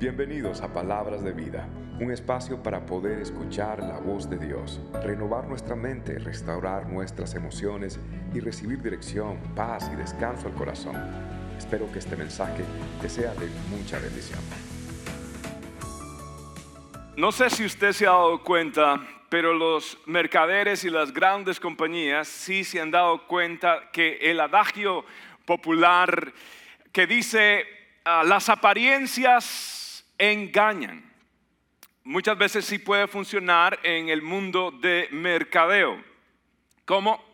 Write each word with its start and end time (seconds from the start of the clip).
Bienvenidos 0.00 0.62
a 0.62 0.72
Palabras 0.72 1.22
de 1.22 1.32
Vida, 1.32 1.68
un 2.00 2.10
espacio 2.10 2.62
para 2.62 2.86
poder 2.86 3.18
escuchar 3.18 3.80
la 3.80 3.98
voz 3.98 4.30
de 4.30 4.38
Dios, 4.38 4.80
renovar 5.04 5.46
nuestra 5.46 5.76
mente, 5.76 6.18
restaurar 6.18 6.88
nuestras 6.88 7.34
emociones 7.34 8.00
y 8.32 8.40
recibir 8.40 8.80
dirección, 8.80 9.38
paz 9.54 9.90
y 9.92 9.96
descanso 9.96 10.48
al 10.48 10.54
corazón. 10.54 10.96
Espero 11.58 11.92
que 11.92 11.98
este 11.98 12.16
mensaje 12.16 12.64
te 13.02 13.10
sea 13.10 13.34
de 13.34 13.46
mucha 13.68 13.98
bendición. 13.98 14.38
No 17.18 17.30
sé 17.30 17.50
si 17.50 17.66
usted 17.66 17.92
se 17.92 18.06
ha 18.06 18.12
dado 18.12 18.42
cuenta, 18.42 19.06
pero 19.28 19.52
los 19.52 19.98
mercaderes 20.06 20.82
y 20.84 20.88
las 20.88 21.12
grandes 21.12 21.60
compañías 21.60 22.26
sí 22.26 22.64
se 22.64 22.80
han 22.80 22.90
dado 22.90 23.26
cuenta 23.26 23.90
que 23.92 24.16
el 24.22 24.40
adagio 24.40 25.04
popular 25.44 26.32
que 26.90 27.06
dice 27.06 27.66
ah, 28.06 28.24
las 28.24 28.48
apariencias 28.48 29.76
engañan. 30.20 31.10
Muchas 32.04 32.36
veces 32.36 32.64
sí 32.64 32.78
puede 32.78 33.08
funcionar 33.08 33.80
en 33.82 34.08
el 34.08 34.22
mundo 34.22 34.70
de 34.70 35.08
mercadeo. 35.10 36.02
¿Cómo? 36.84 37.24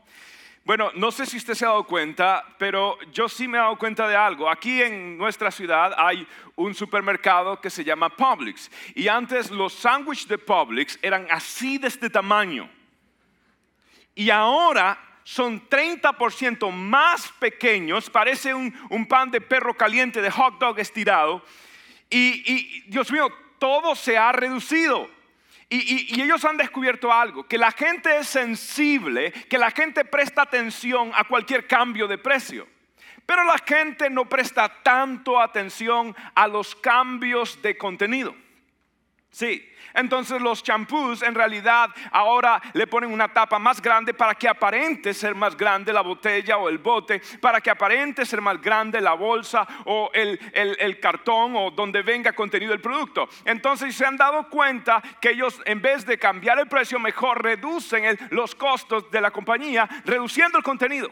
Bueno, 0.64 0.90
no 0.95 1.12
sé 1.12 1.26
si 1.26 1.36
usted 1.36 1.54
se 1.54 1.64
ha 1.64 1.68
dado 1.68 1.84
cuenta, 1.84 2.45
pero 2.59 2.98
yo 3.12 3.28
sí 3.28 3.46
me 3.46 3.56
he 3.56 3.60
dado 3.60 3.78
cuenta 3.78 4.09
de 4.09 4.16
algo. 4.16 4.50
Aquí 4.50 4.82
en 4.82 5.16
nuestra 5.16 5.50
ciudad 5.50 5.95
hay 5.96 6.26
un 6.56 6.74
supermercado 6.74 7.60
que 7.60 7.70
se 7.70 7.84
llama 7.84 8.09
Publix. 8.09 8.70
Y 8.95 9.06
antes 9.06 9.50
los 9.50 9.73
sándwiches 9.73 10.26
de 10.26 10.38
Publix 10.38 10.98
eran 11.02 11.28
así 11.30 11.78
de 11.78 11.87
este 11.87 12.10
tamaño. 12.10 12.68
Y 14.14 14.30
ahora 14.30 14.98
son 15.23 15.68
30% 15.68 16.73
más 16.73 17.32
pequeños, 17.38 18.10
parece 18.10 18.54
un, 18.54 18.74
un, 18.90 19.06
pan 19.06 19.30
de 19.30 19.40
perro 19.40 19.74
caliente, 19.74 20.23
de 20.23 20.30
hot 20.30 20.59
dog 20.59 20.78
estirado, 20.78 21.42
y, 22.10 22.83
Dios 22.88 23.10
mío, 23.10 23.28
todo 23.59 23.95
se 23.95 24.16
ha 24.16 24.33
reducido. 24.33 25.10
Y, 25.68 26.21
ellos 26.21 26.45
han 26.45 26.57
descubierto 26.57 27.13
algo, 27.13 27.46
que 27.46 27.59
la 27.59 27.73
gente 27.73 28.18
es 28.18 28.29
sensible, 28.29 29.32
que 29.32 29.59
la 29.59 29.71
gente 29.71 30.04
presta 30.04 30.43
atención 30.43 31.10
a 31.15 31.24
cualquier 31.24 31.66
cambio 31.66 32.07
de 32.07 32.18
precio. 32.18 32.68
Pero 33.24 33.43
la 33.45 33.59
gente 33.59 34.09
no 34.09 34.29
presta 34.29 34.82
tanto 34.85 35.40
atención 35.40 36.15
a 36.35 36.46
los 36.46 36.76
cambios 36.76 37.60
de 37.60 37.76
contenido. 37.76 38.37
Sí, 39.30 39.68
entonces 39.96 40.40
los 40.40 40.62
champús 40.62 41.22
en 41.22 41.34
realidad 41.34 41.90
ahora 42.12 42.60
le 42.72 42.86
ponen 42.86 43.12
una 43.12 43.28
tapa 43.28 43.58
más 43.58 43.82
grande 43.82 44.14
para 44.14 44.34
que 44.34 44.48
aparente 44.48 45.12
ser 45.12 45.34
más 45.34 45.56
grande 45.56 45.92
la 45.92 46.02
botella 46.02 46.58
o 46.58 46.68
el 46.68 46.78
bote, 46.78 47.20
para 47.40 47.60
que 47.60 47.70
aparente 47.70 48.24
ser 48.24 48.40
más 48.40 48.60
grande 48.60 49.00
la 49.00 49.14
bolsa 49.14 49.66
o 49.86 50.10
el, 50.12 50.38
el 50.52 51.00
cartón 51.00 51.54
o 51.56 51.70
donde 51.70 52.02
venga 52.02 52.32
contenido 52.32 52.72
el 52.72 52.80
producto. 52.80 53.28
Entonces 53.44 53.94
se 53.94 54.04
han 54.04 54.16
dado 54.16 54.48
cuenta 54.48 55.02
que 55.20 55.30
ellos 55.30 55.60
en 55.64 55.80
vez 55.80 56.06
de 56.06 56.18
cambiar 56.18 56.58
el 56.58 56.68
precio 56.68 56.98
mejor 56.98 57.42
reducen 57.42 58.18
los 58.30 58.54
costos 58.54 59.10
de 59.10 59.20
la 59.20 59.30
compañía 59.30 59.88
reduciendo 60.04 60.58
el 60.58 60.64
contenido. 60.64 61.10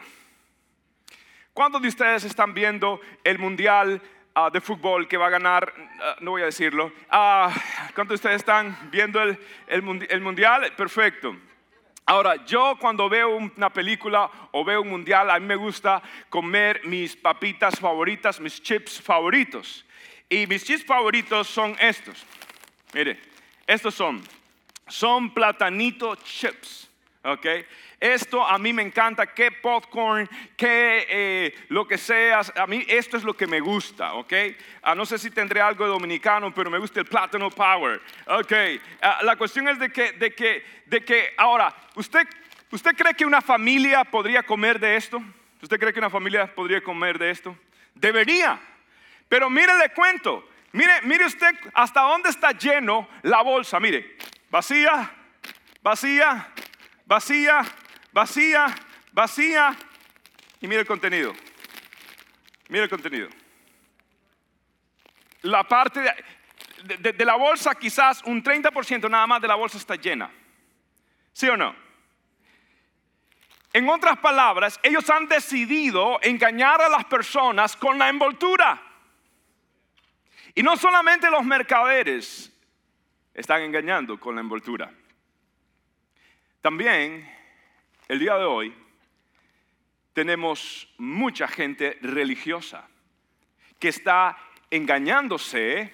¿Cuántos 1.53 1.81
de 1.81 1.87
ustedes 1.87 2.25
están 2.25 2.53
viendo 2.53 2.99
el 3.23 3.39
mundial 3.39 4.01
Ah, 4.37 4.49
de 4.49 4.59
fútbol 4.59 5.07
que 5.07 5.15
va 5.15 5.27
a 5.27 5.29
ganar, 5.29 5.73
ah, 6.01 6.17
no 6.19 6.31
voy 6.31 6.41
a 6.41 6.45
decirlo. 6.45 6.87
Uh, 7.09 7.49
¿Cuántos 7.95 8.09
de 8.09 8.15
ustedes 8.15 8.35
están 8.35 8.77
viendo 8.91 9.21
el, 9.21 9.39
el, 9.65 10.21
mundial? 10.21 10.73
Perfecto. 10.75 11.37
Ahora, 12.05 12.43
yo 12.45 12.75
cuando 12.77 13.07
veo 13.07 13.29
una 13.29 13.71
película 13.71 14.29
o 14.51 14.65
veo 14.65 14.81
un 14.81 14.89
mundial, 14.89 15.29
a 15.29 15.39
mí 15.39 15.45
me 15.45 15.55
gusta 15.55 16.03
comer 16.29 16.81
mis 16.83 17.15
papitas 17.15 17.79
favoritas, 17.79 18.41
mis 18.41 18.61
chips 18.61 19.01
favoritos. 19.01 19.85
Y 20.27 20.45
mis 20.47 20.65
chips 20.65 20.83
favoritos 20.83 21.47
son 21.47 21.73
estos. 21.79 22.25
Mire, 22.93 23.17
estos 23.65 23.95
son, 23.95 24.21
son 24.85 25.33
platanito 25.33 26.13
chips. 26.17 26.89
¿ok? 27.25 27.45
Esto 27.99 28.45
a 28.45 28.57
mí 28.57 28.73
me 28.73 28.81
encanta, 28.81 29.27
que 29.27 29.51
popcorn, 29.51 30.29
que 30.57 31.05
eh, 31.09 31.55
lo 31.69 31.87
que 31.87 31.97
sea, 31.97 32.41
a 32.55 32.67
mí 32.67 32.85
esto 32.87 33.17
es 33.17 33.23
lo 33.23 33.35
que 33.35 33.47
me 33.47 33.59
gusta, 33.59 34.13
¿ok? 34.13 34.33
Ah, 34.81 34.95
no 34.95 35.05
sé 35.05 35.17
si 35.17 35.31
tendré 35.31 35.61
algo 35.61 35.87
dominicano, 35.87 36.53
pero 36.53 36.69
me 36.69 36.77
gusta 36.77 36.99
el 36.99 37.05
plátano 37.05 37.49
power, 37.49 38.01
¿ok? 38.27 38.53
Ah, 39.01 39.19
la 39.23 39.35
cuestión 39.37 39.67
es 39.69 39.79
de 39.79 39.89
que, 39.89 40.11
de 40.13 40.35
que, 40.35 40.65
de 40.85 41.03
que, 41.05 41.33
ahora, 41.37 41.73
¿usted, 41.95 42.27
¿usted 42.71 42.95
cree 42.95 43.13
que 43.13 43.25
una 43.25 43.41
familia 43.41 44.03
podría 44.03 44.43
comer 44.43 44.79
de 44.79 44.97
esto? 44.97 45.23
¿Usted 45.61 45.79
cree 45.79 45.93
que 45.93 45.99
una 45.99 46.09
familia 46.09 46.53
podría 46.53 46.81
comer 46.81 47.17
de 47.17 47.31
esto? 47.31 47.57
Debería, 47.93 48.59
pero 49.29 49.49
mire, 49.49 49.77
le 49.77 49.89
cuento, 49.89 50.47
mire, 50.73 51.01
mire 51.03 51.25
usted 51.25 51.55
hasta 51.73 52.01
dónde 52.01 52.29
está 52.29 52.51
lleno 52.51 53.07
la 53.21 53.41
bolsa, 53.41 53.79
mire, 53.79 54.17
vacía, 54.49 55.11
vacía, 55.81 56.51
vacía, 57.05 57.61
vacía, 58.15 58.73
vacía. 59.11 59.75
Y 60.61 60.67
mira 60.67 60.79
el 60.79 60.87
contenido. 60.87 61.33
Mira 62.69 62.85
el 62.85 62.89
contenido. 62.89 63.27
La 65.41 65.65
parte 65.65 66.01
de, 66.85 67.25
la 67.25 67.35
bolsa, 67.35 67.75
quizás 67.75 68.23
un 68.23 68.41
30% 68.41 69.09
nada 69.09 69.27
más 69.27 69.41
de 69.41 69.49
la 69.49 69.55
bolsa 69.55 69.77
está 69.77 69.95
llena. 69.95 70.31
¿Sí 71.33 71.49
o 71.49 71.57
no? 71.57 71.75
En 73.73 73.89
otras 73.89 74.17
palabras, 74.19 74.79
ellos 74.81 75.09
han 75.09 75.27
decidido 75.27 76.17
engañar 76.21 76.81
a 76.81 76.87
las 76.87 77.03
personas 77.05 77.75
con 77.75 77.99
la 77.99 78.07
envoltura. 78.07 78.81
Y 80.55 80.63
no 80.63 80.77
solamente 80.77 81.29
los 81.29 81.43
mercaderes 81.43 82.49
están 83.33 83.61
engañando 83.63 84.17
con 84.17 84.35
la 84.35 84.41
envoltura. 84.41 84.89
También, 86.61 87.35
el 88.07 88.19
día 88.19 88.37
de 88.37 88.45
hoy, 88.45 88.73
tenemos 90.13 90.87
mucha 90.97 91.47
gente 91.47 91.97
religiosa 92.01 92.87
que 93.79 93.89
está 93.89 94.37
engañándose 94.69 95.91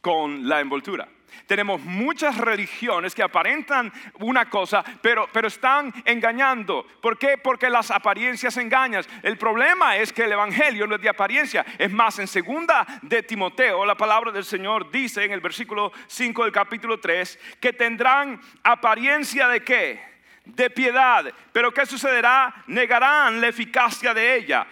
con 0.00 0.48
la 0.48 0.60
envoltura. 0.60 1.08
Tenemos 1.46 1.80
muchas 1.80 2.38
religiones 2.38 3.14
que 3.14 3.22
aparentan 3.22 3.92
una 4.20 4.48
cosa, 4.48 4.84
pero, 5.02 5.28
pero 5.32 5.48
están 5.48 5.92
engañando. 6.04 6.86
¿Por 7.02 7.18
qué? 7.18 7.38
Porque 7.38 7.68
las 7.68 7.90
apariencias 7.90 8.56
engañan. 8.56 9.04
El 9.22 9.36
problema 9.36 9.96
es 9.96 10.12
que 10.12 10.24
el 10.24 10.32
Evangelio 10.32 10.86
no 10.86 10.96
es 10.96 11.02
de 11.02 11.08
apariencia. 11.08 11.64
Es 11.78 11.90
más, 11.90 12.18
en 12.18 12.26
segunda 12.26 12.86
de 13.02 13.22
Timoteo, 13.22 13.84
la 13.84 13.96
palabra 13.96 14.32
del 14.32 14.44
Señor 14.44 14.90
dice 14.90 15.24
en 15.24 15.32
el 15.32 15.40
versículo 15.40 15.92
5 16.06 16.44
del 16.44 16.52
capítulo 16.52 16.98
3, 16.98 17.38
que 17.60 17.72
tendrán 17.72 18.40
apariencia 18.62 19.48
de 19.48 19.62
qué? 19.62 20.15
De 20.46 20.70
piedad. 20.70 21.26
Pero 21.52 21.72
¿qué 21.72 21.84
sucederá? 21.84 22.64
Negarán 22.66 23.40
la 23.40 23.48
eficacia 23.48 24.14
de 24.14 24.36
ella. 24.36 24.66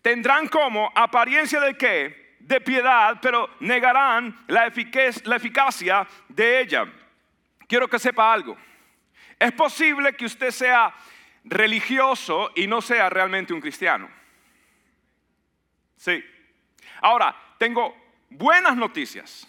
Tendrán 0.00 0.46
como 0.48 0.92
apariencia 0.94 1.58
de 1.60 1.76
qué? 1.76 2.24
de 2.46 2.60
piedad, 2.60 3.18
pero 3.22 3.48
negarán 3.60 4.44
la, 4.48 4.70
la 5.24 5.36
eficacia 5.36 6.06
de 6.28 6.60
ella. 6.60 6.84
Quiero 7.66 7.88
que 7.88 7.98
sepa 7.98 8.32
algo. 8.32 8.56
Es 9.38 9.52
posible 9.52 10.14
que 10.14 10.26
usted 10.26 10.50
sea 10.50 10.94
religioso 11.44 12.50
y 12.54 12.66
no 12.66 12.82
sea 12.82 13.08
realmente 13.08 13.54
un 13.54 13.60
cristiano. 13.60 14.10
Sí. 15.96 16.22
Ahora, 17.00 17.34
tengo 17.58 17.96
buenas 18.28 18.76
noticias. 18.76 19.48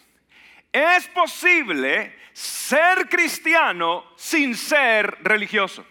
Es 0.75 1.07
posible 1.07 2.13
ser 2.33 3.07
cristiano 3.07 4.11
sin 4.17 4.53
ser 4.55 5.19
religioso. 5.23 5.85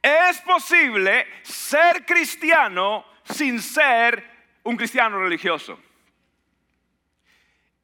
Es 0.00 0.40
posible 0.40 1.26
ser 1.42 2.06
cristiano 2.06 3.04
sin 3.24 3.60
ser 3.60 4.24
un 4.62 4.78
cristiano 4.78 5.18
religioso. 5.18 5.78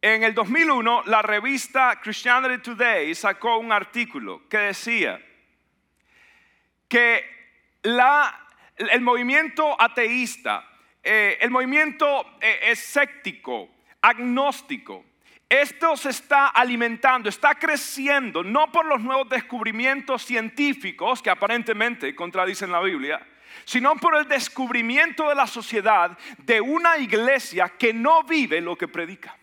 En 0.00 0.22
el 0.22 0.32
2001, 0.32 1.02
la 1.04 1.20
revista 1.20 2.00
Christianity 2.00 2.62
Today 2.62 3.14
sacó 3.14 3.58
un 3.58 3.70
artículo 3.70 4.48
que 4.48 4.56
decía 4.56 5.20
que 6.88 7.52
el 7.82 9.00
movimiento 9.02 9.78
ateísta, 9.78 10.66
eh, 11.02 11.36
el 11.38 11.50
movimiento 11.50 12.38
eh, 12.40 12.60
escéptico, 12.70 13.68
agnóstico, 14.00 15.04
esto 15.48 15.96
se 15.96 16.10
está 16.10 16.48
alimentando, 16.48 17.28
está 17.28 17.54
creciendo, 17.54 18.44
no 18.44 18.70
por 18.70 18.84
los 18.84 19.00
nuevos 19.00 19.28
descubrimientos 19.30 20.22
científicos 20.22 21.22
que 21.22 21.30
aparentemente 21.30 22.14
contradicen 22.14 22.70
la 22.70 22.80
Biblia, 22.80 23.26
sino 23.64 23.96
por 23.96 24.16
el 24.16 24.28
descubrimiento 24.28 25.28
de 25.28 25.34
la 25.34 25.46
sociedad 25.46 26.18
de 26.38 26.60
una 26.60 26.98
iglesia 26.98 27.70
que 27.78 27.94
no 27.94 28.24
vive 28.24 28.60
lo 28.60 28.76
que 28.76 28.88
predica. 28.88 29.38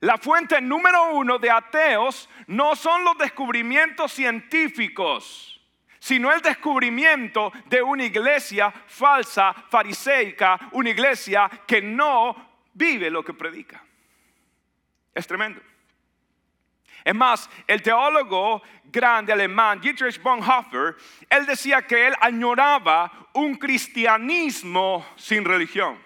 La 0.00 0.18
fuente 0.18 0.60
número 0.60 1.12
uno 1.12 1.38
de 1.38 1.50
ateos 1.50 2.28
no 2.48 2.74
son 2.74 3.04
los 3.04 3.16
descubrimientos 3.18 4.12
científicos, 4.12 5.60
sino 6.00 6.32
el 6.32 6.42
descubrimiento 6.42 7.52
de 7.66 7.80
una 7.80 8.04
iglesia 8.04 8.72
falsa, 8.86 9.54
fariseica, 9.70 10.58
una 10.72 10.90
iglesia 10.90 11.48
que 11.66 11.80
no 11.80 12.66
vive 12.74 13.08
lo 13.08 13.24
que 13.24 13.32
predica. 13.32 13.85
Es 15.16 15.26
tremendo. 15.26 15.62
Es 17.02 17.14
más, 17.14 17.48
el 17.66 17.80
teólogo 17.80 18.62
grande 18.84 19.32
alemán 19.32 19.80
Dietrich 19.80 20.20
Bonhoeffer, 20.20 20.94
él 21.30 21.46
decía 21.46 21.80
que 21.82 22.08
él 22.08 22.14
añoraba 22.20 23.30
un 23.32 23.54
cristianismo 23.54 25.06
sin 25.16 25.44
religión. 25.44 25.98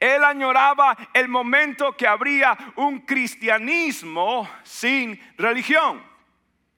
Él 0.00 0.24
añoraba 0.24 0.96
el 1.14 1.28
momento 1.28 1.92
que 1.92 2.08
habría 2.08 2.56
un 2.74 3.00
cristianismo 3.00 4.50
sin 4.64 5.20
religión. 5.38 6.02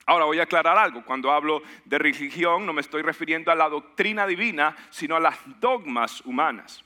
Ahora 0.05 0.27
voy 0.27 0.41
a 0.41 0.43
aclarar 0.43 0.77
algo. 0.77 1.05
Cuando 1.05 1.33
hablo 1.33 1.63
de 1.87 1.99
religión 1.99 2.67
no 2.67 2.75
me 2.75 2.83
estoy 2.83 3.01
refiriendo 3.01 3.51
a 3.51 3.55
la 3.55 3.71
doctrina 3.71 4.27
divina, 4.27 4.77
sino 4.91 5.17
a 5.17 5.21
las 5.21 5.39
dogmas 5.59 6.21
humanas. 6.23 6.85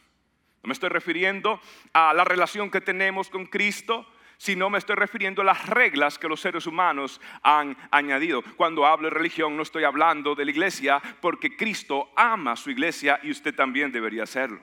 No 0.63 0.69
me 0.69 0.75
estoy 0.75 0.91
refiriendo 0.91 1.61
a 1.93 2.15
la 2.15 2.25
relación 2.25 2.71
que 2.71 2.81
tenemos 2.81 3.29
con 3.29 3.47
Cristo, 3.47 4.07
si 4.43 4.57
no 4.57 4.69
me 4.69 4.79
estoy 4.79 4.97
refiriendo 4.97 5.43
a 5.43 5.45
las 5.45 5.69
reglas 5.69 6.19
que 6.19 6.27
los 6.27 6.41
seres 6.41 6.67
humanos 6.67 7.21
han 7.45 7.77
añadido. 7.93 8.43
Cuando 8.57 8.85
hablo 8.85 9.09
de 9.09 9.15
religión 9.15 9.57
no 9.57 9.63
estoy 9.63 9.85
hablando 9.85 10.35
de 10.35 10.45
la 10.45 10.51
iglesia 10.51 11.01
porque 11.21 11.57
Cristo 11.57 12.11
ama 12.17 12.57
su 12.57 12.69
iglesia 12.69 13.21
y 13.23 13.31
usted 13.31 13.55
también 13.55 13.93
debería 13.93 14.25
hacerlo. 14.25 14.61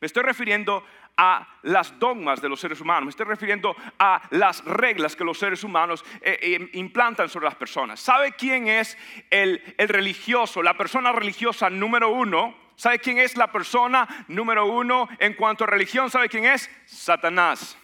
Me 0.00 0.06
estoy 0.06 0.22
refiriendo 0.22 0.84
a 1.16 1.58
las 1.62 1.98
dogmas 1.98 2.40
de 2.40 2.48
los 2.48 2.60
seres 2.60 2.80
humanos, 2.80 3.06
me 3.06 3.10
estoy 3.10 3.26
refiriendo 3.26 3.74
a 3.98 4.22
las 4.30 4.64
reglas 4.64 5.16
que 5.16 5.24
los 5.24 5.40
seres 5.40 5.64
humanos 5.64 6.04
eh, 6.20 6.38
eh, 6.40 6.70
implantan 6.74 7.28
sobre 7.28 7.46
las 7.46 7.56
personas. 7.56 7.98
¿Sabe 7.98 8.30
quién 8.30 8.68
es 8.68 8.96
el, 9.28 9.60
el 9.76 9.88
religioso, 9.88 10.62
la 10.62 10.78
persona 10.78 11.10
religiosa 11.10 11.68
número 11.68 12.10
uno? 12.10 12.56
¿Sabe 12.76 13.00
quién 13.00 13.18
es 13.18 13.36
la 13.36 13.50
persona 13.50 14.06
número 14.28 14.66
uno 14.66 15.08
en 15.18 15.34
cuanto 15.34 15.64
a 15.64 15.66
religión? 15.66 16.10
¿Sabe 16.10 16.28
quién 16.28 16.44
es? 16.44 16.70
Satanás. 16.84 17.76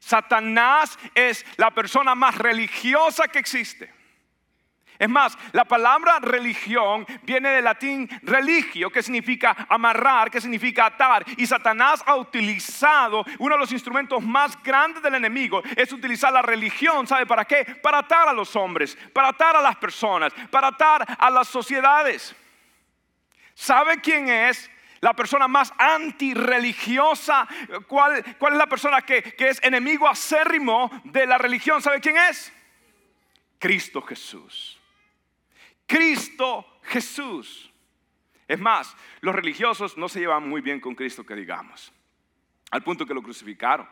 Satanás 0.00 0.98
es 1.14 1.46
la 1.56 1.70
persona 1.70 2.14
más 2.14 2.36
religiosa 2.36 3.28
que 3.28 3.38
existe. 3.38 4.00
Es 4.98 5.08
más, 5.08 5.38
la 5.52 5.64
palabra 5.64 6.18
religión 6.20 7.06
viene 7.22 7.48
del 7.48 7.64
latín 7.64 8.06
religio, 8.22 8.90
que 8.90 9.02
significa 9.02 9.66
amarrar, 9.70 10.30
que 10.30 10.42
significa 10.42 10.84
atar. 10.84 11.24
Y 11.38 11.46
Satanás 11.46 12.02
ha 12.04 12.16
utilizado 12.16 13.24
uno 13.38 13.54
de 13.54 13.60
los 13.60 13.72
instrumentos 13.72 14.22
más 14.22 14.62
grandes 14.62 15.02
del 15.02 15.14
enemigo, 15.14 15.62
es 15.74 15.90
utilizar 15.90 16.30
la 16.30 16.42
religión. 16.42 17.06
¿Sabe 17.06 17.24
para 17.24 17.46
qué? 17.46 17.64
Para 17.82 18.00
atar 18.00 18.28
a 18.28 18.34
los 18.34 18.54
hombres, 18.56 18.96
para 19.14 19.28
atar 19.28 19.56
a 19.56 19.62
las 19.62 19.76
personas, 19.76 20.34
para 20.50 20.68
atar 20.68 21.16
a 21.18 21.30
las 21.30 21.48
sociedades. 21.48 22.36
¿Sabe 23.54 24.02
quién 24.02 24.28
es? 24.28 24.70
La 25.00 25.14
persona 25.14 25.48
más 25.48 25.72
antirreligiosa. 25.78 27.48
¿Cuál, 27.86 28.36
¿Cuál 28.38 28.54
es 28.54 28.58
la 28.58 28.66
persona 28.66 29.02
que, 29.02 29.22
que 29.22 29.48
es 29.48 29.62
enemigo 29.62 30.08
acérrimo 30.08 30.90
de 31.04 31.26
la 31.26 31.38
religión? 31.38 31.80
¿Sabe 31.80 32.00
quién 32.00 32.16
es? 32.16 32.52
Cristo 33.58 34.02
Jesús. 34.02 34.78
Cristo 35.86 36.66
Jesús. 36.82 37.70
Es 38.46 38.58
más, 38.58 38.96
los 39.20 39.34
religiosos 39.34 39.96
no 39.96 40.08
se 40.08 40.20
llevan 40.20 40.48
muy 40.48 40.60
bien 40.60 40.80
con 40.80 40.94
Cristo, 40.94 41.24
que 41.24 41.36
digamos, 41.36 41.92
al 42.70 42.82
punto 42.82 43.06
que 43.06 43.14
lo 43.14 43.22
crucificaron. 43.22 43.88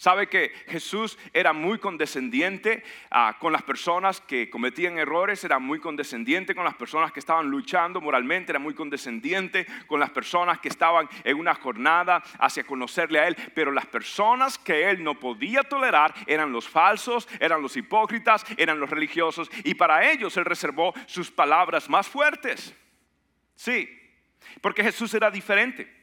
Sabe 0.00 0.28
que 0.28 0.50
Jesús 0.66 1.18
era 1.34 1.52
muy 1.52 1.78
condescendiente 1.78 2.82
ah, 3.10 3.36
con 3.38 3.52
las 3.52 3.62
personas 3.62 4.22
que 4.22 4.48
cometían 4.48 4.96
errores, 4.96 5.44
era 5.44 5.58
muy 5.58 5.78
condescendiente 5.78 6.54
con 6.54 6.64
las 6.64 6.74
personas 6.74 7.12
que 7.12 7.20
estaban 7.20 7.50
luchando 7.50 8.00
moralmente, 8.00 8.50
era 8.50 8.58
muy 8.58 8.72
condescendiente 8.72 9.66
con 9.86 10.00
las 10.00 10.08
personas 10.08 10.58
que 10.58 10.68
estaban 10.70 11.06
en 11.22 11.36
una 11.36 11.54
jornada 11.54 12.22
hacia 12.38 12.64
conocerle 12.64 13.18
a 13.18 13.28
Él, 13.28 13.36
pero 13.54 13.72
las 13.72 13.84
personas 13.84 14.56
que 14.56 14.88
Él 14.88 15.04
no 15.04 15.20
podía 15.20 15.64
tolerar 15.64 16.14
eran 16.26 16.50
los 16.50 16.66
falsos, 16.66 17.28
eran 17.38 17.60
los 17.60 17.76
hipócritas, 17.76 18.46
eran 18.56 18.80
los 18.80 18.88
religiosos, 18.88 19.50
y 19.64 19.74
para 19.74 20.10
ellos 20.10 20.34
Él 20.38 20.46
reservó 20.46 20.94
sus 21.04 21.30
palabras 21.30 21.90
más 21.90 22.08
fuertes. 22.08 22.74
Sí, 23.54 23.86
porque 24.62 24.82
Jesús 24.82 25.12
era 25.12 25.30
diferente. 25.30 25.99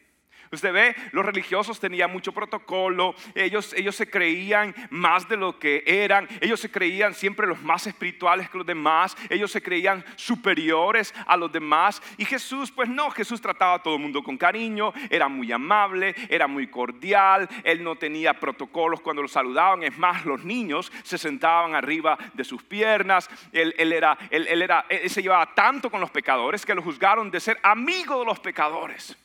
Usted 0.52 0.72
ve, 0.72 0.96
los 1.12 1.26
religiosos 1.26 1.80
tenían 1.80 2.12
mucho 2.12 2.32
protocolo, 2.32 3.16
ellos, 3.36 3.74
ellos 3.74 3.96
se 3.96 4.10
creían 4.10 4.74
más 4.90 5.28
de 5.28 5.38
lo 5.38 5.60
que 5.60 5.84
eran, 5.86 6.28
ellos 6.42 6.60
se 6.60 6.72
creían 6.72 7.14
siempre 7.14 7.48
los 7.48 7.62
más 7.62 7.88
espirituales 7.88 8.50
que 8.50 8.58
los 8.58 8.68
demás, 8.68 9.18
ellos 9.30 9.52
se 9.52 9.62
creían 9.62 10.06
superiores 10.16 11.14
a 11.26 11.36
los 11.38 11.52
demás. 11.52 12.02
Y 12.18 12.26
Jesús, 12.26 12.72
pues 12.72 12.90
no, 12.90 13.10
Jesús 13.12 13.42
trataba 13.42 13.76
a 13.76 13.84
todo 13.84 13.96
el 13.96 14.02
mundo 14.02 14.24
con 14.24 14.38
cariño, 14.38 14.94
era 15.10 15.28
muy 15.28 15.52
amable, 15.52 16.16
era 16.30 16.48
muy 16.48 16.68
cordial, 16.68 17.48
él 17.64 17.84
no 17.84 17.96
tenía 17.96 18.40
protocolos 18.40 19.02
cuando 19.02 19.22
lo 19.22 19.28
saludaban, 19.28 19.84
es 19.84 19.98
más, 19.98 20.26
los 20.26 20.44
niños 20.44 20.92
se 21.04 21.18
sentaban 21.18 21.76
arriba 21.76 22.18
de 22.34 22.44
sus 22.44 22.64
piernas, 22.64 23.30
él, 23.52 23.74
era, 23.78 24.18
él, 24.30 24.62
era, 24.62 24.86
él 24.90 25.10
se 25.10 25.22
llevaba 25.22 25.54
tanto 25.54 25.90
con 25.90 26.02
los 26.02 26.12
pecadores 26.12 26.66
que 26.66 26.76
lo 26.76 26.82
juzgaron 26.82 27.30
de 27.32 27.40
ser 27.40 27.58
amigo 27.64 28.20
de 28.20 28.26
los 28.26 28.40
pecadores. 28.40 29.18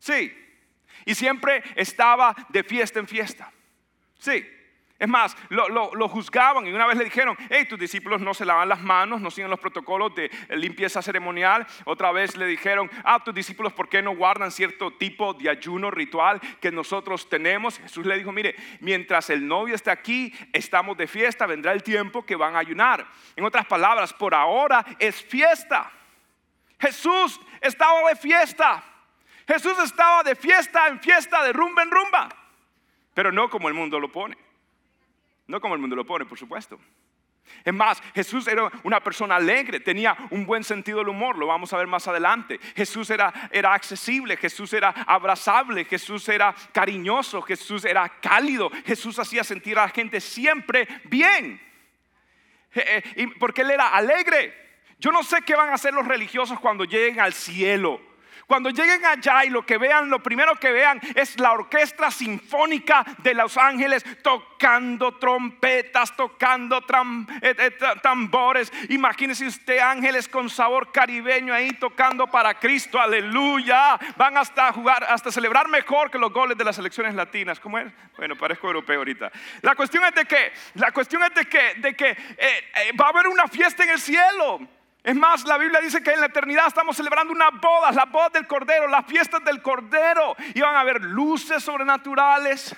Sí. 0.00 0.36
Y 1.04 1.14
siempre 1.14 1.62
estaba 1.76 2.34
de 2.48 2.64
fiesta 2.64 2.98
en 2.98 3.06
fiesta. 3.06 3.52
Sí. 4.18 4.44
Es 4.98 5.08
más, 5.08 5.34
lo, 5.48 6.08
juzgaban 6.10 6.66
y 6.66 6.72
una 6.72 6.86
vez 6.86 6.98
le 6.98 7.04
dijeron, 7.04 7.34
hey, 7.48 7.64
tus 7.66 7.78
discípulos 7.78 8.20
no 8.20 8.34
se 8.34 8.44
lavan 8.44 8.68
las 8.68 8.82
manos, 8.82 9.22
no 9.22 9.30
siguen 9.30 9.50
los 9.50 9.58
protocolos 9.58 10.14
de 10.14 10.30
limpieza 10.50 11.00
ceremonial. 11.00 11.66
Otra 11.86 12.12
vez 12.12 12.36
le 12.36 12.44
dijeron, 12.44 12.90
ah, 13.02 13.24
tus 13.24 13.34
discípulos, 13.34 13.72
¿por 13.72 13.88
qué 13.88 14.02
no 14.02 14.14
guardan 14.14 14.50
cierto 14.50 14.92
tipo 14.92 15.32
de 15.32 15.48
ayuno 15.48 15.90
ritual 15.90 16.38
que 16.60 16.70
nosotros 16.70 17.30
tenemos? 17.30 17.78
Jesús 17.78 18.04
le 18.04 18.18
dijo, 18.18 18.30
mire, 18.30 18.54
mientras 18.80 19.30
el 19.30 19.48
novio 19.48 19.74
esté 19.74 19.90
aquí, 19.90 20.34
estamos 20.52 20.98
de 20.98 21.06
fiesta, 21.06 21.46
vendrá 21.46 21.72
el 21.72 21.82
tiempo 21.82 22.26
que 22.26 22.36
van 22.36 22.54
a 22.54 22.58
ayunar. 22.58 23.06
En 23.36 23.46
otras 23.46 23.64
palabras, 23.64 24.12
por 24.12 24.34
ahora 24.34 24.84
es 24.98 25.22
fiesta. 25.24 25.90
Jesús 26.78 27.40
estaba 27.62 28.06
de 28.06 28.16
fiesta. 28.16 28.84
Jesús 29.50 29.76
estaba 29.80 30.22
de 30.22 30.36
fiesta 30.36 30.86
en 30.86 31.00
fiesta, 31.00 31.42
de 31.42 31.52
rumba 31.52 31.82
en 31.82 31.90
rumba, 31.90 32.28
pero 33.14 33.32
no 33.32 33.50
como 33.50 33.66
el 33.66 33.74
mundo 33.74 33.98
lo 33.98 34.12
pone. 34.12 34.36
No 35.48 35.60
como 35.60 35.74
el 35.74 35.80
mundo 35.80 35.96
lo 35.96 36.06
pone, 36.06 36.24
por 36.24 36.38
supuesto. 36.38 36.78
Es 37.64 37.74
más, 37.74 38.00
Jesús 38.14 38.46
era 38.46 38.70
una 38.84 39.00
persona 39.00 39.34
alegre, 39.34 39.80
tenía 39.80 40.16
un 40.30 40.46
buen 40.46 40.62
sentido 40.62 40.98
del 40.98 41.08
humor, 41.08 41.36
lo 41.36 41.48
vamos 41.48 41.72
a 41.72 41.78
ver 41.78 41.88
más 41.88 42.06
adelante. 42.06 42.60
Jesús 42.76 43.10
era, 43.10 43.50
era 43.50 43.74
accesible, 43.74 44.36
Jesús 44.36 44.72
era 44.72 44.90
abrazable, 44.90 45.84
Jesús 45.84 46.28
era 46.28 46.54
cariñoso, 46.72 47.42
Jesús 47.42 47.84
era 47.84 48.08
cálido, 48.20 48.70
Jesús 48.86 49.18
hacía 49.18 49.42
sentir 49.42 49.76
a 49.80 49.86
la 49.86 49.88
gente 49.88 50.20
siempre 50.20 50.86
bien. 51.06 51.60
Eh, 52.72 53.02
eh, 53.16 53.28
porque 53.40 53.62
Él 53.62 53.72
era 53.72 53.88
alegre. 53.88 54.54
Yo 55.00 55.10
no 55.10 55.24
sé 55.24 55.42
qué 55.42 55.56
van 55.56 55.70
a 55.70 55.74
hacer 55.74 55.92
los 55.92 56.06
religiosos 56.06 56.60
cuando 56.60 56.84
lleguen 56.84 57.18
al 57.18 57.32
cielo. 57.32 58.09
Cuando 58.50 58.70
lleguen 58.70 59.04
allá 59.04 59.44
y 59.44 59.48
lo 59.48 59.64
que 59.64 59.78
vean, 59.78 60.10
lo 60.10 60.20
primero 60.20 60.56
que 60.56 60.72
vean 60.72 61.00
es 61.14 61.38
la 61.38 61.52
orquesta 61.52 62.10
sinfónica 62.10 63.06
de 63.18 63.32
los 63.32 63.56
ángeles 63.56 64.04
tocando 64.24 65.18
trompetas, 65.18 66.16
tocando 66.16 66.78
eh, 67.42 67.54
eh, 67.56 67.78
tambores. 68.02 68.72
Imagínese 68.88 69.46
usted 69.46 69.78
ángeles 69.78 70.26
con 70.26 70.50
sabor 70.50 70.90
caribeño 70.90 71.54
ahí 71.54 71.74
tocando 71.74 72.26
para 72.26 72.58
Cristo, 72.58 72.98
aleluya. 72.98 73.96
Van 74.16 74.36
hasta 74.36 74.72
jugar, 74.72 75.04
hasta 75.04 75.30
celebrar 75.30 75.68
mejor 75.68 76.10
que 76.10 76.18
los 76.18 76.32
goles 76.32 76.58
de 76.58 76.64
las 76.64 76.74
selecciones 76.74 77.14
latinas. 77.14 77.60
¿Cómo 77.60 77.78
es? 77.78 77.86
Bueno, 78.16 78.34
parezco 78.34 78.66
europeo 78.66 78.98
ahorita. 78.98 79.30
La 79.62 79.76
cuestión 79.76 80.02
es 80.06 80.14
de 80.16 80.24
que, 80.24 80.52
la 80.74 80.90
cuestión 80.90 81.22
es 81.22 81.32
de 81.36 81.44
que, 81.44 81.74
de 81.76 81.94
que 81.94 82.10
eh, 82.10 82.92
va 83.00 83.06
a 83.06 83.10
haber 83.10 83.28
una 83.28 83.46
fiesta 83.46 83.84
en 83.84 83.90
el 83.90 84.00
cielo. 84.00 84.79
Es 85.02 85.16
más, 85.16 85.44
la 85.44 85.56
Biblia 85.56 85.80
dice 85.80 86.02
que 86.02 86.12
en 86.12 86.20
la 86.20 86.26
eternidad 86.26 86.66
estamos 86.66 86.96
celebrando 86.96 87.32
una 87.32 87.50
boda, 87.50 87.90
la 87.92 88.04
boda 88.04 88.28
del 88.30 88.46
Cordero, 88.46 88.86
las 88.86 89.06
fiestas 89.06 89.42
del 89.44 89.62
Cordero. 89.62 90.36
Y 90.54 90.60
van 90.60 90.76
a 90.76 90.80
haber 90.80 91.00
luces 91.00 91.64
sobrenaturales, 91.64 92.76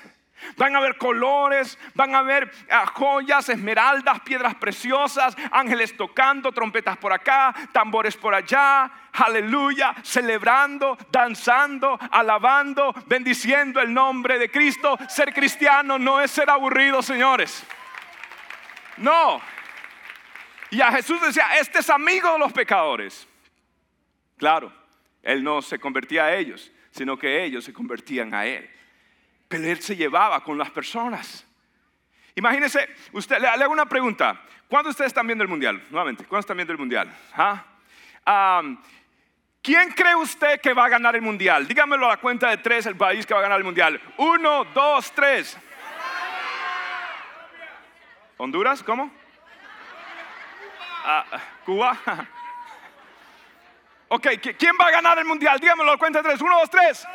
van 0.56 0.74
a 0.74 0.78
haber 0.78 0.96
colores, 0.98 1.76
van 1.94 2.14
a 2.14 2.18
haber 2.18 2.48
ah, 2.70 2.86
joyas, 2.86 3.48
esmeraldas, 3.48 4.20
piedras 4.20 4.54
preciosas, 4.54 5.36
ángeles 5.50 5.96
tocando, 5.96 6.52
trompetas 6.52 6.96
por 6.96 7.12
acá, 7.12 7.52
tambores 7.72 8.16
por 8.16 8.34
allá. 8.34 8.90
Aleluya, 9.14 9.92
celebrando, 10.02 10.96
danzando, 11.10 11.98
alabando, 12.12 12.94
bendiciendo 13.06 13.80
el 13.80 13.92
nombre 13.92 14.38
de 14.38 14.48
Cristo. 14.48 14.96
Ser 15.08 15.34
cristiano 15.34 15.98
no 15.98 16.20
es 16.20 16.30
ser 16.30 16.48
aburrido, 16.48 17.02
señores. 17.02 17.64
No, 18.98 19.40
y 20.72 20.80
a 20.80 20.90
Jesús 20.90 21.20
decía, 21.20 21.58
este 21.60 21.80
es 21.80 21.90
amigo 21.90 22.32
de 22.32 22.38
los 22.38 22.50
pecadores. 22.50 23.28
Claro, 24.38 24.72
él 25.22 25.44
no 25.44 25.60
se 25.60 25.78
convertía 25.78 26.24
a 26.24 26.34
ellos, 26.34 26.72
sino 26.90 27.18
que 27.18 27.44
ellos 27.44 27.62
se 27.62 27.74
convertían 27.74 28.32
a 28.32 28.46
él. 28.46 28.70
Pero 29.48 29.64
él 29.64 29.82
se 29.82 29.94
llevaba 29.94 30.42
con 30.42 30.56
las 30.56 30.70
personas. 30.70 31.46
Imagínense, 32.36 32.88
usted 33.12 33.38
le, 33.38 33.48
hago 33.48 33.70
una 33.70 33.84
pregunta. 33.84 34.40
¿Cuándo 34.66 34.88
ustedes 34.88 35.08
están 35.08 35.26
viendo 35.26 35.44
el 35.44 35.48
mundial? 35.48 35.84
Nuevamente, 35.90 36.24
¿cuándo 36.24 36.40
están 36.40 36.56
viendo 36.56 36.72
el 36.72 36.78
mundial? 36.78 37.14
¿Ah? 37.34 38.64
¿Quién 39.60 39.90
cree 39.90 40.14
usted 40.14 40.58
que 40.58 40.72
va 40.72 40.86
a 40.86 40.88
ganar 40.88 41.14
el 41.14 41.20
mundial? 41.20 41.68
Dígamelo 41.68 42.06
a 42.06 42.14
la 42.14 42.16
cuenta 42.16 42.48
de 42.48 42.56
tres, 42.56 42.86
el 42.86 42.96
país 42.96 43.26
que 43.26 43.34
va 43.34 43.40
a 43.40 43.42
ganar 43.42 43.58
el 43.58 43.64
mundial. 43.64 44.00
Uno, 44.16 44.64
dos, 44.72 45.12
tres. 45.12 45.54
¿Honduras? 48.38 48.82
¿Cómo? 48.82 49.21
¿Cuba? 51.64 51.98
Ok, 54.08 54.26
¿quién 54.58 54.72
va 54.80 54.86
a 54.86 54.90
ganar 54.90 55.18
el 55.18 55.24
mundial? 55.24 55.58
Dígamelo 55.58 55.98
cuenta 55.98 56.22
tres. 56.22 56.40
Uno, 56.40 56.58
dos, 56.58 56.70
tres. 56.70 57.06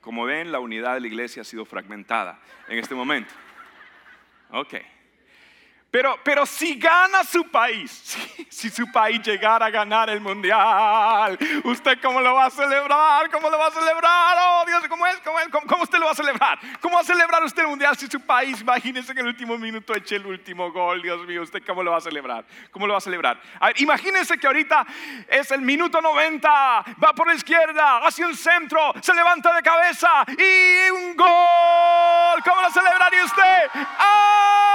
Como 0.00 0.24
ven, 0.24 0.50
la 0.50 0.60
unidad 0.60 0.94
de 0.94 1.00
la 1.00 1.06
iglesia 1.06 1.42
ha 1.42 1.44
sido 1.44 1.64
fragmentada 1.64 2.38
en 2.68 2.78
este 2.78 2.94
momento. 2.94 3.32
Ok. 4.50 4.74
Pero, 5.90 6.16
pero 6.22 6.46
si 6.46 6.76
gana 6.76 7.24
su 7.24 7.50
país, 7.50 7.90
si, 8.48 8.70
su 8.70 8.90
país 8.92 9.20
llegara 9.22 9.66
a 9.66 9.70
ganar 9.70 10.08
el 10.08 10.20
mundial, 10.20 11.36
¿usted 11.64 11.98
cómo 12.00 12.20
lo 12.20 12.34
va 12.34 12.46
a 12.46 12.50
celebrar? 12.50 13.28
¿Cómo 13.30 13.50
lo 13.50 13.58
va 13.58 13.66
a 13.66 13.70
celebrar? 13.72 14.36
Oh 14.38 14.64
Dios, 14.66 14.86
¿cómo 14.88 15.04
es? 15.08 15.16
¿Cómo, 15.20 15.40
es? 15.40 15.48
¿Cómo, 15.48 15.82
usted 15.82 15.98
lo 15.98 16.06
va 16.06 16.12
a 16.12 16.14
celebrar? 16.14 16.60
¿Cómo 16.80 16.94
va 16.94 17.00
a 17.00 17.04
celebrar 17.04 17.42
usted 17.42 17.62
el 17.62 17.68
mundial 17.68 17.96
si 17.96 18.06
su 18.06 18.20
país, 18.20 18.60
imagínese 18.60 19.12
que 19.12 19.20
en 19.20 19.26
el 19.26 19.32
último 19.32 19.58
minuto 19.58 19.92
eche 19.92 20.14
el 20.14 20.26
último 20.26 20.70
gol? 20.70 21.02
Dios 21.02 21.26
mío, 21.26 21.42
¿usted 21.42 21.60
cómo 21.66 21.82
lo 21.82 21.90
va 21.90 21.96
a 21.96 22.02
celebrar? 22.02 22.44
¿Cómo 22.70 22.86
lo 22.86 22.92
va 22.92 22.98
a 22.98 23.02
celebrar? 23.02 23.40
A 23.60 23.72
imagínense 23.76 24.38
que 24.38 24.46
ahorita 24.46 24.86
es 25.28 25.50
el 25.50 25.60
minuto 25.60 26.00
90, 26.00 26.48
va 27.02 27.12
por 27.16 27.26
la 27.26 27.34
izquierda, 27.34 28.06
hacia 28.06 28.28
un 28.28 28.36
centro, 28.36 28.92
se 29.00 29.12
levanta 29.12 29.52
de 29.54 29.62
cabeza 29.62 30.24
y 30.38 30.90
un 30.90 31.16
gol. 31.16 32.42
¿Cómo 32.44 32.62
lo 32.62 32.70
celebraría 32.70 33.24
usted? 33.24 33.70
¡Ah! 33.74 34.70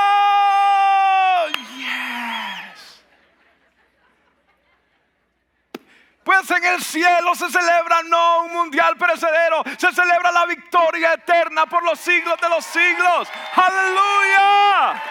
Pues 6.25 6.49
en 6.49 6.63
el 6.65 6.81
cielo 6.81 7.35
se 7.35 7.51
celebra 7.51 8.01
no 8.01 8.45
un 8.45 8.51
mundial 8.51 8.97
perecedero, 8.97 9.63
se 9.77 9.91
celebra 9.91 10.31
la 10.31 10.47
victoria 10.47 11.13
eterna 11.13 11.67
por 11.67 11.83
los 11.83 11.99
siglos 11.99 12.41
de 12.41 12.49
los 12.49 12.65
siglos. 12.65 13.29
Aleluya. 13.53 15.03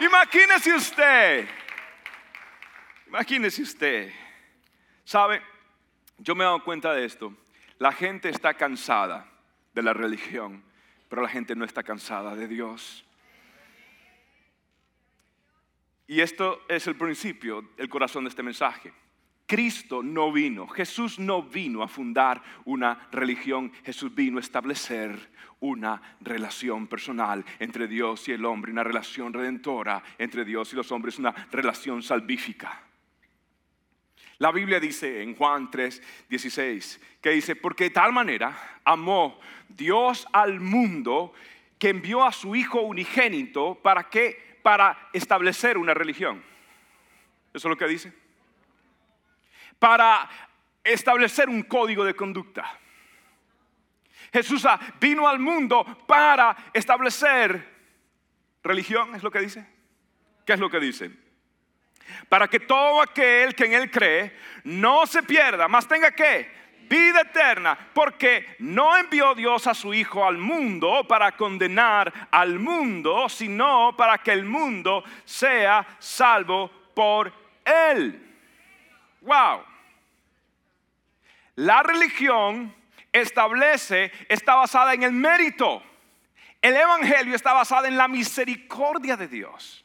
Imagínese 0.00 0.74
usted. 0.74 1.48
Imagínese 3.06 3.62
usted. 3.62 4.12
¿Sabe? 5.04 5.40
Yo 6.16 6.34
me 6.34 6.42
he 6.42 6.46
dado 6.46 6.64
cuenta 6.64 6.92
de 6.92 7.04
esto. 7.04 7.32
La 7.78 7.92
gente 7.92 8.28
está 8.28 8.54
cansada 8.54 9.24
de 9.72 9.82
la 9.84 9.92
religión, 9.92 10.64
pero 11.08 11.22
la 11.22 11.28
gente 11.28 11.54
no 11.54 11.64
está 11.64 11.84
cansada 11.84 12.34
de 12.34 12.48
Dios. 12.48 13.04
Y 16.08 16.22
esto 16.22 16.60
es 16.68 16.88
el 16.88 16.96
principio, 16.96 17.70
el 17.76 17.88
corazón 17.88 18.24
de 18.24 18.30
este 18.30 18.42
mensaje. 18.42 18.92
Cristo 19.48 20.02
no 20.02 20.30
vino, 20.30 20.68
Jesús 20.68 21.18
no 21.18 21.42
vino 21.42 21.82
a 21.82 21.88
fundar 21.88 22.42
una 22.66 23.08
religión, 23.10 23.72
Jesús 23.82 24.14
vino 24.14 24.36
a 24.36 24.42
establecer 24.42 25.18
una 25.60 26.02
relación 26.20 26.86
personal 26.86 27.42
entre 27.58 27.88
Dios 27.88 28.28
y 28.28 28.32
el 28.32 28.44
hombre, 28.44 28.70
una 28.70 28.84
relación 28.84 29.32
redentora 29.32 30.02
entre 30.18 30.44
Dios 30.44 30.74
y 30.74 30.76
los 30.76 30.92
hombres, 30.92 31.18
una 31.18 31.32
relación 31.50 32.02
salvífica. 32.02 32.82
La 34.36 34.52
Biblia 34.52 34.78
dice 34.78 35.22
en 35.22 35.34
Juan 35.34 35.70
3, 35.70 36.02
16, 36.28 37.00
que 37.22 37.30
dice, 37.30 37.56
porque 37.56 37.84
de 37.84 37.90
tal 37.90 38.12
manera 38.12 38.80
amó 38.84 39.40
Dios 39.66 40.26
al 40.30 40.60
mundo 40.60 41.32
que 41.78 41.88
envió 41.88 42.22
a 42.22 42.32
su 42.32 42.54
Hijo 42.54 42.82
unigénito 42.82 43.76
para 43.76 44.10
que, 44.10 44.58
para 44.62 45.08
establecer 45.14 45.78
una 45.78 45.94
religión. 45.94 46.44
Eso 47.54 47.68
es 47.68 47.70
lo 47.70 47.78
que 47.78 47.88
dice 47.88 48.27
para 49.78 50.28
establecer 50.82 51.48
un 51.48 51.62
código 51.62 52.04
de 52.04 52.14
conducta. 52.14 52.78
Jesús 54.32 54.66
vino 55.00 55.26
al 55.28 55.38
mundo 55.38 55.84
para 56.06 56.56
establecer 56.72 57.76
religión, 58.62 59.14
es 59.14 59.22
lo 59.22 59.30
que 59.30 59.40
dice. 59.40 59.66
¿Qué 60.44 60.52
es 60.54 60.60
lo 60.60 60.70
que 60.70 60.80
dice? 60.80 61.10
Para 62.28 62.48
que 62.48 62.60
todo 62.60 63.02
aquel 63.02 63.54
que 63.54 63.66
en 63.66 63.74
Él 63.74 63.90
cree 63.90 64.36
no 64.64 65.06
se 65.06 65.22
pierda, 65.22 65.68
más 65.68 65.86
tenga 65.86 66.10
que 66.10 66.58
vida 66.88 67.20
eterna, 67.20 67.78
porque 67.92 68.56
no 68.60 68.96
envió 68.96 69.34
Dios 69.34 69.66
a 69.66 69.74
su 69.74 69.92
Hijo 69.92 70.26
al 70.26 70.38
mundo 70.38 71.06
para 71.06 71.32
condenar 71.32 72.28
al 72.30 72.58
mundo, 72.58 73.28
sino 73.28 73.94
para 73.96 74.18
que 74.18 74.32
el 74.32 74.44
mundo 74.44 75.04
sea 75.24 75.86
salvo 75.98 76.70
por 76.94 77.32
Él. 77.64 78.27
Wow. 79.28 79.62
La 81.56 81.82
religión 81.82 82.74
establece, 83.12 84.10
está 84.26 84.54
basada 84.54 84.94
en 84.94 85.02
el 85.02 85.12
mérito. 85.12 85.82
El 86.62 86.74
Evangelio 86.74 87.36
está 87.36 87.52
basado 87.52 87.84
en 87.84 87.98
la 87.98 88.08
misericordia 88.08 89.18
de 89.18 89.28
Dios. 89.28 89.84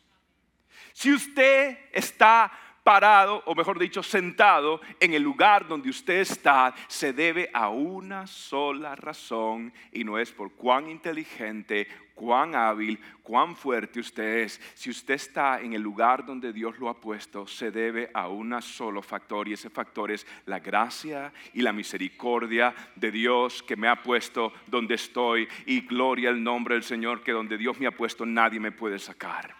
Si 0.93 1.11
usted 1.11 1.77
está 1.91 2.51
parado, 2.85 3.43
o 3.45 3.53
mejor 3.53 3.79
dicho, 3.79 4.01
sentado 4.01 4.79
en 5.01 5.13
el 5.13 5.21
lugar 5.21 5.67
donde 5.67 5.89
usted 5.89 6.19
está, 6.19 6.73
se 6.87 7.11
debe 7.11 7.49
a 7.53 7.67
una 7.67 8.27
sola 8.27 8.95
razón 8.95 9.73
y 9.91 10.05
no 10.05 10.19
es 10.19 10.31
por 10.31 10.53
cuán 10.53 10.89
inteligente, 10.89 11.87
cuán 12.15 12.55
hábil, 12.55 12.99
cuán 13.21 13.55
fuerte 13.55 13.99
usted 13.99 14.39
es. 14.39 14.61
Si 14.73 14.89
usted 14.89 15.15
está 15.15 15.61
en 15.61 15.73
el 15.73 15.81
lugar 15.81 16.25
donde 16.25 16.53
Dios 16.53 16.77
lo 16.79 16.89
ha 16.89 16.99
puesto, 16.99 17.47
se 17.47 17.71
debe 17.71 18.09
a 18.13 18.27
un 18.27 18.61
solo 18.61 19.01
factor 19.01 19.47
y 19.47 19.53
ese 19.53 19.69
factor 19.69 20.11
es 20.11 20.25
la 20.45 20.59
gracia 20.59 21.33
y 21.53 21.61
la 21.61 21.73
misericordia 21.73 22.73
de 22.95 23.11
Dios 23.11 23.63
que 23.63 23.75
me 23.75 23.87
ha 23.87 24.01
puesto 24.01 24.53
donde 24.67 24.95
estoy 24.95 25.47
y 25.65 25.81
gloria 25.81 26.29
al 26.29 26.43
nombre 26.43 26.75
del 26.75 26.83
Señor 26.83 27.23
que 27.23 27.31
donde 27.31 27.57
Dios 27.57 27.79
me 27.79 27.87
ha 27.87 27.91
puesto 27.91 28.25
nadie 28.25 28.59
me 28.59 28.71
puede 28.71 28.99
sacar 28.99 29.55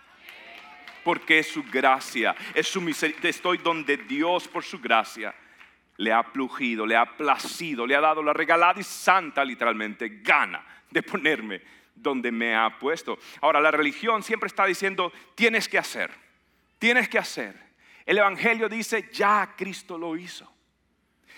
porque 1.03 1.39
es 1.39 1.47
su 1.47 1.63
gracia, 1.63 2.33
es 2.53 2.65
su 2.67 2.79
misericordia. 2.79 3.29
Estoy 3.29 3.57
donde 3.57 3.97
Dios 3.97 4.47
por 4.47 4.63
su 4.63 4.79
gracia 4.79 5.35
le 5.97 6.11
ha 6.11 6.23
plugido, 6.23 6.85
le 6.85 6.95
ha 6.95 7.05
placido, 7.05 7.85
le 7.85 7.95
ha 7.95 8.01
dado 8.01 8.23
la 8.23 8.33
regalada 8.33 8.79
y 8.79 8.83
santa 8.83 9.43
literalmente 9.43 10.21
gana 10.23 10.63
de 10.89 11.03
ponerme 11.03 11.61
donde 11.95 12.31
me 12.31 12.55
ha 12.55 12.77
puesto. 12.79 13.17
Ahora, 13.41 13.61
la 13.61 13.71
religión 13.71 14.23
siempre 14.23 14.47
está 14.47 14.65
diciendo, 14.65 15.11
tienes 15.35 15.67
que 15.67 15.77
hacer, 15.77 16.11
tienes 16.79 17.09
que 17.09 17.19
hacer. 17.19 17.55
El 18.05 18.17
Evangelio 18.17 18.67
dice, 18.67 19.09
ya 19.13 19.53
Cristo 19.55 19.97
lo 19.97 20.17
hizo. 20.17 20.53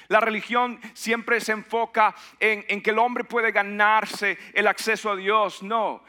La 0.07 0.19
religión 0.19 0.79
siempre 0.93 1.41
se 1.41 1.51
enfoca 1.51 2.13
en, 2.39 2.81
que 2.81 2.91
el 2.91 2.99
hombre 2.99 3.23
puede 3.23 3.51
ganarse 3.51 4.37
el 4.53 4.67
acceso 4.67 5.11
a 5.11 5.15
Dios. 5.15 5.63
No, 5.63 6.03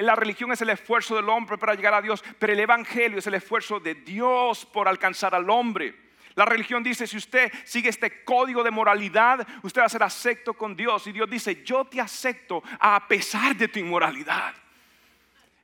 la 0.00 0.14
religión 0.14 0.52
es 0.52 0.60
el 0.60 0.70
esfuerzo 0.70 1.16
del 1.16 1.28
hombre 1.28 1.56
para 1.56 1.74
llegar 1.74 1.94
a 1.94 2.02
Dios, 2.02 2.22
pero 2.38 2.52
el 2.52 2.60
Evangelio 2.60 3.18
es 3.18 3.26
el 3.26 3.34
esfuerzo 3.34 3.80
de 3.80 3.94
Dios 3.94 4.66
por 4.66 4.88
alcanzar 4.88 5.34
al 5.34 5.48
hombre. 5.48 6.09
La 6.34 6.44
religión 6.44 6.82
dice, 6.82 7.06
si 7.06 7.16
usted 7.16 7.52
sigue 7.64 7.88
este 7.88 8.24
código 8.24 8.62
de 8.62 8.70
moralidad, 8.70 9.46
usted 9.62 9.82
va 9.82 9.86
a 9.86 9.90
ser 9.90 10.02
acepto 10.02 10.54
con 10.54 10.76
Dios. 10.76 11.06
Y 11.06 11.12
Dios 11.12 11.28
dice, 11.28 11.62
yo 11.64 11.84
te 11.84 12.00
acepto 12.00 12.62
a 12.78 13.06
pesar 13.08 13.56
de 13.56 13.68
tu 13.68 13.78
inmoralidad. 13.78 14.54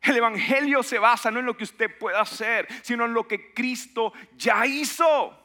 El 0.02 0.16
Evangelio 0.16 0.82
se 0.82 0.98
basa 0.98 1.30
no 1.30 1.40
en 1.40 1.46
lo 1.46 1.56
que 1.56 1.64
usted 1.64 1.96
pueda 1.98 2.20
hacer, 2.20 2.68
sino 2.82 3.04
en 3.04 3.14
lo 3.14 3.26
que 3.26 3.52
Cristo 3.52 4.12
ya 4.36 4.66
hizo. 4.66 5.36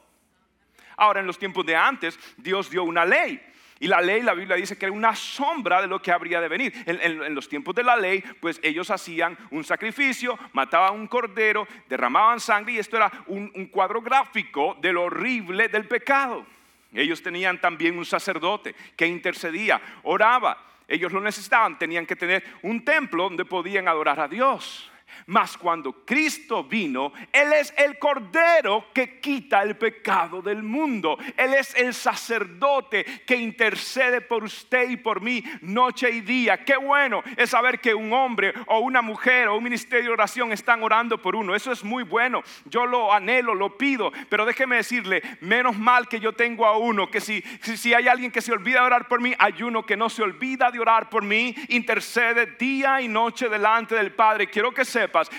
Ahora, 0.96 1.20
en 1.20 1.26
los 1.26 1.38
tiempos 1.38 1.66
de 1.66 1.74
antes, 1.74 2.18
Dios 2.36 2.70
dio 2.70 2.84
una 2.84 3.04
ley. 3.04 3.40
Y 3.82 3.88
la 3.88 4.00
ley, 4.00 4.22
la 4.22 4.34
Biblia 4.34 4.54
dice 4.54 4.78
que 4.78 4.86
era 4.86 4.92
una 4.92 5.12
sombra 5.16 5.82
de 5.82 5.88
lo 5.88 6.00
que 6.00 6.12
habría 6.12 6.40
de 6.40 6.46
venir. 6.46 6.72
En, 6.86 7.34
los 7.34 7.48
tiempos 7.48 7.74
de 7.74 7.82
la 7.82 7.96
ley, 7.96 8.22
pues 8.38 8.60
ellos 8.62 8.88
hacían 8.92 9.36
un 9.50 9.64
sacrificio, 9.64 10.38
mataban 10.52 10.94
un 10.94 11.08
cordero, 11.08 11.66
derramaban 11.88 12.38
sangre 12.38 12.74
y 12.74 12.78
esto 12.78 12.96
era 12.96 13.10
un, 13.26 13.50
un 13.56 13.66
cuadro 13.66 14.00
gráfico 14.00 14.76
de 14.80 14.92
lo 14.92 15.02
horrible 15.02 15.66
del 15.66 15.88
pecado. 15.88 16.46
Ellos 16.94 17.20
tenían 17.24 17.60
también 17.60 17.98
un 17.98 18.04
sacerdote 18.04 18.72
que 18.94 19.04
intercedía, 19.04 19.82
oraba. 20.04 20.64
Ellos 20.86 21.10
lo 21.10 21.20
necesitaban, 21.20 21.76
tenían 21.76 22.06
que 22.06 22.14
tener 22.14 22.44
un 22.62 22.84
templo 22.84 23.24
donde 23.24 23.44
podían 23.44 23.88
adorar 23.88 24.20
a 24.20 24.28
Dios. 24.28 24.91
Mas 25.26 25.56
cuando 25.56 26.04
Cristo 26.04 26.64
vino, 26.64 27.12
Él 27.32 27.52
es 27.52 27.72
el 27.76 27.98
Cordero 27.98 28.86
que 28.92 29.20
quita 29.20 29.62
el 29.62 29.76
pecado 29.76 30.42
del 30.42 30.62
mundo. 30.62 31.18
Él 31.36 31.54
es 31.54 31.74
el 31.74 31.94
sacerdote 31.94 33.04
que 33.26 33.36
intercede 33.36 34.20
por 34.20 34.44
usted 34.44 34.90
y 34.90 34.96
por 34.96 35.20
mí 35.20 35.42
noche 35.62 36.10
y 36.10 36.20
día. 36.20 36.64
Qué 36.64 36.76
bueno 36.76 37.22
es 37.36 37.50
saber 37.50 37.80
que 37.80 37.94
un 37.94 38.12
hombre 38.12 38.52
o 38.66 38.80
una 38.80 39.02
mujer 39.02 39.48
o 39.48 39.56
un 39.56 39.64
ministerio 39.64 40.08
de 40.08 40.14
oración 40.14 40.52
están 40.52 40.82
orando 40.82 41.18
por 41.18 41.36
uno. 41.36 41.54
Eso 41.54 41.72
es 41.72 41.84
muy 41.84 42.02
bueno. 42.02 42.42
Yo 42.64 42.86
lo 42.86 43.12
anhelo, 43.12 43.54
lo 43.54 43.76
pido. 43.76 44.12
Pero 44.28 44.44
déjeme 44.44 44.76
decirle, 44.76 45.22
menos 45.40 45.76
mal 45.76 46.08
que 46.08 46.20
yo 46.20 46.32
tengo 46.32 46.66
a 46.66 46.76
uno, 46.76 47.10
que 47.10 47.20
si, 47.20 47.42
si, 47.62 47.94
hay 47.94 48.08
alguien 48.08 48.30
que 48.30 48.40
se 48.40 48.52
olvida 48.52 48.80
de 48.80 48.86
orar 48.86 49.08
por 49.08 49.20
mí, 49.20 49.34
hay 49.38 49.62
uno 49.62 49.84
que 49.84 49.96
no 49.96 50.08
se 50.08 50.22
olvida 50.22 50.70
de 50.70 50.80
orar 50.80 51.08
por 51.08 51.22
mí, 51.22 51.54
intercede 51.68 52.46
día 52.58 53.00
y 53.00 53.08
noche 53.08 53.48
delante 53.48 53.94
del 53.94 54.12
Padre. 54.12 54.48
Quiero 54.48 54.72
que 54.72 54.84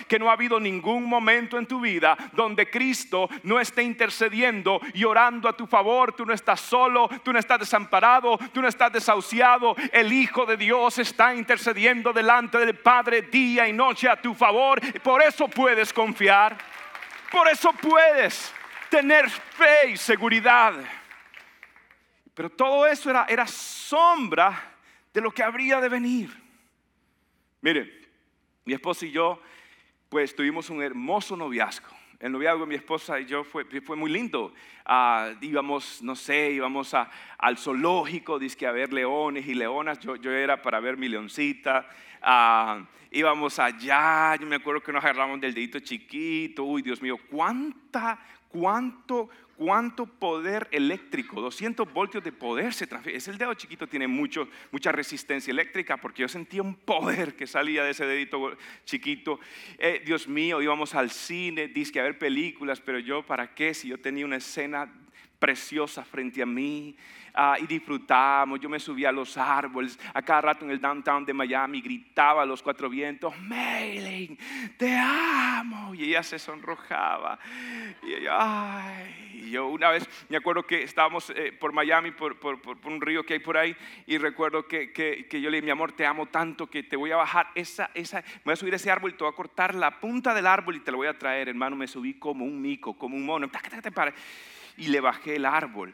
que 0.08 0.20
no 0.20 0.30
ha 0.30 0.34
habido 0.34 0.60
ningún 0.60 1.06
momento 1.06 1.58
en 1.58 1.66
tu 1.66 1.80
vida 1.80 2.18
donde 2.34 2.70
Cristo 2.70 3.30
no 3.44 3.60
esté 3.60 3.84
intercediendo 3.84 4.82
y 4.94 5.04
orando 5.04 5.48
a 5.48 5.56
tu 5.56 5.68
favor. 5.68 6.14
Tú 6.14 6.26
no 6.26 6.34
estás 6.34 6.60
solo, 6.60 7.10
tú 7.24 7.32
no 7.32 7.40
estás 7.40 7.60
desamparado, 7.60 8.38
tú 8.52 8.62
no 8.62 8.68
estás 8.68 8.92
desahuciado. 8.92 9.76
El 9.92 10.12
Hijo 10.12 10.46
de 10.46 10.58
Dios 10.58 10.98
está 11.00 11.34
intercediendo 11.36 12.14
delante 12.14 12.58
del 12.58 12.76
Padre 12.76 13.24
día 13.24 13.68
y 13.68 13.74
noche 13.74 14.10
a 14.10 14.22
tu 14.22 14.34
favor. 14.34 14.80
Por 15.02 15.22
eso 15.22 15.48
puedes 15.48 15.94
confiar. 15.94 16.58
Por 17.32 17.48
eso 17.48 17.74
puedes 17.74 18.54
tener 18.90 19.30
fe 19.30 19.92
y 19.92 19.98
seguridad. 19.98 20.74
Pero 22.34 22.50
todo 22.50 22.86
eso 22.88 23.10
era, 23.10 23.26
era 23.28 23.46
sombra 23.48 24.72
de 25.14 25.22
lo 25.22 25.32
que 25.32 25.44
habría 25.44 25.80
de 25.80 25.90
venir. 25.90 26.44
Mire, 27.62 28.10
mi 28.66 28.74
esposa 28.74 29.06
y 29.06 29.12
yo 29.12 29.42
pues 30.14 30.36
tuvimos 30.36 30.70
un 30.70 30.84
hermoso 30.84 31.36
noviazgo. 31.36 31.88
El 32.20 32.34
noviazgo 32.34 32.60
de 32.60 32.68
mi 32.68 32.76
esposa 32.76 33.20
y 33.20 33.26
yo 33.26 33.44
fue, 33.44 33.66
fue 33.82 33.96
muy 33.96 34.12
lindo. 34.12 34.54
Ah, 34.86 35.32
íbamos, 35.42 36.04
no 36.04 36.16
sé, 36.16 36.52
íbamos 36.52 36.94
al 36.94 37.58
zoológico, 37.58 38.38
dizque 38.38 38.68
a 38.68 38.72
ver 38.72 38.94
leones 38.94 39.48
y 39.48 39.56
leonas. 39.56 39.98
Yo, 40.02 40.16
yo 40.18 40.32
era 40.32 40.62
para 40.62 40.80
ver 40.80 40.98
mi 40.98 41.10
leoncita. 41.10 41.90
Ah, 42.22 42.86
íbamos 43.10 43.58
allá, 43.58 44.36
yo 44.36 44.46
me 44.46 44.58
acuerdo 44.58 44.84
que 44.84 44.94
nos 44.94 45.04
agarramos 45.04 45.42
del 45.42 45.56
dedito 45.56 45.80
chiquito. 45.80 46.64
Uy, 46.64 46.84
Dios 46.84 47.02
mío, 47.02 47.18
cuánta, 47.32 48.20
cuánto, 48.50 49.32
cuánto 49.64 50.06
poder 50.06 50.68
eléctrico, 50.72 51.40
200 51.40 51.94
voltios 51.94 52.22
de 52.22 52.34
poder 52.34 52.74
se 52.74 52.86
transfiere. 52.86 53.18
Es 53.18 53.30
el 53.30 53.38
dedo 53.38 53.54
chiquito, 53.54 53.88
tiene 53.88 54.10
mucho, 54.10 54.50
mucha 54.74 54.92
resistencia 54.92 55.52
eléctrica 55.52 55.96
porque 55.96 56.24
yo 56.24 56.28
sentía 56.28 56.62
un 56.62 56.76
poder 56.76 57.34
que 57.38 57.48
salía 57.48 57.82
de 57.86 57.92
ese 57.92 58.06
dedito 58.06 58.58
chiquito. 58.84 59.40
Eh, 59.78 60.02
Dios 60.06 60.28
mío, 60.28 60.62
íbamos 60.62 60.96
al 60.96 61.12
cine, 61.12 61.70
disque 61.70 62.02
a 62.02 62.04
ver 62.04 62.18
películas, 62.18 62.82
pero 62.82 63.00
yo, 63.00 63.26
¿para 63.26 63.56
qué? 63.56 63.74
Si 63.74 63.88
yo 63.88 63.98
tenía 63.98 64.26
una 64.26 64.36
escena 64.36 64.92
preciosa 65.44 66.06
frente 66.06 66.42
a 66.42 66.46
mí. 66.46 66.96
Ah, 67.34 67.58
y 67.60 67.68
disfrutamos. 67.68 68.62
Yo 68.62 68.70
me 68.70 68.80
subía 68.80 69.10
a 69.10 69.12
los 69.12 69.36
árboles, 69.36 70.00
a 70.14 70.22
cada 70.22 70.40
rato 70.40 70.64
en 70.64 70.72
el 70.72 70.80
downtown 70.80 71.26
de 71.26 71.34
Miami, 71.34 71.82
gritaba 71.82 72.44
a 72.44 72.46
los 72.46 72.62
cuatro 72.62 72.90
vientos, 72.90 73.38
Mailing, 73.40 74.38
te 74.78 74.96
amo. 74.96 75.94
Y 75.96 76.04
ella 76.06 76.24
se 76.24 76.40
sonrojaba. 76.40 77.38
Y 79.34 79.50
yo 79.50 79.68
una 79.68 79.90
vez 79.90 80.08
me 80.30 80.38
acuerdo 80.38 80.64
que 80.64 80.84
estábamos 80.84 81.30
eh, 81.32 81.52
por 81.52 81.74
Miami, 81.74 82.12
por, 82.12 82.40
por, 82.40 82.62
por, 82.62 82.78
un 82.86 83.02
río 83.02 83.26
que 83.26 83.34
hay 83.34 83.40
por 83.40 83.58
ahí, 83.58 83.76
y 84.06 84.18
recuerdo 84.20 84.66
que, 84.66 84.94
que, 84.94 85.28
que, 85.28 85.42
yo 85.42 85.50
le 85.50 85.58
dije, 85.58 85.66
mi 85.66 85.72
amor, 85.72 85.92
te 85.92 86.06
amo 86.06 86.28
tanto 86.28 86.68
que 86.68 86.84
te 86.84 86.96
voy 86.96 87.12
a 87.12 87.18
bajar 87.18 87.48
esa, 87.56 87.92
esa, 87.96 88.22
me 88.22 88.44
voy 88.46 88.54
a 88.54 88.56
subir 88.56 88.76
ese 88.76 88.92
árbol 88.92 89.12
y 89.12 89.16
te 89.16 89.26
voy 89.26 89.34
a 89.34 89.36
cortar 89.36 89.76
la 89.76 90.00
punta 90.00 90.34
del 90.34 90.48
árbol 90.48 90.78
y 90.78 90.80
te 90.80 90.92
lo 90.92 90.98
voy 90.98 91.08
a 91.08 91.18
traer, 91.18 91.50
hermano. 91.50 91.76
Me 91.76 91.88
subí 91.88 92.14
como 92.14 92.46
un 92.46 92.62
mico, 92.62 92.98
como 92.98 93.18
un 93.18 93.26
mono. 93.26 93.50
Y 94.78 94.88
le 94.88 95.00
bajé 95.00 95.36
el 95.36 95.46
árbol. 95.46 95.94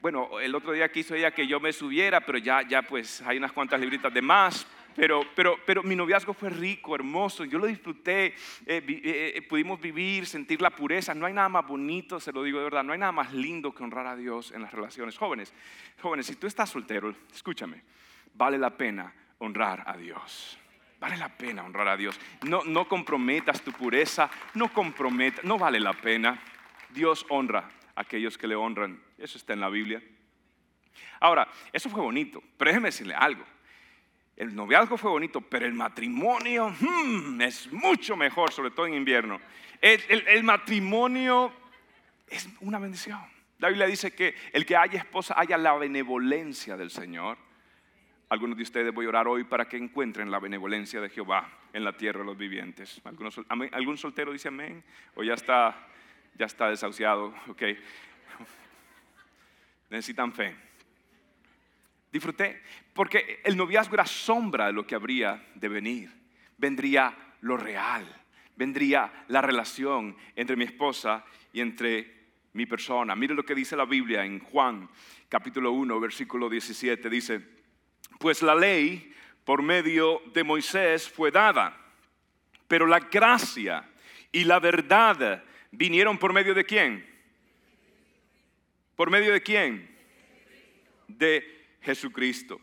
Bueno, 0.00 0.40
el 0.40 0.54
otro 0.54 0.72
día 0.72 0.90
quiso 0.90 1.14
ella 1.14 1.30
que 1.30 1.46
yo 1.46 1.60
me 1.60 1.72
subiera, 1.72 2.20
pero 2.20 2.38
ya, 2.38 2.62
ya 2.66 2.82
pues 2.82 3.20
hay 3.22 3.36
unas 3.36 3.52
cuantas 3.52 3.80
libritas 3.80 4.12
de 4.12 4.22
más. 4.22 4.66
Pero, 4.96 5.22
pero, 5.34 5.58
pero 5.64 5.82
mi 5.82 5.94
noviazgo 5.94 6.34
fue 6.34 6.50
rico, 6.50 6.94
hermoso, 6.94 7.44
yo 7.44 7.58
lo 7.58 7.66
disfruté, 7.66 8.26
eh, 8.26 8.34
eh, 8.66 9.32
eh, 9.36 9.42
pudimos 9.42 9.80
vivir, 9.80 10.26
sentir 10.26 10.60
la 10.60 10.70
pureza. 10.70 11.14
No 11.14 11.26
hay 11.26 11.32
nada 11.32 11.48
más 11.48 11.66
bonito, 11.66 12.18
se 12.18 12.32
lo 12.32 12.42
digo 12.42 12.58
de 12.58 12.64
verdad, 12.64 12.82
no 12.82 12.92
hay 12.92 12.98
nada 12.98 13.12
más 13.12 13.32
lindo 13.32 13.72
que 13.72 13.82
honrar 13.82 14.06
a 14.06 14.16
Dios 14.16 14.52
en 14.52 14.62
las 14.62 14.72
relaciones. 14.72 15.16
Jóvenes, 15.16 15.52
jóvenes, 16.02 16.26
si 16.26 16.36
tú 16.36 16.46
estás 16.46 16.70
soltero, 16.70 17.14
escúchame, 17.32 17.82
vale 18.34 18.58
la 18.58 18.76
pena 18.76 19.12
honrar 19.38 19.84
a 19.86 19.96
Dios. 19.96 20.58
Vale 20.98 21.16
la 21.16 21.30
pena 21.30 21.64
honrar 21.64 21.88
a 21.88 21.96
Dios. 21.96 22.18
No, 22.42 22.62
no 22.64 22.86
comprometas 22.86 23.62
tu 23.62 23.72
pureza, 23.72 24.30
no 24.54 24.70
comprometas, 24.72 25.44
no 25.44 25.56
vale 25.56 25.80
la 25.80 25.94
pena. 25.94 26.38
Dios 26.92 27.26
honra 27.28 27.68
aquellos 27.94 28.38
que 28.38 28.46
le 28.46 28.54
honran. 28.54 29.00
Eso 29.18 29.38
está 29.38 29.52
en 29.52 29.60
la 29.60 29.68
Biblia. 29.68 30.02
Ahora, 31.20 31.48
eso 31.72 31.88
fue 31.90 32.00
bonito, 32.00 32.42
pero 32.56 32.70
déjeme 32.70 32.88
decirle 32.88 33.14
algo. 33.14 33.44
El 34.36 34.54
noviazgo 34.54 34.96
fue 34.96 35.10
bonito, 35.10 35.42
pero 35.42 35.66
el 35.66 35.74
matrimonio 35.74 36.70
hmm, 36.70 37.40
es 37.42 37.70
mucho 37.70 38.16
mejor, 38.16 38.50
sobre 38.52 38.70
todo 38.70 38.86
en 38.86 38.94
invierno. 38.94 39.38
El, 39.80 40.42
matrimonio 40.44 41.52
es 42.26 42.48
una 42.60 42.78
bendición. 42.78 43.20
La 43.58 43.68
Biblia 43.68 43.86
dice 43.86 44.14
que 44.14 44.34
el 44.52 44.64
que 44.64 44.76
haya 44.76 44.98
esposa 44.98 45.34
haya 45.36 45.58
la 45.58 45.74
benevolencia 45.74 46.76
del 46.78 46.90
Señor. 46.90 47.36
Algunos 48.30 48.56
de 48.56 48.62
ustedes 48.62 48.94
voy 48.94 49.06
a 49.06 49.10
orar 49.10 49.28
hoy 49.28 49.44
para 49.44 49.68
que 49.68 49.76
encuentren 49.76 50.30
la 50.30 50.38
benevolencia 50.38 51.02
de 51.02 51.10
Jehová 51.10 51.46
en 51.74 51.84
la 51.84 51.96
tierra 51.96 52.20
de 52.20 52.26
los 52.26 52.38
vivientes. 52.38 53.00
¿Algún 53.72 53.98
soltero 53.98 54.32
dice 54.32 54.48
amén? 54.48 54.82
¿O 55.16 55.22
ya 55.22 55.34
está 55.34 55.89
ya 56.40 56.46
está 56.46 56.70
desahuciado, 56.70 57.34
ok. 57.48 57.62
Necesitan 59.90 60.32
fe. 60.32 60.56
Disfruté, 62.10 62.62
porque 62.94 63.42
el 63.44 63.58
noviazgo 63.58 63.92
era 63.92 64.06
sombra 64.06 64.68
de 64.68 64.72
lo 64.72 64.86
que 64.86 64.94
habría 64.94 65.46
de 65.54 65.68
venir. 65.68 66.10
Vendría 66.56 67.14
lo 67.42 67.58
real, 67.58 68.06
vendría 68.56 69.24
la 69.28 69.42
relación 69.42 70.16
entre 70.34 70.56
mi 70.56 70.64
esposa 70.64 71.26
y 71.52 71.60
entre 71.60 72.30
mi 72.54 72.64
persona. 72.64 73.14
Mire 73.14 73.34
lo 73.34 73.44
que 73.44 73.54
dice 73.54 73.76
la 73.76 73.84
Biblia 73.84 74.24
en 74.24 74.38
Juan 74.38 74.88
capítulo 75.28 75.72
1, 75.72 76.00
versículo 76.00 76.48
17. 76.48 77.10
Dice, 77.10 77.46
pues 78.18 78.40
la 78.40 78.54
ley 78.54 79.12
por 79.44 79.62
medio 79.62 80.22
de 80.32 80.42
Moisés 80.42 81.06
fue 81.06 81.30
dada, 81.30 81.76
pero 82.66 82.86
la 82.86 83.00
gracia 83.00 83.86
y 84.32 84.44
la 84.44 84.58
verdad 84.58 85.44
vinieron 85.70 86.18
por 86.18 86.32
medio 86.32 86.54
de 86.54 86.64
quién? 86.64 87.06
¿Por 88.96 89.10
medio 89.10 89.32
de 89.32 89.42
quién? 89.42 89.90
De 91.08 91.44
Jesucristo. 91.82 92.60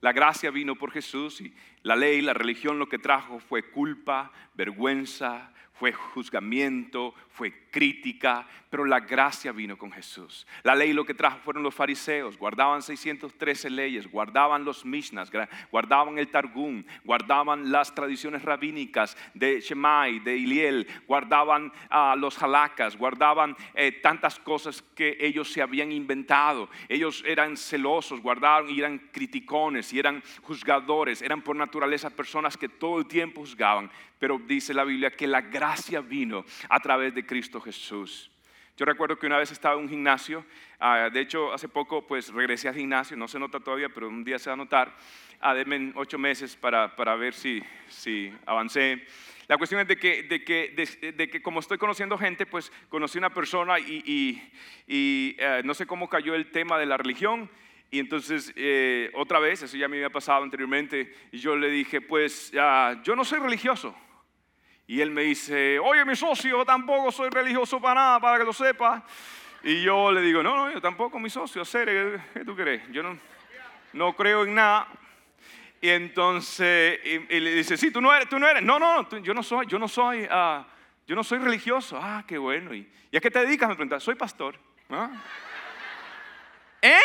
La 0.00 0.12
gracia 0.12 0.50
vino 0.50 0.76
por 0.76 0.92
Jesús 0.92 1.40
y 1.40 1.54
la 1.82 1.96
ley, 1.96 2.22
la 2.22 2.32
religión 2.32 2.78
lo 2.78 2.88
que 2.88 2.98
trajo 2.98 3.38
fue 3.38 3.70
culpa, 3.70 4.32
vergüenza, 4.54 5.52
fue 5.74 5.92
juzgamiento, 5.92 7.14
fue 7.30 7.69
crítica, 7.70 8.46
pero 8.70 8.84
la 8.84 9.00
gracia 9.00 9.52
vino 9.52 9.76
con 9.76 9.90
Jesús. 9.90 10.46
La 10.62 10.74
ley 10.74 10.92
lo 10.92 11.04
que 11.04 11.14
trajo 11.14 11.38
fueron 11.38 11.62
los 11.62 11.74
fariseos, 11.74 12.38
guardaban 12.38 12.82
613 12.82 13.68
leyes, 13.68 14.10
guardaban 14.10 14.64
los 14.64 14.84
Mishnas, 14.84 15.30
guardaban 15.70 16.18
el 16.18 16.28
Targum, 16.28 16.84
guardaban 17.04 17.70
las 17.72 17.94
tradiciones 17.94 18.42
rabínicas 18.42 19.16
de 19.34 19.60
Shemai, 19.60 20.20
de 20.20 20.36
Iliel, 20.36 20.86
guardaban 21.06 21.72
uh, 21.90 22.16
los 22.16 22.40
halacas, 22.42 22.96
guardaban 22.96 23.56
eh, 23.74 23.92
tantas 23.92 24.38
cosas 24.38 24.82
que 24.94 25.16
ellos 25.20 25.52
se 25.52 25.62
habían 25.62 25.90
inventado. 25.90 26.68
Ellos 26.88 27.24
eran 27.26 27.56
celosos, 27.56 28.20
guardaban 28.20 28.70
y 28.70 28.78
eran 28.78 28.98
criticones 29.12 29.92
y 29.92 29.98
eran 29.98 30.22
juzgadores, 30.42 31.22
eran 31.22 31.42
por 31.42 31.56
naturaleza 31.56 32.10
personas 32.10 32.56
que 32.56 32.68
todo 32.68 33.00
el 33.00 33.06
tiempo 33.06 33.40
juzgaban, 33.40 33.90
pero 34.18 34.38
dice 34.38 34.74
la 34.74 34.84
Biblia 34.84 35.10
que 35.10 35.26
la 35.26 35.40
gracia 35.40 36.00
vino 36.00 36.44
a 36.68 36.78
través 36.80 37.14
de 37.14 37.26
Cristo 37.26 37.59
Jesús. 37.60 38.30
Yo 38.76 38.86
recuerdo 38.86 39.18
que 39.18 39.26
una 39.26 39.36
vez 39.36 39.52
estaba 39.52 39.74
en 39.74 39.82
un 39.82 39.88
gimnasio, 39.90 40.42
ah, 40.78 41.10
de 41.12 41.20
hecho 41.20 41.52
hace 41.52 41.68
poco 41.68 42.06
pues 42.06 42.32
regresé 42.32 42.66
al 42.66 42.74
gimnasio, 42.74 43.14
no 43.14 43.28
se 43.28 43.38
nota 43.38 43.60
todavía, 43.60 43.90
pero 43.90 44.08
un 44.08 44.24
día 44.24 44.38
se 44.38 44.48
va 44.48 44.54
a 44.54 44.56
notar, 44.56 44.96
ah, 45.40 45.52
denme 45.52 45.92
ocho 45.96 46.18
meses 46.18 46.56
para, 46.56 46.96
para 46.96 47.14
ver 47.14 47.34
si, 47.34 47.62
si 47.88 48.32
avancé. 48.46 49.04
La 49.48 49.58
cuestión 49.58 49.82
es 49.82 49.88
de 49.88 49.96
que, 49.96 50.22
de, 50.22 50.44
que, 50.44 51.12
de, 51.14 51.28
que, 51.28 51.42
como 51.42 51.60
estoy 51.60 51.76
conociendo 51.76 52.16
gente, 52.16 52.46
pues 52.46 52.72
conocí 52.88 53.18
una 53.18 53.34
persona 53.34 53.78
y, 53.78 54.40
y, 54.86 55.36
eh, 55.38 55.60
no 55.64 55.74
sé 55.74 55.86
cómo 55.86 56.08
cayó 56.08 56.34
el 56.34 56.50
tema 56.50 56.78
de 56.78 56.86
la 56.86 56.96
religión. 56.96 57.50
Y 57.90 57.98
entonces, 57.98 58.52
eh, 58.56 59.10
otra 59.14 59.40
vez, 59.40 59.62
eso 59.62 59.76
ya 59.76 59.88
me 59.88 59.96
había 59.96 60.08
pasado 60.08 60.44
anteriormente, 60.44 61.12
y 61.32 61.38
yo 61.38 61.56
le 61.56 61.68
dije, 61.68 62.00
pues 62.00 62.52
yo 62.52 63.16
no 63.16 63.24
soy 63.24 63.40
religioso. 63.40 63.94
Y 64.90 65.00
él 65.00 65.12
me 65.12 65.22
dice, 65.22 65.78
oye, 65.78 66.04
mi 66.04 66.16
socio, 66.16 66.64
tampoco 66.64 67.12
soy 67.12 67.30
religioso 67.30 67.80
para 67.80 67.94
nada, 67.94 68.18
para 68.18 68.38
que 68.38 68.44
lo 68.44 68.52
sepa. 68.52 69.04
Y 69.62 69.82
yo 69.82 70.10
le 70.10 70.20
digo, 70.20 70.42
no, 70.42 70.56
no, 70.56 70.72
yo 70.72 70.80
tampoco, 70.80 71.20
mi 71.20 71.30
socio, 71.30 71.62
hacer, 71.62 72.20
¿qué 72.34 72.44
tú 72.44 72.56
crees? 72.56 72.82
Yo 72.90 73.00
no, 73.04 73.16
no 73.92 74.16
creo 74.16 74.42
en 74.42 74.56
nada. 74.56 74.88
Y 75.80 75.90
entonces 75.90 76.98
y, 77.04 77.38
le 77.38 77.54
dice, 77.54 77.76
sí, 77.76 77.92
tú 77.92 78.00
no 78.00 78.12
eres, 78.12 78.28
tú 78.28 78.40
no 78.40 78.48
eres. 78.48 78.64
No, 78.64 78.80
no, 78.80 79.08
yo 79.20 79.32
no 79.32 79.44
soy, 79.44 79.64
yo 79.68 79.78
no 79.78 79.86
soy, 79.86 80.24
uh, 80.24 80.64
yo 81.06 81.14
no 81.14 81.22
soy 81.22 81.38
religioso. 81.38 81.96
Ah, 82.02 82.24
qué 82.26 82.36
bueno. 82.36 82.74
¿Y, 82.74 82.90
¿y 83.12 83.16
a 83.16 83.20
qué 83.20 83.30
te 83.30 83.38
dedicas? 83.38 83.68
Me 83.68 83.76
pregunta, 83.76 84.00
soy 84.00 84.16
pastor. 84.16 84.58
¿Ah? 84.88 85.08
¿Eh? 86.82 86.98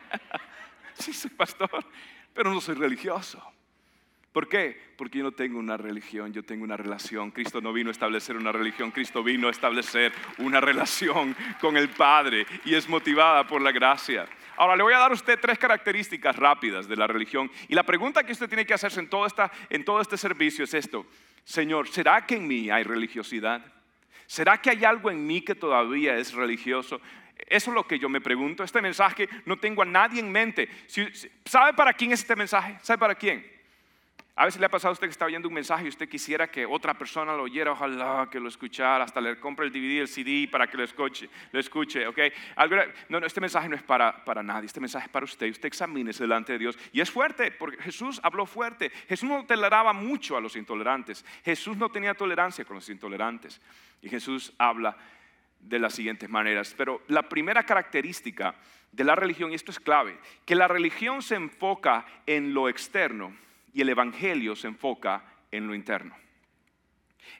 sí, 0.94 1.12
soy 1.12 1.32
pastor, 1.32 1.84
pero 2.32 2.48
no 2.48 2.58
soy 2.58 2.76
religioso. 2.76 3.52
¿Por 4.32 4.48
qué? 4.48 4.80
Porque 4.96 5.18
yo 5.18 5.24
no 5.24 5.32
tengo 5.32 5.58
una 5.58 5.76
religión, 5.76 6.32
yo 6.32 6.44
tengo 6.44 6.62
una 6.62 6.76
relación. 6.76 7.32
Cristo 7.32 7.60
no 7.60 7.72
vino 7.72 7.88
a 7.88 7.92
establecer 7.92 8.36
una 8.36 8.52
religión, 8.52 8.92
Cristo 8.92 9.24
vino 9.24 9.48
a 9.48 9.50
establecer 9.50 10.12
una 10.38 10.60
relación 10.60 11.34
con 11.60 11.76
el 11.76 11.88
Padre 11.88 12.46
y 12.64 12.74
es 12.74 12.88
motivada 12.88 13.44
por 13.46 13.60
la 13.60 13.72
gracia. 13.72 14.28
Ahora 14.56 14.76
le 14.76 14.84
voy 14.84 14.92
a 14.92 14.98
dar 14.98 15.10
a 15.10 15.14
usted 15.14 15.38
tres 15.40 15.58
características 15.58 16.36
rápidas 16.36 16.86
de 16.86 16.94
la 16.94 17.08
religión. 17.08 17.50
Y 17.66 17.74
la 17.74 17.82
pregunta 17.82 18.22
que 18.22 18.32
usted 18.32 18.46
tiene 18.46 18.64
que 18.64 18.74
hacerse 18.74 19.00
en 19.00 19.08
todo, 19.08 19.26
en 19.68 19.84
todo 19.84 20.00
este 20.00 20.16
servicio 20.16 20.64
es 20.64 20.74
esto. 20.74 21.06
Señor, 21.42 21.88
¿será 21.88 22.24
que 22.24 22.36
en 22.36 22.46
mí 22.46 22.70
hay 22.70 22.84
religiosidad? 22.84 23.64
¿Será 24.26 24.58
que 24.58 24.70
hay 24.70 24.84
algo 24.84 25.10
en 25.10 25.26
mí 25.26 25.40
que 25.40 25.56
todavía 25.56 26.16
es 26.16 26.34
religioso? 26.34 27.00
Eso 27.48 27.70
es 27.70 27.74
lo 27.74 27.84
que 27.84 27.98
yo 27.98 28.08
me 28.08 28.20
pregunto. 28.20 28.62
Este 28.62 28.80
mensaje 28.80 29.28
no 29.44 29.58
tengo 29.58 29.82
a 29.82 29.86
nadie 29.86 30.20
en 30.20 30.30
mente. 30.30 30.68
¿Sabe 31.44 31.72
para 31.72 31.94
quién 31.94 32.12
es 32.12 32.20
este 32.20 32.36
mensaje? 32.36 32.78
¿Sabe 32.82 32.98
para 32.98 33.16
quién? 33.16 33.59
A 34.40 34.46
veces 34.46 34.58
le 34.58 34.64
ha 34.64 34.70
pasado 34.70 34.88
a 34.88 34.92
usted 34.94 35.06
que 35.06 35.10
está 35.10 35.26
oyendo 35.26 35.48
un 35.48 35.52
mensaje 35.52 35.84
y 35.84 35.88
usted 35.88 36.08
quisiera 36.08 36.50
que 36.50 36.64
otra 36.64 36.94
persona 36.94 37.36
lo 37.36 37.42
oyera, 37.42 37.72
ojalá 37.72 38.26
que 38.30 38.40
lo 38.40 38.48
escuchara, 38.48 39.04
hasta 39.04 39.20
le 39.20 39.38
compre 39.38 39.66
el 39.66 39.70
DVD, 39.70 40.00
el 40.00 40.08
CD 40.08 40.48
para 40.50 40.66
que 40.66 40.78
lo 40.78 40.82
escuche, 40.82 41.28
lo 41.52 41.60
escuche, 41.60 42.06
¿ok? 42.06 42.18
No, 43.10 43.18
este 43.18 43.38
mensaje 43.38 43.68
no 43.68 43.76
es 43.76 43.82
para, 43.82 44.24
para 44.24 44.42
nadie, 44.42 44.64
este 44.64 44.80
mensaje 44.80 45.04
es 45.04 45.12
para 45.12 45.24
usted. 45.24 45.50
Usted 45.50 45.66
examínese 45.66 46.22
delante 46.22 46.54
de 46.54 46.58
Dios. 46.58 46.78
Y 46.90 47.02
es 47.02 47.10
fuerte, 47.10 47.50
porque 47.50 47.82
Jesús 47.82 48.18
habló 48.22 48.46
fuerte. 48.46 48.90
Jesús 49.10 49.28
no 49.28 49.44
toleraba 49.44 49.92
mucho 49.92 50.38
a 50.38 50.40
los 50.40 50.56
intolerantes. 50.56 51.22
Jesús 51.44 51.76
no 51.76 51.90
tenía 51.90 52.14
tolerancia 52.14 52.64
con 52.64 52.76
los 52.76 52.88
intolerantes. 52.88 53.60
Y 54.00 54.08
Jesús 54.08 54.54
habla 54.56 54.96
de 55.58 55.78
las 55.78 55.92
siguientes 55.92 56.30
maneras. 56.30 56.74
Pero 56.78 57.02
la 57.08 57.28
primera 57.28 57.64
característica 57.64 58.54
de 58.90 59.04
la 59.04 59.14
religión, 59.14 59.52
y 59.52 59.56
esto 59.56 59.70
es 59.70 59.78
clave, 59.78 60.18
que 60.46 60.54
la 60.54 60.66
religión 60.66 61.20
se 61.20 61.34
enfoca 61.34 62.06
en 62.24 62.54
lo 62.54 62.70
externo 62.70 63.36
y 63.72 63.80
el 63.80 63.88
Evangelio 63.88 64.56
se 64.56 64.68
enfoca 64.68 65.24
en 65.50 65.66
lo 65.66 65.74
interno. 65.74 66.16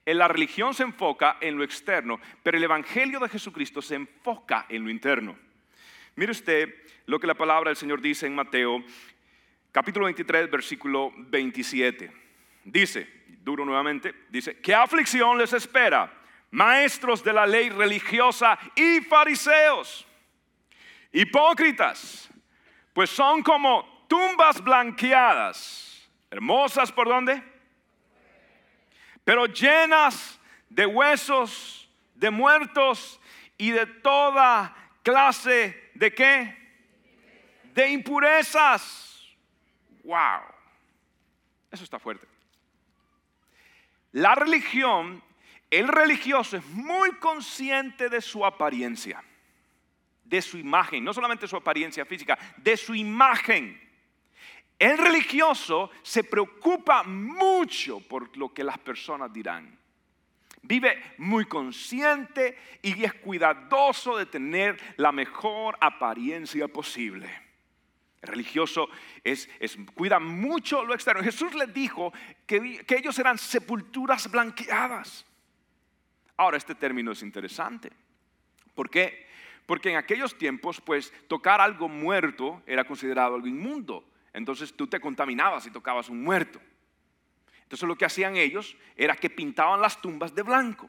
La 0.06 0.28
religión 0.28 0.74
se 0.74 0.82
enfoca 0.82 1.36
en 1.40 1.56
lo 1.56 1.64
externo, 1.64 2.20
pero 2.42 2.56
el 2.56 2.64
Evangelio 2.64 3.20
de 3.20 3.28
Jesucristo 3.28 3.82
se 3.82 3.96
enfoca 3.96 4.66
en 4.68 4.84
lo 4.84 4.90
interno. 4.90 5.36
Mire 6.16 6.32
usted 6.32 6.74
lo 7.06 7.20
que 7.20 7.26
la 7.26 7.34
palabra 7.34 7.70
del 7.70 7.76
Señor 7.76 8.00
dice 8.00 8.26
en 8.26 8.34
Mateo 8.34 8.82
capítulo 9.72 10.06
23, 10.06 10.50
versículo 10.50 11.12
27. 11.16 12.12
Dice, 12.64 13.08
duro 13.42 13.64
nuevamente, 13.64 14.14
dice, 14.28 14.58
¿qué 14.60 14.74
aflicción 14.74 15.38
les 15.38 15.52
espera? 15.52 16.12
Maestros 16.50 17.22
de 17.22 17.32
la 17.32 17.46
ley 17.46 17.70
religiosa 17.70 18.58
y 18.74 19.00
fariseos, 19.02 20.06
hipócritas, 21.12 22.28
pues 22.92 23.08
son 23.10 23.42
como 23.42 24.06
tumbas 24.08 24.62
blanqueadas 24.62 25.89
Hermosas 26.30 26.92
por 26.92 27.08
dónde? 27.08 27.42
Pero 29.24 29.46
llenas 29.46 30.40
de 30.68 30.86
huesos, 30.86 31.90
de 32.14 32.30
muertos 32.30 33.20
y 33.58 33.70
de 33.70 33.86
toda 33.86 34.74
clase 35.02 35.90
de 35.94 36.14
qué? 36.14 36.56
De 37.74 37.88
impurezas. 37.90 39.28
Wow. 40.04 40.42
Eso 41.70 41.84
está 41.84 41.98
fuerte. 41.98 42.26
La 44.12 44.34
religión, 44.34 45.22
el 45.70 45.86
religioso 45.86 46.56
es 46.56 46.64
muy 46.66 47.12
consciente 47.16 48.08
de 48.08 48.20
su 48.20 48.44
apariencia, 48.44 49.22
de 50.24 50.42
su 50.42 50.58
imagen, 50.58 51.04
no 51.04 51.14
solamente 51.14 51.46
su 51.46 51.56
apariencia 51.56 52.04
física, 52.04 52.38
de 52.56 52.76
su 52.76 52.94
imagen. 52.94 53.79
El 54.80 54.96
religioso 54.96 55.90
se 56.02 56.24
preocupa 56.24 57.02
mucho 57.02 58.00
por 58.00 58.34
lo 58.38 58.54
que 58.54 58.64
las 58.64 58.78
personas 58.78 59.30
dirán. 59.30 59.78
Vive 60.62 61.14
muy 61.18 61.44
consciente 61.44 62.56
y 62.80 63.04
es 63.04 63.12
cuidadoso 63.12 64.16
de 64.16 64.24
tener 64.24 64.80
la 64.96 65.12
mejor 65.12 65.76
apariencia 65.82 66.66
posible. 66.66 67.28
El 68.22 68.28
religioso 68.28 68.88
es, 69.22 69.50
cuida 69.92 70.18
mucho 70.18 70.82
lo 70.82 70.94
externo. 70.94 71.22
Jesús 71.22 71.54
les 71.54 71.72
dijo 71.74 72.10
que, 72.46 72.82
que 72.86 72.96
ellos 72.96 73.18
eran 73.18 73.36
sepulturas 73.36 74.30
blanqueadas. 74.30 75.26
Ahora, 76.38 76.56
este 76.56 76.74
término 76.74 77.12
es 77.12 77.22
interesante. 77.22 77.90
¿Por 78.74 78.88
qué? 78.88 79.26
Porque 79.66 79.90
en 79.90 79.96
aquellos 79.98 80.38
tiempos, 80.38 80.80
pues, 80.80 81.12
tocar 81.28 81.60
algo 81.60 81.86
muerto 81.86 82.62
era 82.66 82.84
considerado 82.84 83.34
algo 83.34 83.46
inmundo. 83.46 84.06
Entonces 84.32 84.74
tú 84.74 84.86
te 84.86 85.00
contaminabas 85.00 85.66
y 85.66 85.70
tocabas 85.70 86.08
un 86.08 86.22
muerto. 86.22 86.60
Entonces 87.62 87.88
lo 87.88 87.96
que 87.96 88.04
hacían 88.04 88.36
ellos 88.36 88.76
era 88.96 89.14
que 89.14 89.30
pintaban 89.30 89.80
las 89.80 90.00
tumbas 90.00 90.34
de 90.34 90.42
blanco 90.42 90.88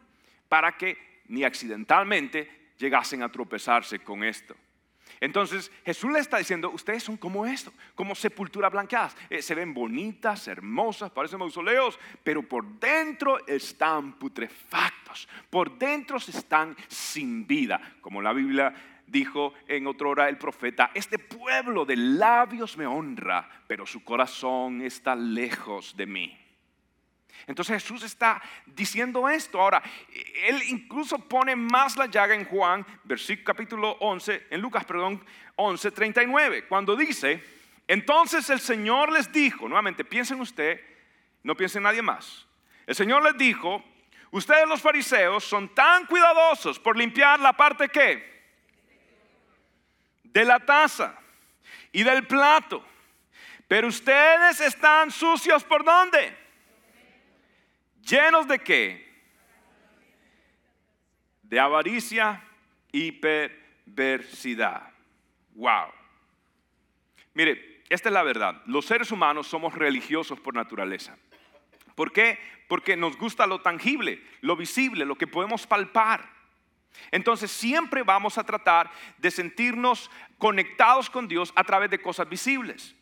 para 0.50 0.78
que 0.78 1.22
ni 1.28 1.44
accidentalmente 1.44 2.72
llegasen 2.78 3.24
a 3.24 3.32
tropezarse 3.32 4.00
con 4.00 4.24
esto. 4.24 4.56
Entonces 5.20 5.72
Jesús 5.86 6.12
le 6.12 6.20
está 6.20 6.38
diciendo, 6.38 6.72
ustedes 6.72 7.04
son 7.04 7.18
como 7.18 7.46
esto, 7.46 7.72
como 7.94 8.16
sepulturas 8.16 8.72
blanqueadas. 8.72 9.16
Eh, 9.30 9.42
se 9.42 9.54
ven 9.54 9.74
bonitas, 9.74 10.48
hermosas, 10.48 11.12
parecen 11.12 11.40
mausoleos, 11.40 12.00
pero 12.24 12.42
por 12.42 12.66
dentro 12.80 13.46
están 13.46 14.14
putrefactos, 14.14 15.30
por 15.50 15.78
dentro 15.78 16.18
están 16.18 16.76
sin 16.88 17.46
vida, 17.46 17.98
como 18.02 18.22
la 18.22 18.34
Biblia 18.34 18.74
dijo 19.12 19.54
en 19.68 19.86
otra 19.88 20.08
hora 20.08 20.30
el 20.30 20.38
profeta, 20.38 20.92
este 20.94 21.20
pueblo 21.20 21.86
de 21.86 21.98
labios 21.98 22.78
me 22.78 22.88
honra, 22.88 23.48
pero 23.68 23.86
su 23.86 24.04
corazón 24.04 24.82
está 24.82 25.16
lejos 25.16 25.96
de 25.96 26.06
mí. 26.06 26.38
Entonces 27.48 27.82
Jesús 27.82 28.04
está 28.04 28.42
diciendo 28.66 29.28
esto. 29.28 29.60
Ahora, 29.60 29.82
él 30.48 30.62
incluso 30.68 31.18
pone 31.18 31.56
más 31.56 31.98
la 31.98 32.06
llaga 32.06 32.36
en 32.36 32.46
Juan, 32.46 32.86
versículo 33.04 33.46
capítulo 33.46 33.92
11, 34.00 34.48
en 34.50 34.62
Lucas, 34.62 34.86
perdón, 34.86 35.24
11, 35.56 35.92
39, 35.92 36.68
cuando 36.68 36.96
dice, 36.96 37.44
entonces 37.88 38.50
el 38.50 38.60
Señor 38.60 39.12
les 39.12 39.32
dijo, 39.32 39.68
nuevamente 39.68 40.06
piensen 40.06 40.40
usted, 40.40 40.80
no 41.44 41.56
piensen 41.56 41.84
nadie 41.84 42.02
más. 42.02 42.48
El 42.86 42.96
Señor 42.96 43.24
les 43.24 43.38
dijo, 43.38 43.84
ustedes 44.32 44.68
los 44.68 44.82
fariseos 44.82 45.44
son 45.44 45.74
tan 45.74 46.06
cuidadosos 46.06 46.80
por 46.80 46.96
limpiar 46.96 47.40
la 47.40 47.54
parte 47.54 47.90
que 47.90 48.32
de 50.34 50.46
la 50.46 50.60
taza 50.60 51.16
y 51.92 52.04
del 52.04 52.26
plato. 52.26 52.84
Pero 53.68 53.88
ustedes 53.88 54.60
están 54.60 55.12
sucios 55.12 55.64
por 55.64 55.84
dónde? 55.84 56.36
Llenos 58.02 58.48
de 58.48 58.60
qué? 58.60 59.10
De 61.44 61.60
avaricia 61.60 62.44
y 62.92 63.12
perversidad. 63.14 64.92
Wow. 65.54 65.92
Mire, 67.34 67.84
esta 67.90 68.10
es 68.10 68.14
la 68.14 68.24
verdad. 68.24 68.62
Los 68.66 68.86
seres 68.86 69.12
humanos 69.12 69.48
somos 69.48 69.74
religiosos 69.74 70.40
por 70.40 70.54
naturaleza. 70.54 71.18
¿Por 71.96 72.12
qué? 72.12 72.40
Porque 72.68 72.96
nos 72.96 73.18
gusta 73.18 73.46
lo 73.48 73.62
tangible, 73.62 74.22
lo 74.42 74.56
visible, 74.56 75.06
lo 75.06 75.16
que 75.16 75.28
podemos 75.28 75.68
palpar. 75.68 76.41
Entonces 77.12 77.52
siempre 77.52 78.04
vamos 78.04 78.38
a 78.38 78.44
tratar 78.44 78.92
de 79.18 79.32
sentirnos 79.32 80.10
conectados 80.38 81.10
con 81.10 81.28
Dios 81.28 81.52
a 81.56 81.64
través 81.64 81.90
de 81.90 82.02
cosas 82.02 82.28
visibles. 82.30 82.96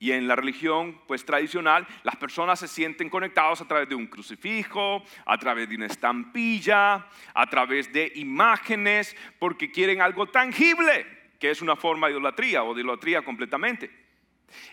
Y 0.00 0.12
en 0.12 0.28
la 0.28 0.36
religión 0.36 1.00
pues 1.08 1.24
tradicional 1.24 1.86
las 2.04 2.16
personas 2.16 2.60
se 2.60 2.68
sienten 2.68 3.10
conectados 3.10 3.60
a 3.60 3.66
través 3.66 3.88
de 3.88 3.96
un 3.96 4.06
crucifijo, 4.06 5.02
a 5.26 5.38
través 5.38 5.68
de 5.68 5.76
una 5.76 5.86
estampilla, 5.86 7.06
a 7.34 7.46
través 7.50 7.92
de 7.92 8.12
imágenes, 8.14 9.16
porque 9.38 9.72
quieren 9.72 10.00
algo 10.00 10.26
tangible, 10.28 11.06
que 11.40 11.50
es 11.50 11.62
una 11.62 11.74
forma 11.74 12.06
de 12.06 12.12
idolatría 12.12 12.62
o 12.62 12.74
de 12.74 12.82
idolatría 12.82 13.22
completamente. 13.22 13.90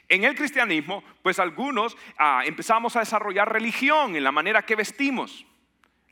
En 0.08 0.23
el 0.23 0.36
cristianismo, 0.36 1.04
pues 1.21 1.39
algunos 1.39 1.97
ah, 2.17 2.43
empezamos 2.45 2.95
a 2.95 2.99
desarrollar 2.99 3.51
religión 3.51 4.15
en 4.15 4.23
la 4.23 4.32
manera 4.32 4.62
que 4.62 4.75
vestimos 4.75 5.45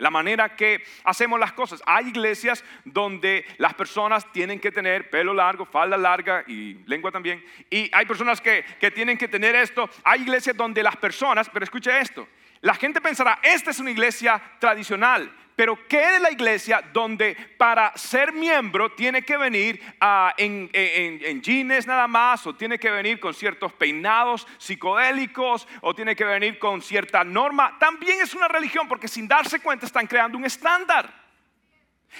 la 0.04 0.10
manera 0.10 0.54
que 0.58 0.84
hacemos 1.06 1.40
las 1.40 1.54
cosas. 1.54 1.82
Hay 1.86 2.10
iglesias 2.10 2.62
donde 2.84 3.46
las 3.58 3.74
personas 3.74 4.30
tienen 4.34 4.60
que 4.60 4.70
tener 4.70 5.10
pelo 5.10 5.34
largo, 5.34 5.66
falda 5.66 5.96
larga 5.96 6.44
y 6.46 6.74
lengua 6.88 7.10
también. 7.10 7.42
Y 7.70 7.90
hay 7.96 8.06
personas 8.06 8.42
que, 8.42 8.66
tienen 8.94 9.18
que 9.18 9.30
tener 9.30 9.56
esto. 9.56 9.90
Hay 10.04 10.24
iglesias 10.24 10.58
donde 10.58 10.84
las 10.84 10.98
personas, 10.98 11.50
pero 11.50 11.64
escuche 11.64 11.98
esto, 11.98 12.28
la 12.64 12.76
gente 12.76 13.02
pensará, 13.02 13.40
esta 13.44 13.72
es 13.72 13.80
una 13.80 13.92
iglesia 13.92 14.42
tradicional. 14.58 15.30
Pero 15.54 15.78
¿qué 15.88 16.16
es 16.16 16.22
la 16.22 16.32
iglesia 16.32 16.82
donde 16.94 17.36
para 17.58 17.96
ser 17.98 18.32
miembro 18.32 18.94
tiene 18.94 19.22
que 19.22 19.36
venir 19.36 19.82
ah, 20.00 20.34
en, 20.38 20.70
en, 20.72 21.42
jeans 21.42 21.86
nada 21.86 22.08
más, 22.08 22.48
o 22.48 22.56
tiene 22.56 22.80
que 22.80 22.90
venir 22.90 23.20
con 23.20 23.34
ciertos 23.34 23.74
peinados 23.74 24.48
psicodélicos, 24.58 25.68
o 25.82 25.94
tiene 25.94 26.16
que 26.16 26.24
venir 26.24 26.58
con 26.58 26.82
cierta 26.82 27.26
norma? 27.26 27.78
También 27.78 28.22
es 28.22 28.34
una 28.34 28.48
religión 28.48 28.88
porque 28.88 29.10
sin 29.10 29.28
darse 29.28 29.60
cuenta 29.60 29.86
están 29.86 30.08
creando 30.08 30.38
un 30.38 30.46
estándar. 30.46 31.23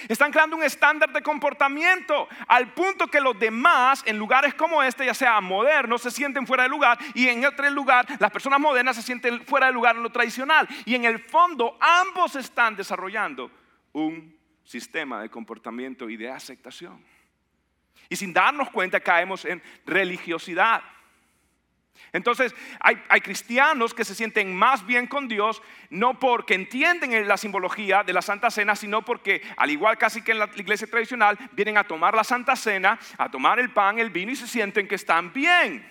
Están 0.08 0.32
creando 0.32 0.56
un 0.56 0.62
estándar 0.62 1.12
de 1.12 1.22
comportamiento 1.22 2.28
al 2.48 2.72
punto 2.72 3.06
que 3.06 3.20
los 3.20 3.38
demás 3.38 4.02
en 4.06 4.18
lugares 4.18 4.54
como 4.54 4.82
este, 4.82 5.06
ya 5.06 5.14
sea 5.14 5.40
modernos, 5.40 6.02
se 6.02 6.10
sienten 6.10 6.46
fuera 6.46 6.64
de 6.64 6.68
lugar 6.68 6.98
y 7.14 7.28
en 7.28 7.44
otro 7.44 7.68
lugar 7.70 8.06
las 8.18 8.30
personas 8.30 8.60
modernas 8.60 8.96
se 8.96 9.02
sienten 9.02 9.44
fuera 9.44 9.66
de 9.66 9.72
lugar 9.72 9.96
en 9.96 10.02
lo 10.02 10.10
tradicional. 10.10 10.68
Y 10.84 10.94
en 10.94 11.04
el 11.04 11.18
fondo 11.18 11.78
ambos 11.80 12.36
están 12.36 12.76
desarrollando 12.76 13.50
un 13.92 14.36
sistema 14.64 15.20
de 15.22 15.28
comportamiento 15.28 16.08
y 16.08 16.16
de 16.16 16.30
aceptación. 16.30 17.04
Y 18.08 18.16
sin 18.16 18.32
darnos 18.32 18.70
cuenta 18.70 19.00
caemos 19.00 19.44
en 19.44 19.62
religiosidad. 19.86 20.82
Entonces, 22.14 22.54
hay, 22.78 23.20
cristianos 23.20 23.92
que 23.92 24.04
se 24.04 24.14
sienten 24.14 24.54
más 24.54 24.86
bien 24.86 25.08
con 25.08 25.26
Dios, 25.26 25.60
no 25.90 26.20
porque 26.20 26.54
entienden 26.54 27.26
la 27.26 27.36
simbología 27.36 28.04
de 28.04 28.12
la 28.12 28.22
Santa 28.22 28.52
Cena, 28.52 28.76
sino 28.76 29.02
porque, 29.02 29.42
al 29.56 29.72
igual 29.72 29.98
casi 29.98 30.22
que 30.22 30.30
en 30.30 30.38
la 30.38 30.48
iglesia 30.54 30.86
tradicional, 30.86 31.36
vienen 31.52 31.76
a 31.76 31.82
tomar 31.82 32.14
la 32.14 32.22
Santa 32.22 32.54
Cena, 32.54 33.00
a 33.18 33.28
tomar 33.28 33.58
el 33.58 33.70
pan, 33.70 33.98
el 33.98 34.10
vino 34.10 34.30
y 34.30 34.36
se 34.36 34.46
sienten 34.46 34.86
que 34.86 34.94
están 34.94 35.32
bien. 35.32 35.84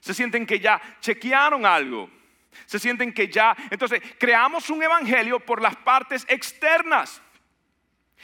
Se 0.00 0.14
sienten 0.14 0.46
que 0.46 0.60
ya 0.60 0.80
chequearon 1.00 1.66
algo. 1.66 2.08
Se 2.64 2.78
sienten 2.78 3.12
que 3.12 3.28
ya... 3.28 3.54
Entonces, 3.68 4.00
creamos 4.18 4.70
un 4.70 4.82
evangelio 4.82 5.40
por 5.40 5.60
las 5.60 5.76
partes 5.76 6.24
externas. 6.30 7.20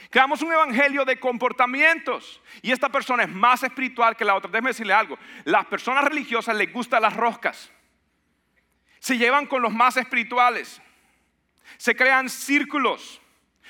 Creamos 0.09 0.41
un 0.41 0.51
evangelio 0.51 1.05
de 1.05 1.19
comportamientos. 1.19 2.41
Y 2.61 2.71
esta 2.71 2.89
persona 2.89 3.23
es 3.23 3.29
más 3.29 3.63
espiritual 3.63 4.15
que 4.15 4.25
la 4.25 4.35
otra. 4.35 4.49
Déjeme 4.49 4.69
decirle 4.69 4.93
algo. 4.93 5.17
Las 5.43 5.65
personas 5.65 6.03
religiosas 6.03 6.55
les 6.55 6.71
gustan 6.71 7.01
las 7.01 7.15
roscas. 7.15 7.71
Se 8.99 9.17
llevan 9.17 9.45
con 9.45 9.61
los 9.61 9.73
más 9.73 9.97
espirituales. 9.97 10.81
Se 11.77 11.95
crean 11.95 12.29
círculos. 12.29 13.21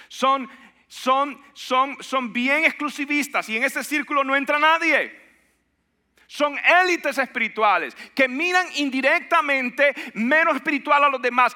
Son, 0.08 0.50
son, 0.88 1.42
son, 1.54 1.98
son 2.02 2.34
bien 2.34 2.66
exclusivistas. 2.66 3.50
Y 3.50 3.58
en 3.58 3.64
ese 3.64 3.84
círculo 3.84 4.24
no 4.24 4.36
entra 4.36 4.60
nadie. 4.60 5.25
Son 6.28 6.58
élites 6.58 7.18
espirituales 7.18 7.96
que 8.16 8.28
miran 8.28 8.68
indirectamente 8.76 9.94
menos 10.14 10.56
espiritual 10.56 11.04
a 11.04 11.10
los 11.10 11.22
demás. 11.22 11.56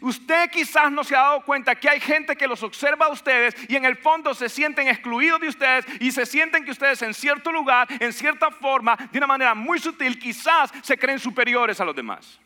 Usted 0.00 0.50
quizás 0.50 0.92
no 0.92 1.04
se 1.04 1.16
ha 1.16 1.20
dado 1.20 1.44
cuenta 1.44 1.74
que 1.74 1.88
hay 1.88 2.00
gente 2.00 2.36
que 2.36 2.46
los 2.46 2.62
observa 2.62 3.06
a 3.06 3.10
ustedes 3.10 3.54
y 3.68 3.76
en 3.76 3.84
el 3.84 3.96
fondo 3.96 4.34
se 4.34 4.48
sienten 4.48 4.88
excluidos 4.88 5.40
de 5.40 5.48
ustedes 5.48 5.86
y 6.00 6.10
se 6.12 6.26
sienten 6.26 6.64
que 6.64 6.70
ustedes 6.70 7.00
en 7.02 7.14
cierto 7.14 7.50
lugar, 7.50 7.88
en 7.98 8.12
cierta 8.12 8.50
forma, 8.50 8.96
de 9.10 9.18
una 9.18 9.26
manera 9.26 9.54
muy 9.54 9.78
sutil, 9.78 10.18
quizás 10.18 10.70
se 10.82 10.98
creen 10.98 11.18
superiores 11.18 11.80
a 11.80 11.84
los 11.84 11.96
demás. 11.96 12.38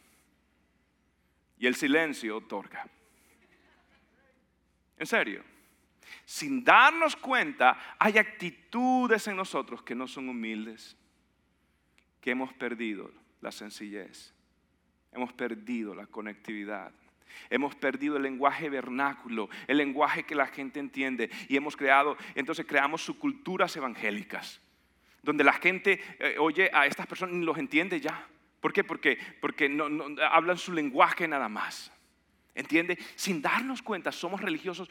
Y 1.59 1.67
el 1.67 1.75
silencio 1.75 2.37
otorga. 2.37 2.87
En 4.97 5.07
serio. 5.07 5.43
Sin 6.25 6.65
darnos 6.65 7.17
cuenta, 7.17 7.97
hay 7.99 8.17
actitudes 8.17 9.27
en 9.27 9.37
nosotros 9.37 9.83
que 9.83 9.95
no 9.95 10.07
son 10.07 10.29
humildes 10.29 10.97
que 12.25 12.31
hemos 12.31 12.55
perdido 12.55 13.11
la 13.43 13.53
sencillez, 13.53 14.33
hemos 15.13 15.35
perdido 15.35 15.95
la 15.95 16.07
conectividad. 16.07 16.91
Hemos 17.51 17.75
perdido 17.75 18.17
el 18.17 18.23
lenguaje 18.23 18.71
vernáculo, 18.71 19.51
el 19.67 19.77
lenguaje 19.77 20.23
que 20.23 20.35
la 20.35 20.47
gente 20.47 20.81
entiende 20.81 21.29
y 21.49 21.57
hemos 21.57 21.77
creado, 21.77 22.17
entonces 22.35 22.65
creamos 22.65 23.03
subculturas 23.05 23.77
evangélicas, 23.77 24.63
donde 25.23 25.45
la 25.45 25.53
gente 25.53 26.01
eh, 26.19 26.37
oye 26.39 26.71
a 26.73 26.87
estas 26.87 27.07
personas 27.07 27.35
y 27.35 27.45
los 27.45 27.59
entiende 27.59 28.01
ya. 28.01 28.27
¿Por 28.59 28.73
qué? 28.73 28.85
Porque, 28.85 29.19
porque 29.43 29.69
no, 29.69 29.87
hablan 30.31 30.57
su 30.57 30.73
lenguaje 30.73 31.29
nada 31.29 31.51
más. 31.51 31.93
¿Entiende? 32.55 32.97
Sin 33.17 33.43
darnos 33.43 33.83
cuenta, 33.83 34.13
somos 34.13 34.41
religiosos 34.41 34.89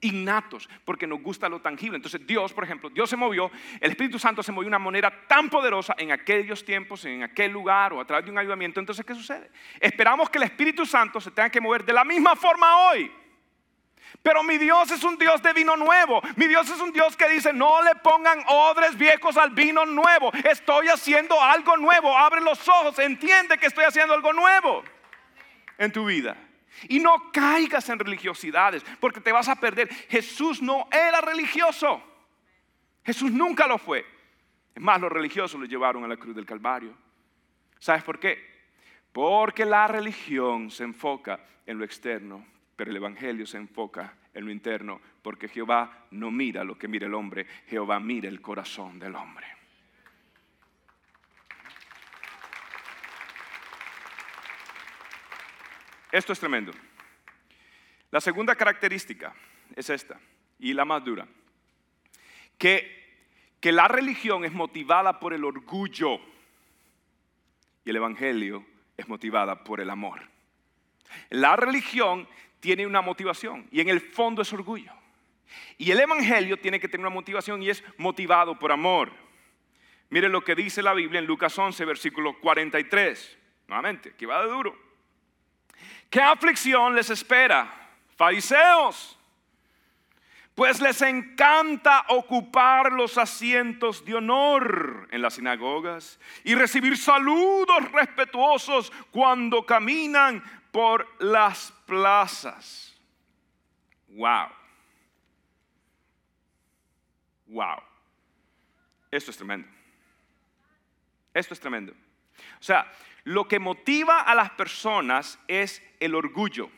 innatos, 0.00 0.68
porque 0.84 1.06
nos 1.06 1.20
gusta 1.20 1.48
lo 1.48 1.60
tangible. 1.60 1.96
Entonces 1.96 2.26
Dios, 2.26 2.52
por 2.52 2.64
ejemplo, 2.64 2.90
Dios 2.90 3.08
se 3.08 3.16
movió, 3.16 3.50
el 3.80 3.90
Espíritu 3.90 4.18
Santo 4.18 4.42
se 4.42 4.52
movió 4.52 4.66
de 4.66 4.76
una 4.76 4.78
manera 4.78 5.26
tan 5.26 5.48
poderosa 5.48 5.94
en 5.98 6.12
aquellos 6.12 6.64
tiempos, 6.64 7.04
en 7.04 7.22
aquel 7.22 7.52
lugar 7.52 7.92
o 7.92 8.00
a 8.00 8.04
través 8.04 8.24
de 8.24 8.30
un 8.30 8.38
ayudamiento. 8.38 8.80
Entonces, 8.80 9.04
¿qué 9.04 9.14
sucede? 9.14 9.50
Esperamos 9.80 10.30
que 10.30 10.38
el 10.38 10.44
Espíritu 10.44 10.86
Santo 10.86 11.20
se 11.20 11.30
tenga 11.30 11.50
que 11.50 11.60
mover 11.60 11.84
de 11.84 11.92
la 11.92 12.04
misma 12.04 12.36
forma 12.36 12.88
hoy. 12.88 13.10
Pero 14.22 14.42
mi 14.42 14.58
Dios 14.58 14.90
es 14.90 15.02
un 15.04 15.18
Dios 15.18 15.42
de 15.42 15.52
vino 15.52 15.76
nuevo. 15.76 16.22
Mi 16.36 16.46
Dios 16.46 16.68
es 16.70 16.80
un 16.80 16.92
Dios 16.92 17.16
que 17.16 17.28
dice, 17.28 17.52
no 17.52 17.82
le 17.82 17.94
pongan 17.96 18.42
odres 18.48 18.96
viejos 18.96 19.36
al 19.36 19.50
vino 19.50 19.84
nuevo. 19.84 20.32
Estoy 20.44 20.88
haciendo 20.88 21.40
algo 21.40 21.76
nuevo. 21.76 22.16
Abre 22.16 22.40
los 22.40 22.68
ojos, 22.68 22.98
entiende 22.98 23.58
que 23.58 23.66
estoy 23.66 23.84
haciendo 23.84 24.14
algo 24.14 24.32
nuevo 24.32 24.82
en 25.78 25.92
tu 25.92 26.06
vida. 26.06 26.36
Y 26.88 27.00
no 27.00 27.30
caigas 27.32 27.88
en 27.88 27.98
religiosidades, 27.98 28.84
porque 29.00 29.20
te 29.20 29.32
vas 29.32 29.48
a 29.48 29.56
perder. 29.56 29.88
Jesús 30.08 30.62
no 30.62 30.88
era 30.90 31.20
religioso. 31.20 32.02
Jesús 33.04 33.30
nunca 33.30 33.66
lo 33.66 33.78
fue. 33.78 34.04
Es 34.74 34.82
más, 34.82 35.00
los 35.00 35.10
religiosos 35.10 35.58
lo 35.60 35.66
llevaron 35.66 36.04
a 36.04 36.08
la 36.08 36.16
cruz 36.16 36.36
del 36.36 36.44
Calvario. 36.44 36.94
¿Sabes 37.78 38.02
por 38.02 38.18
qué? 38.18 38.56
Porque 39.12 39.64
la 39.64 39.88
religión 39.88 40.70
se 40.70 40.84
enfoca 40.84 41.40
en 41.64 41.78
lo 41.78 41.84
externo, 41.84 42.44
pero 42.76 42.90
el 42.90 42.96
Evangelio 42.96 43.46
se 43.46 43.56
enfoca 43.56 44.14
en 44.34 44.44
lo 44.44 44.50
interno, 44.50 45.00
porque 45.22 45.48
Jehová 45.48 46.06
no 46.10 46.30
mira 46.30 46.62
lo 46.62 46.76
que 46.76 46.88
mira 46.88 47.06
el 47.06 47.14
hombre, 47.14 47.46
Jehová 47.66 47.98
mira 47.98 48.28
el 48.28 48.42
corazón 48.42 48.98
del 48.98 49.14
hombre. 49.14 49.55
Esto 56.16 56.32
es 56.32 56.40
tremendo. 56.40 56.72
La 58.10 58.22
segunda 58.22 58.54
característica 58.54 59.34
es 59.74 59.90
esta, 59.90 60.18
y 60.58 60.72
la 60.72 60.86
más 60.86 61.04
dura, 61.04 61.28
que, 62.56 63.20
que 63.60 63.70
la 63.70 63.86
religión 63.86 64.42
es 64.46 64.52
motivada 64.52 65.20
por 65.20 65.34
el 65.34 65.44
orgullo 65.44 66.18
y 67.84 67.90
el 67.90 67.96
Evangelio 67.96 68.64
es 68.96 69.06
motivada 69.06 69.62
por 69.62 69.78
el 69.78 69.90
amor. 69.90 70.22
La 71.28 71.54
religión 71.54 72.26
tiene 72.60 72.86
una 72.86 73.02
motivación 73.02 73.68
y 73.70 73.82
en 73.82 73.90
el 73.90 74.00
fondo 74.00 74.40
es 74.40 74.50
orgullo. 74.54 74.94
Y 75.76 75.90
el 75.90 76.00
Evangelio 76.00 76.58
tiene 76.58 76.80
que 76.80 76.88
tener 76.88 77.06
una 77.06 77.14
motivación 77.14 77.62
y 77.62 77.68
es 77.68 77.84
motivado 77.98 78.58
por 78.58 78.72
amor. 78.72 79.12
Miren 80.08 80.32
lo 80.32 80.42
que 80.42 80.54
dice 80.54 80.82
la 80.82 80.94
Biblia 80.94 81.18
en 81.18 81.26
Lucas 81.26 81.58
11, 81.58 81.84
versículo 81.84 82.40
43. 82.40 83.38
Nuevamente, 83.68 84.14
que 84.14 84.24
va 84.24 84.40
de 84.40 84.50
duro. 84.50 84.85
¿Qué 86.10 86.20
aflicción 86.20 86.94
les 86.94 87.10
espera? 87.10 87.72
Fariseos. 88.16 89.16
Pues 90.54 90.80
les 90.80 91.02
encanta 91.02 92.06
ocupar 92.08 92.90
los 92.92 93.18
asientos 93.18 94.02
de 94.06 94.14
honor 94.14 95.06
en 95.10 95.20
las 95.20 95.34
sinagogas 95.34 96.18
y 96.44 96.54
recibir 96.54 96.96
saludos 96.96 97.92
respetuosos 97.92 98.90
cuando 99.10 99.66
caminan 99.66 100.42
por 100.72 101.06
las 101.22 101.72
plazas. 101.84 102.96
Wow. 104.08 104.48
Wow. 107.48 107.82
Esto 109.10 109.30
es 109.30 109.36
tremendo. 109.36 109.68
Esto 111.34 111.52
es 111.52 111.60
tremendo. 111.60 111.92
O 111.92 112.62
sea, 112.62 112.90
lo 113.26 113.48
que 113.48 113.58
motiva 113.58 114.20
a 114.20 114.36
las 114.36 114.50
personas 114.50 115.40
es 115.48 115.82
el 115.98 116.14
orgullo. 116.14 116.70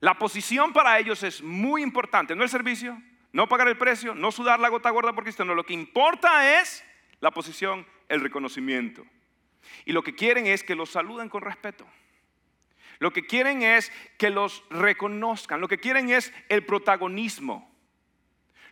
La 0.00 0.18
posición 0.18 0.72
para 0.72 0.98
ellos 0.98 1.22
es 1.22 1.42
muy 1.42 1.82
importante, 1.82 2.34
no 2.34 2.42
el 2.42 2.48
servicio, 2.48 2.98
no 3.30 3.46
pagar 3.46 3.68
el 3.68 3.76
precio, 3.76 4.14
no 4.14 4.32
sudar 4.32 4.58
la 4.58 4.70
gota 4.70 4.88
gorda 4.88 5.12
por 5.12 5.24
Cristo, 5.24 5.44
no, 5.44 5.54
lo 5.54 5.66
que 5.66 5.74
importa 5.74 6.58
es 6.58 6.82
la 7.20 7.30
posición, 7.30 7.86
el 8.08 8.22
reconocimiento. 8.22 9.04
Y 9.84 9.92
lo 9.92 10.02
que 10.02 10.14
quieren 10.14 10.46
es 10.46 10.64
que 10.64 10.74
los 10.74 10.88
saluden 10.88 11.28
con 11.28 11.42
respeto. 11.42 11.86
Lo 13.00 13.12
que 13.12 13.26
quieren 13.26 13.62
es 13.62 13.92
que 14.16 14.30
los 14.30 14.64
reconozcan, 14.70 15.60
lo 15.60 15.68
que 15.68 15.78
quieren 15.78 16.08
es 16.08 16.32
el 16.48 16.64
protagonismo. 16.64 17.69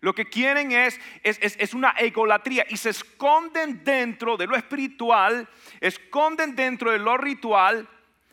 Lo 0.00 0.14
que 0.14 0.26
quieren 0.26 0.72
es, 0.72 1.00
es, 1.24 1.74
una 1.74 1.90
egolatría 1.98 2.64
y 2.68 2.76
se 2.76 2.90
esconden 2.90 3.82
dentro 3.82 4.36
de 4.36 4.46
lo 4.46 4.54
espiritual, 4.54 5.48
esconden 5.80 6.54
dentro 6.54 6.92
de 6.92 6.98
lo 6.98 7.16
ritual, 7.16 7.88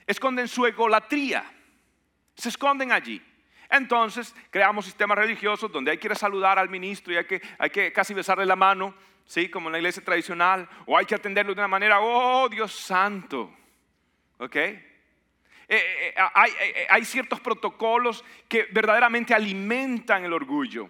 esconden 0.06 0.47
su 0.47 0.65
egolatría. 0.65 1.43
Se 2.36 2.49
esconden 2.49 2.91
allí. 2.91 3.21
Entonces 3.69 4.36
creamos 4.51 4.86
sistemas 4.86 5.17
religiosos 5.17 5.71
donde 5.71 5.91
hay 5.91 5.97
que 5.97 6.13
saludar 6.13 6.60
al 6.60 6.69
ministro 6.69 7.13
y 7.13 7.17
hay 7.17 7.25
que, 7.25 7.41
hay 7.58 7.69
que 7.71 7.91
casi 7.91 8.13
besarle 8.13 8.45
la 8.45 8.56
mano, 8.56 8.93
¿sí? 9.25 9.49
como 9.49 9.69
en 9.69 9.73
la 9.73 9.78
iglesia 9.80 10.04
tradicional, 10.04 10.69
o 10.86 10.95
hay 10.95 11.06
que 11.06 11.15
atenderlo 11.15 11.56
de 11.56 11.62
una 11.62 11.67
manera, 11.67 11.99
oh 11.99 12.47
Dios 12.47 12.73
santo. 12.73 13.51
¿Ok? 14.38 14.56
Eh, 14.56 14.84
eh, 15.67 16.13
hay, 16.36 16.51
hay 16.89 17.06
ciertos 17.06 17.39
protocolos 17.39 18.23
que 18.47 18.67
verdaderamente 18.71 19.34
alimentan 19.34 20.25
el 20.25 20.34
orgullo. 20.34 20.89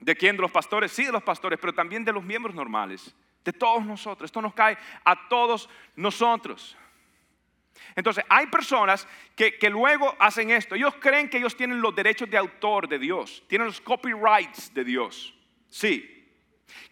¿De 0.00 0.16
quién? 0.16 0.36
De 0.36 0.42
los 0.42 0.50
pastores, 0.50 0.92
sí, 0.92 1.04
de 1.04 1.12
los 1.12 1.22
pastores, 1.22 1.58
pero 1.60 1.72
también 1.72 2.04
de 2.04 2.12
los 2.12 2.22
miembros 2.22 2.54
normales, 2.54 3.14
de 3.44 3.52
todos 3.52 3.84
nosotros. 3.84 4.28
Esto 4.28 4.40
nos 4.40 4.54
cae 4.54 4.78
a 5.04 5.28
todos 5.28 5.68
nosotros. 5.96 6.76
Entonces, 7.94 8.24
hay 8.28 8.46
personas 8.46 9.06
que, 9.34 9.58
que, 9.58 9.70
luego 9.70 10.14
hacen 10.18 10.50
esto. 10.50 10.74
Ellos 10.74 10.94
creen 11.00 11.28
que 11.28 11.38
ellos 11.38 11.56
tienen 11.56 11.80
los 11.80 11.94
derechos 11.94 12.28
de 12.30 12.36
autor 12.36 12.88
de 12.88 12.98
Dios, 12.98 13.42
tienen 13.48 13.66
los 13.66 13.80
copyrights 13.80 14.72
de 14.74 14.84
Dios. 14.84 15.34
Sí. 15.68 16.14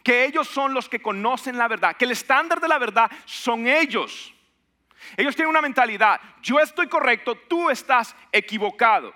Que 0.03 0.25
ellos 0.25 0.49
son 0.49 0.75
los 0.75 0.89
que 0.89 1.01
conocen 1.01 1.59
la 1.59 1.69
verdad, 1.69 1.97
que 1.97 2.05
el 2.05 2.13
estándar 2.13 2.61
de 2.61 2.69
la 2.69 2.79
verdad 2.79 3.11
son 3.25 3.67
ellos. 3.67 4.33
Ellos 5.17 5.37
tienen 5.37 5.51
una 5.51 5.63
mentalidad, 5.63 6.21
yo 6.43 6.59
estoy 6.59 6.89
correcto, 6.89 7.35
tú 7.35 7.71
estás 7.71 8.17
equivocado. 8.33 9.15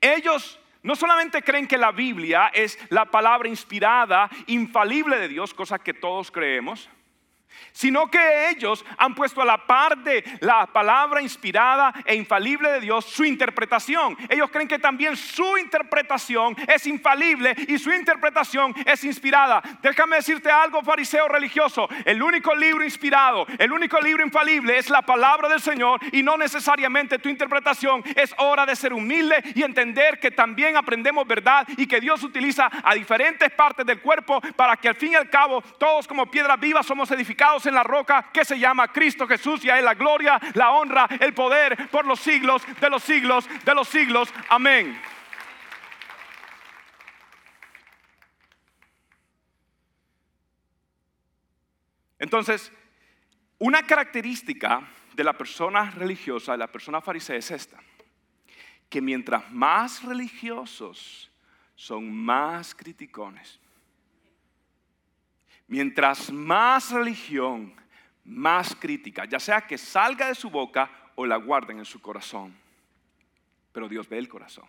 Ellos 0.00 0.59
no 0.82 0.96
solamente 0.96 1.42
creen 1.42 1.66
que 1.66 1.78
la 1.78 1.92
Biblia 1.92 2.50
es 2.54 2.78
la 2.90 3.06
palabra 3.06 3.48
inspirada, 3.48 4.30
infalible 4.46 5.18
de 5.18 5.28
Dios, 5.28 5.54
cosa 5.54 5.78
que 5.78 5.94
todos 5.94 6.30
creemos, 6.30 6.88
sino 7.72 8.10
que 8.10 8.50
ellos 8.50 8.84
han 8.98 9.14
puesto 9.14 9.42
a 9.42 9.44
la 9.44 9.66
par 9.66 9.98
de 9.98 10.24
la 10.40 10.66
palabra 10.66 11.22
inspirada 11.22 11.92
e 12.04 12.14
infalible 12.14 12.70
de 12.70 12.80
Dios 12.80 13.04
su 13.04 13.24
interpretación. 13.24 14.16
Ellos 14.28 14.50
creen 14.50 14.68
que 14.68 14.78
también 14.78 15.16
su 15.16 15.56
interpretación 15.58 16.56
es 16.68 16.86
infalible 16.86 17.54
y 17.68 17.78
su 17.78 17.92
interpretación 17.92 18.74
es 18.84 19.04
inspirada. 19.04 19.62
Déjame 19.82 20.16
decirte 20.16 20.50
algo, 20.50 20.82
fariseo 20.82 21.28
religioso. 21.28 21.88
El 22.04 22.22
único 22.22 22.54
libro 22.54 22.84
inspirado, 22.84 23.46
el 23.58 23.72
único 23.72 24.00
libro 24.00 24.24
infalible 24.24 24.78
es 24.78 24.90
la 24.90 25.02
palabra 25.02 25.48
del 25.48 25.60
Señor 25.60 26.00
y 26.12 26.22
no 26.22 26.36
necesariamente 26.36 27.18
tu 27.18 27.28
interpretación. 27.28 28.02
Es 28.16 28.34
hora 28.38 28.66
de 28.66 28.76
ser 28.76 28.92
humilde 28.92 29.42
y 29.54 29.62
entender 29.62 30.18
que 30.18 30.30
también 30.30 30.76
aprendemos 30.76 31.26
verdad 31.26 31.66
y 31.76 31.86
que 31.86 32.00
Dios 32.00 32.22
utiliza 32.22 32.70
a 32.82 32.94
diferentes 32.94 33.50
partes 33.50 33.86
del 33.86 34.00
cuerpo 34.00 34.40
para 34.56 34.76
que 34.76 34.88
al 34.88 34.94
fin 34.94 35.12
y 35.12 35.16
al 35.16 35.28
cabo 35.28 35.62
todos 35.78 36.06
como 36.06 36.30
piedras 36.30 36.58
vivas 36.58 36.86
somos 36.86 37.10
edificados 37.10 37.49
en 37.58 37.74
la 37.74 37.82
roca 37.82 38.30
que 38.32 38.44
se 38.44 38.58
llama 38.58 38.88
Cristo 38.88 39.26
Jesús 39.26 39.64
y 39.64 39.70
a 39.70 39.78
él 39.78 39.84
la 39.84 39.94
gloria, 39.94 40.38
la 40.54 40.70
honra, 40.70 41.08
el 41.18 41.34
poder 41.34 41.88
por 41.88 42.06
los 42.06 42.20
siglos 42.20 42.62
de 42.80 42.88
los 42.88 43.02
siglos 43.02 43.48
de 43.64 43.74
los 43.74 43.88
siglos. 43.88 44.32
Amén. 44.48 45.00
Entonces, 52.18 52.72
una 53.58 53.82
característica 53.82 54.86
de 55.14 55.24
la 55.24 55.32
persona 55.32 55.90
religiosa, 55.90 56.52
de 56.52 56.58
la 56.58 56.70
persona 56.70 57.00
farisea 57.00 57.36
es 57.36 57.50
esta, 57.50 57.78
que 58.88 59.00
mientras 59.00 59.50
más 59.50 60.04
religiosos 60.04 61.30
son 61.74 62.12
más 62.12 62.74
criticones. 62.74 63.58
Mientras 65.70 66.32
más 66.32 66.90
religión, 66.90 67.72
más 68.24 68.74
crítica, 68.74 69.24
ya 69.24 69.38
sea 69.38 69.60
que 69.60 69.78
salga 69.78 70.26
de 70.26 70.34
su 70.34 70.50
boca 70.50 70.90
o 71.14 71.24
la 71.24 71.36
guarden 71.36 71.78
en 71.78 71.84
su 71.84 72.02
corazón. 72.02 72.56
Pero 73.70 73.88
Dios 73.88 74.08
ve 74.08 74.18
el 74.18 74.28
corazón. 74.28 74.66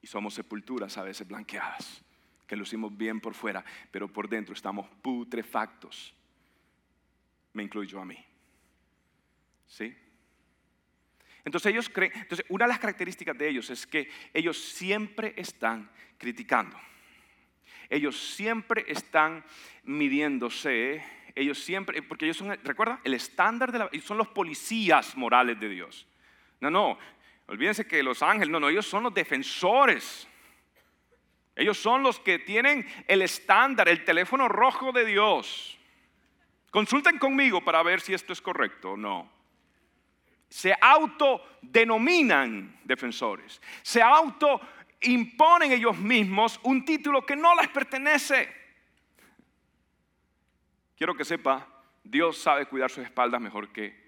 Y 0.00 0.06
somos 0.06 0.32
sepulturas 0.32 0.96
a 0.96 1.02
veces 1.02 1.28
blanqueadas, 1.28 2.02
que 2.46 2.56
lucimos 2.56 2.96
bien 2.96 3.20
por 3.20 3.34
fuera, 3.34 3.62
pero 3.90 4.08
por 4.08 4.26
dentro 4.26 4.54
estamos 4.54 4.88
putrefactos. 5.02 6.14
Me 7.52 7.62
incluyo 7.62 8.00
a 8.00 8.06
mí. 8.06 8.16
¿Sí? 9.66 9.94
Entonces 11.44 11.70
ellos 11.70 11.90
creen, 11.90 12.12
entonces 12.14 12.46
una 12.48 12.64
de 12.64 12.70
las 12.70 12.78
características 12.78 13.36
de 13.36 13.50
ellos 13.50 13.68
es 13.68 13.86
que 13.86 14.08
ellos 14.32 14.58
siempre 14.58 15.34
están 15.36 15.90
criticando. 16.16 16.74
Ellos 17.90 18.34
siempre 18.34 18.84
están 18.88 19.44
midiéndose, 19.84 21.04
ellos 21.34 21.58
siempre, 21.58 22.02
porque 22.02 22.26
ellos 22.26 22.36
son, 22.36 22.56
recuerda, 22.64 23.00
el 23.04 23.14
estándar 23.14 23.72
de 23.72 23.78
la, 23.80 23.90
son 24.02 24.18
los 24.18 24.28
policías 24.28 25.16
morales 25.16 25.58
de 25.58 25.68
Dios. 25.68 26.06
No, 26.60 26.70
no, 26.70 26.98
olvídense 27.46 27.86
que 27.86 28.02
los 28.02 28.22
ángeles, 28.22 28.50
no, 28.50 28.60
no, 28.60 28.68
ellos 28.68 28.86
son 28.86 29.02
los 29.02 29.14
defensores. 29.14 30.28
Ellos 31.56 31.78
son 31.78 32.02
los 32.02 32.18
que 32.18 32.40
tienen 32.40 32.84
el 33.06 33.22
estándar, 33.22 33.88
el 33.88 34.04
teléfono 34.04 34.48
rojo 34.48 34.90
de 34.92 35.04
Dios. 35.04 35.78
Consulten 36.70 37.18
conmigo 37.18 37.64
para 37.64 37.84
ver 37.84 38.00
si 38.00 38.14
esto 38.14 38.32
es 38.32 38.40
correcto 38.40 38.92
o 38.92 38.96
no. 38.96 39.30
Se 40.48 40.74
autodenominan 40.80 42.80
defensores. 42.84 43.60
Se 43.82 44.00
auto 44.02 44.60
imponen 45.04 45.72
ellos 45.72 45.96
mismos 45.98 46.60
un 46.62 46.84
título 46.84 47.24
que 47.24 47.36
no 47.36 47.54
les 47.54 47.68
pertenece. 47.68 48.48
Quiero 50.96 51.16
que 51.16 51.24
sepa, 51.24 51.66
Dios 52.02 52.38
sabe 52.38 52.66
cuidar 52.66 52.90
sus 52.90 53.04
espaldas 53.04 53.40
mejor 53.40 53.72
que 53.72 54.04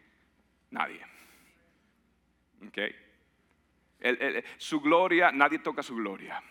nadie. 0.70 1.00
Okay. 2.68 2.94
su 4.56 4.80
gloria, 4.80 5.30
nadie 5.30 5.59
toca 5.59 5.82
su 5.82 5.94
gloria. 5.94 6.42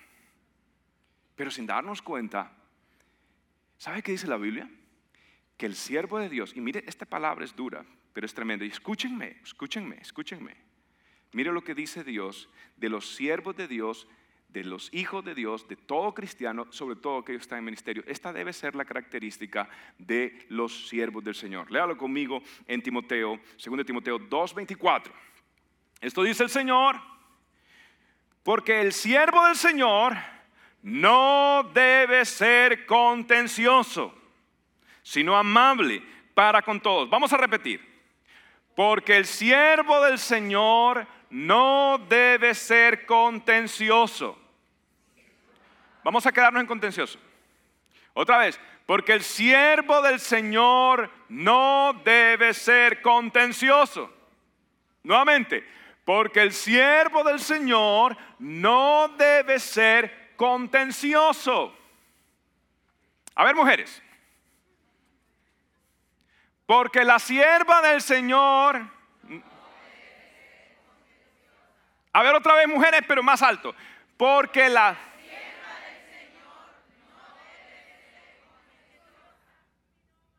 Pero 1.36 1.52
sin 1.52 1.66
darnos 1.66 2.02
cuenta, 2.02 2.52
¿sabe 3.78 4.02
qué 4.02 4.12
dice 4.12 4.28
la 4.28 4.38
Biblia? 4.38 4.70
Que 5.58 5.66
el 5.66 5.76
siervo 5.76 6.20
de 6.20 6.30
Dios, 6.30 6.56
y 6.56 6.62
mire, 6.62 6.84
esta 6.88 7.06
palabra 7.06 7.46
es 7.46 7.56
dura, 7.56 7.86
pero 8.14 8.26
es 8.26 8.34
tremenda. 8.34 8.66
Y 8.66 8.70
escúchenme, 8.70 9.40
escúchenme, 9.44 9.98
escúchenme. 9.98 10.56
Mire 11.34 11.52
lo 11.52 11.64
que 11.64 11.76
dice 11.76 12.04
Dios 12.04 12.50
de 12.78 12.90
los 12.90 13.16
siervos 13.16 13.56
de 13.56 13.68
Dios 13.68 14.08
de 14.56 14.64
los 14.64 14.90
hijos 14.94 15.24
de 15.26 15.36
Dios, 15.36 15.68
de 15.68 15.76
todo 15.76 16.14
cristiano, 16.14 16.66
sobre 16.70 16.96
todo 16.96 17.18
aquellos 17.18 17.42
que 17.42 17.44
están 17.44 17.60
en 17.60 17.66
ministerio. 17.66 18.04
Esta 18.08 18.32
debe 18.32 18.54
ser 18.54 18.74
la 18.74 18.86
característica 18.86 19.68
de 19.98 20.46
los 20.48 20.88
siervos 20.88 21.26
del 21.26 21.36
Señor. 21.36 21.70
Léalo 21.70 21.98
conmigo 21.98 22.42
en 22.66 22.82
Timoteo, 22.82 23.38
2 23.58 23.86
Timoteo 23.86 24.18
2:24. 24.18 25.12
Esto 26.00 26.24
dice 26.24 26.44
el 26.44 26.50
Señor, 26.50 26.96
porque 28.44 28.80
el 28.80 28.94
siervo 28.94 29.46
del 29.46 29.58
Señor 29.58 30.16
no 30.82 31.70
debe 31.74 32.24
ser 32.24 32.86
contencioso, 32.86 34.16
sino 35.04 35.36
amable 35.36 36.02
para 36.34 36.62
con 36.62 36.80
todos. 36.80 37.10
Vamos 37.10 37.34
a 37.34 37.38
repetir. 37.38 37.94
Porque 38.74 39.18
el 39.18 39.26
siervo 39.26 40.02
del 40.02 40.18
Señor 40.18 41.08
no 41.30 41.98
debe 42.10 42.54
ser 42.54 43.06
contencioso 43.06 44.45
Vamos 46.06 46.24
a 46.28 46.32
quedarnos 46.32 46.62
en 46.62 46.68
contencioso. 46.68 47.18
Otra 48.14 48.38
vez, 48.38 48.60
porque 48.86 49.14
el 49.14 49.24
siervo 49.24 50.04
del 50.04 50.20
Señor 50.20 51.10
no 51.30 52.00
debe 52.06 52.54
ser 52.54 53.02
contencioso. 53.02 54.14
Nuevamente, 55.02 55.68
porque 56.06 56.44
el 56.44 56.54
siervo 56.54 57.24
del 57.24 57.40
Señor 57.40 58.16
no 58.38 59.08
debe 59.18 59.58
ser 59.58 60.36
contencioso. 60.36 61.76
A 63.34 63.44
ver, 63.44 63.56
mujeres. 63.56 64.00
Porque 66.68 67.04
la 67.04 67.18
sierva 67.18 67.82
del 67.82 68.00
Señor... 68.00 68.94
A 72.14 72.22
ver 72.22 72.36
otra 72.36 72.54
vez, 72.54 72.68
mujeres, 72.68 73.02
pero 73.08 73.24
más 73.24 73.42
alto. 73.42 73.74
Porque 74.18 74.70
la 74.70 74.96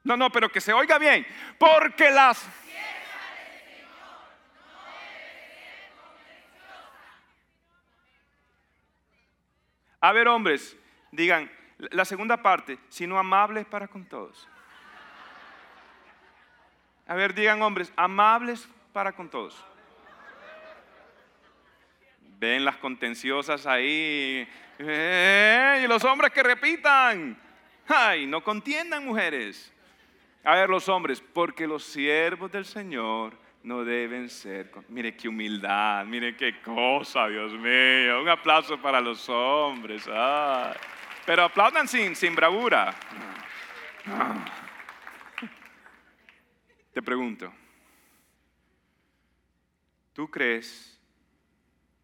No, 0.07 0.17
no, 0.17 0.31
pero 0.31 0.49
que 0.49 0.61
se 0.61 0.73
oiga 0.73 0.99
bien. 0.99 1.27
Porque 1.59 2.11
las... 2.11 2.49
A 10.01 10.13
ver, 10.13 10.29
hombres, 10.29 10.77
digan 11.11 11.51
la 11.79 12.05
segunda 12.05 12.41
parte, 12.41 12.79
sino 12.89 13.19
amables 13.19 13.67
para 13.67 13.89
con 13.89 14.05
todos. 14.09 14.47
A 17.09 17.15
ver, 17.17 17.35
digan 17.35 17.61
hombres, 17.61 17.93
amables 17.97 18.69
para 18.93 19.11
con 19.11 19.29
todos. 19.29 19.61
Ven 22.39 22.65
las 22.65 22.77
contenciosas 22.77 23.67
ahí. 23.67 24.49
Eh, 24.79 25.81
y 25.83 25.89
los 25.89 26.05
hombres 26.05 26.31
que 26.31 26.45
repitan. 26.45 27.37
Ay, 27.89 28.25
no 28.27 28.45
contiendan 28.45 29.05
mujeres. 29.05 29.73
A 30.47 30.55
ver 30.55 30.71
los 30.71 30.89
hombres, 30.89 31.21
porque 31.21 31.67
los 31.67 31.85
siervos 31.85 32.51
del 32.51 32.65
Señor 32.65 33.37
no 33.63 33.85
deben 33.85 34.31
ser... 34.31 34.73
Mire 34.89 35.17
qué 35.17 35.29
humildad, 35.29 36.05
mire 36.07 36.37
qué 36.37 36.63
cosa, 36.63 37.27
Dios 37.29 37.53
mío. 37.53 38.23
Un 38.23 38.29
aplauso 38.29 38.81
para 38.81 39.01
los 39.01 39.29
hombres. 39.29 40.05
Pero 41.27 41.43
aplaudan 41.43 41.89
sin, 41.89 42.17
sin 42.17 42.35
bravura. 42.35 42.95
Te 46.93 47.03
pregunto, 47.03 47.53
¿Tú 50.17 50.31
crees 50.31 50.99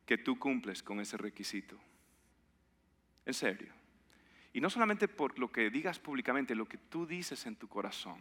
que 0.04 0.18
tú 0.18 0.38
cumples 0.38 0.82
con 0.82 1.00
ese 1.00 1.16
requisito? 1.16 1.80
En 3.24 3.32
serio. 3.32 3.72
Y 4.52 4.60
no 4.60 4.68
solamente 4.68 5.08
por 5.08 5.38
lo 5.38 5.50
que 5.50 5.70
digas 5.70 5.98
públicamente, 5.98 6.54
lo 6.54 6.68
que 6.68 6.78
tú 6.78 7.06
dices 7.06 7.46
en 7.46 7.56
tu 7.56 7.68
corazón. 7.68 8.18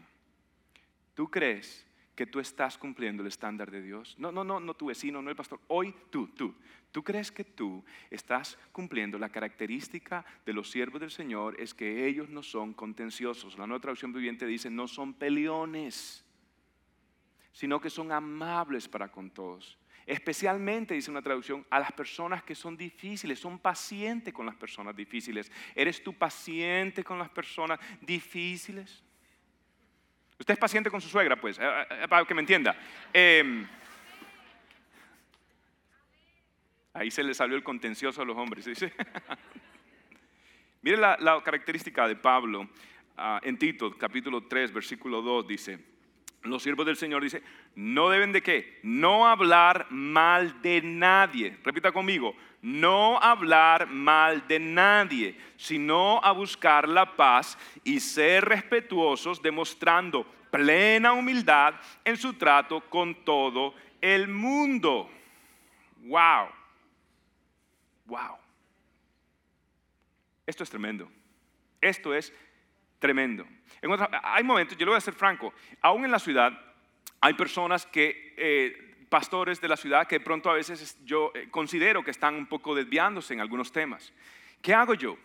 ¿Tú 1.14 1.30
crees 1.30 1.86
que 2.16 2.26
tú 2.26 2.40
estás 2.40 2.78
cumpliendo 2.78 3.22
el 3.22 3.28
estándar 3.28 3.70
de 3.70 3.82
Dios? 3.82 4.16
No, 4.18 4.32
no, 4.32 4.44
no, 4.44 4.60
no 4.60 4.74
tu 4.74 4.88
vecino, 4.88 5.22
no 5.22 5.30
el 5.30 5.36
pastor. 5.36 5.60
Hoy 5.68 5.94
tú, 6.10 6.28
tú. 6.30 6.56
¿Tú 6.92 7.04
crees 7.04 7.32
que 7.32 7.44
tú 7.44 7.84
estás 8.10 8.58
cumpliendo 8.72 9.18
la 9.18 9.30
característica 9.30 10.26
de 10.46 10.54
los 10.54 10.70
siervos 10.70 11.00
del 11.00 11.12
Señor? 11.12 11.60
Es 11.60 11.74
que 11.74 12.08
ellos 12.08 12.30
no 12.30 12.44
son 12.44 12.74
contenciosos. 12.74 13.58
La 13.58 13.66
nueva 13.66 13.82
traducción 13.82 14.12
viviente 14.12 14.46
dice, 14.46 14.70
no 14.70 14.88
son 14.88 15.14
peleones, 15.14 16.26
sino 17.54 17.80
que 17.80 17.90
son 17.90 18.12
amables 18.12 18.88
para 18.88 19.10
con 19.10 19.30
todos. 19.30 19.78
Especialmente, 20.06 20.94
dice 20.94 21.12
una 21.12 21.22
traducción, 21.22 21.66
a 21.70 21.80
las 21.80 21.92
personas 21.92 22.44
que 22.44 22.56
son 22.56 22.76
difíciles, 22.76 23.40
son 23.40 23.60
pacientes 23.60 24.34
con 24.34 24.46
las 24.46 24.56
personas 24.56 24.96
difíciles. 24.96 25.52
¿Eres 25.76 26.04
tú 26.04 26.14
paciente 26.14 27.04
con 27.04 27.20
las 27.20 27.30
personas 27.30 27.80
difíciles? 28.02 29.04
Usted 30.40 30.56
es 30.56 30.60
paciente 30.60 30.90
con 30.90 31.00
su 31.00 31.08
suegra, 31.08 31.40
pues, 31.40 31.60
eh, 31.60 31.64
eh, 31.64 32.08
para 32.10 32.26
que 32.26 32.34
me 32.34 32.42
entienda. 32.42 32.76
Em, 33.14 33.68
ahí 36.94 37.12
se 37.12 37.24
le 37.24 37.36
salió 37.36 37.56
el 37.56 37.64
contencioso 37.64 38.24
a 38.24 38.26
los 38.26 38.36
hombres. 38.36 38.66
¿sí? 38.66 38.74
Mire 40.82 40.98
la, 40.98 41.42
característica 41.46 42.08
de 42.08 42.16
Pablo 42.16 42.68
ah, 43.18 43.40
en 43.44 43.60
Tito, 43.60 43.96
capítulo 43.96 44.48
3, 44.48 44.74
versículo 44.74 45.22
2, 45.22 45.48
dice, 45.48 45.91
los 46.44 46.64
siervos 46.64 46.86
del 46.86 46.98
Señor 46.98 47.24
dice, 47.24 47.44
no 47.76 48.10
deben 48.10 48.32
de 48.32 48.42
qué? 48.42 48.80
No 48.84 49.28
hablar 49.28 49.88
mal 49.92 50.62
de 50.62 50.82
nadie. 50.82 51.58
Repita 51.64 51.92
conmigo, 51.92 52.36
no 52.62 53.20
hablar 53.20 53.88
mal 53.88 54.48
de 54.48 54.60
nadie, 54.60 55.38
sino 55.58 56.20
a 56.24 56.32
buscar 56.32 56.88
la 56.88 57.16
paz 57.16 57.58
y 57.84 58.00
ser 58.00 58.46
respetuosos, 58.46 59.42
demostrando 59.42 60.26
plena 60.50 61.14
humildad 61.14 61.76
en 62.04 62.18
su 62.18 62.34
trato 62.34 62.82
con 62.82 63.24
todo 63.24 63.76
el 64.02 64.28
mundo. 64.28 65.10
Wow. 66.04 66.50
Wow. 68.06 68.38
Esto 70.46 70.64
es 70.64 70.70
tremendo. 70.70 71.10
Esto 71.80 72.14
es 72.14 72.34
tremendo. 73.02 73.46
hay 74.24 74.44
momentos, 74.44 74.78
yo 74.78 74.86
lo 74.86 74.92
voy 74.92 74.98
a 75.00 75.02
ser 75.02 75.16
franco, 75.16 75.54
aún 75.82 76.06
en 76.06 76.12
la 76.12 76.20
ciudad 76.20 76.58
hay 77.20 77.34
personas 77.34 77.86
que, 77.86 78.36
eh, 78.38 79.06
pastores 79.10 79.60
de 79.60 79.68
la 79.68 79.76
ciudad, 79.76 80.08
que 80.08 80.22
pronto 80.22 80.50
a 80.50 80.54
veces 80.54 80.98
yo 81.04 81.32
eh, 81.34 81.50
considero 81.52 82.04
que 82.04 82.12
están 82.12 82.36
un 82.36 82.46
poco 82.46 82.74
desviándose 82.74 83.34
en 83.34 83.42
algunos 83.42 83.72
temas. 83.72 84.14
¿Qué 84.62 84.74
hago 84.74 84.94
yo? 84.94 85.18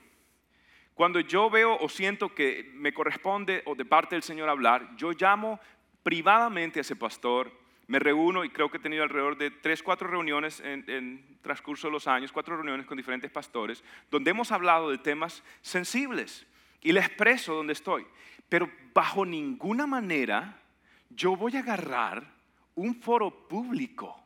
Cuando 0.94 1.20
yo 1.20 1.50
veo 1.50 1.76
o 1.76 1.88
siento 1.88 2.34
que 2.34 2.70
me 2.74 2.92
corresponde 2.92 3.62
o 3.66 3.74
de 3.74 3.84
parte 3.84 4.16
del 4.16 4.22
Señor 4.22 4.48
hablar, 4.48 4.96
yo 4.96 5.12
llamo 5.12 5.60
privadamente 6.02 6.80
a 6.80 6.82
ese 6.82 6.96
pastor, 6.96 7.52
me 7.86 7.98
reúno 7.98 8.42
y 8.42 8.50
creo 8.50 8.70
que 8.70 8.78
he 8.78 8.80
tenido 8.80 9.02
alrededor 9.02 9.36
de 9.36 9.50
tres, 9.50 9.82
cuatro 9.82 10.08
reuniones 10.08 10.60
en, 10.60 10.84
en 10.88 11.38
transcurso 11.42 11.88
de 11.88 11.92
los 11.92 12.08
años, 12.08 12.32
cuatro 12.32 12.56
reuniones 12.56 12.86
con 12.86 12.96
diferentes 12.96 13.30
pastores, 13.30 13.84
donde 14.10 14.30
hemos 14.30 14.50
hablado 14.50 14.90
de 14.90 14.98
temas 14.98 15.44
sensibles 15.60 16.46
y 16.80 16.92
le 16.92 17.00
expreso 17.00 17.54
donde 17.54 17.72
estoy. 17.72 18.06
Pero 18.48 18.70
bajo 18.94 19.24
ninguna 19.24 19.86
manera 19.86 20.60
yo 21.10 21.36
voy 21.36 21.56
a 21.56 21.60
agarrar 21.60 22.24
un 22.74 22.94
foro 22.94 23.48
público 23.48 24.22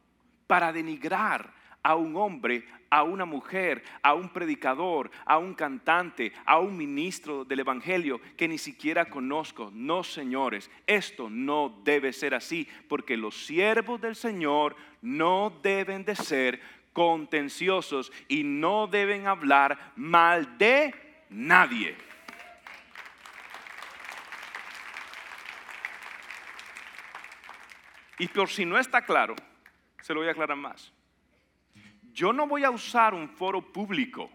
para 0.47 0.73
denigrar 0.73 1.55
a 1.83 1.95
un 1.95 2.17
hombre, 2.17 2.65
a 2.91 3.03
una 3.05 3.25
mujer, 3.25 3.83
a 4.03 4.15
un 4.15 4.29
predicador, 4.29 5.11
a 5.25 5.39
un 5.39 5.55
cantante, 5.55 6.33
a 6.45 6.59
un 6.59 6.77
ministro 6.77 7.45
del 7.45 7.61
Evangelio 7.61 8.21
que 8.37 8.49
ni 8.49 8.59
siquiera 8.59 9.09
conozco. 9.09 9.71
No, 9.73 10.05
señores, 10.05 10.71
esto 10.87 11.31
no 11.31 11.81
debe 11.85 12.13
ser 12.13 12.35
así, 12.35 12.69
porque 12.89 13.17
los 13.17 13.47
siervos 13.47 14.01
del 14.01 14.17
Señor 14.17 14.77
no 15.01 15.59
deben 15.63 16.05
de 16.05 16.17
ser 16.17 16.61
contenciosos 16.93 18.13
y 18.29 18.43
no 18.43 18.87
deben 18.87 19.27
hablar 19.27 19.93
mal 19.97 20.59
de 20.59 20.93
nadie. 21.31 21.97
Y 28.21 28.29
por 28.29 28.51
si 28.51 28.67
no 28.67 28.79
está 28.79 29.01
claro, 29.01 29.35
se 30.03 30.13
lo 30.13 30.21
voy 30.21 30.29
a 30.29 30.33
aclarar 30.33 30.59
más. 30.59 30.93
Yo 32.13 32.35
no 32.35 32.47
voy 32.47 32.65
a 32.65 32.71
usar 32.71 33.15
un 33.15 33.31
foro 33.31 33.73
público 33.73 34.31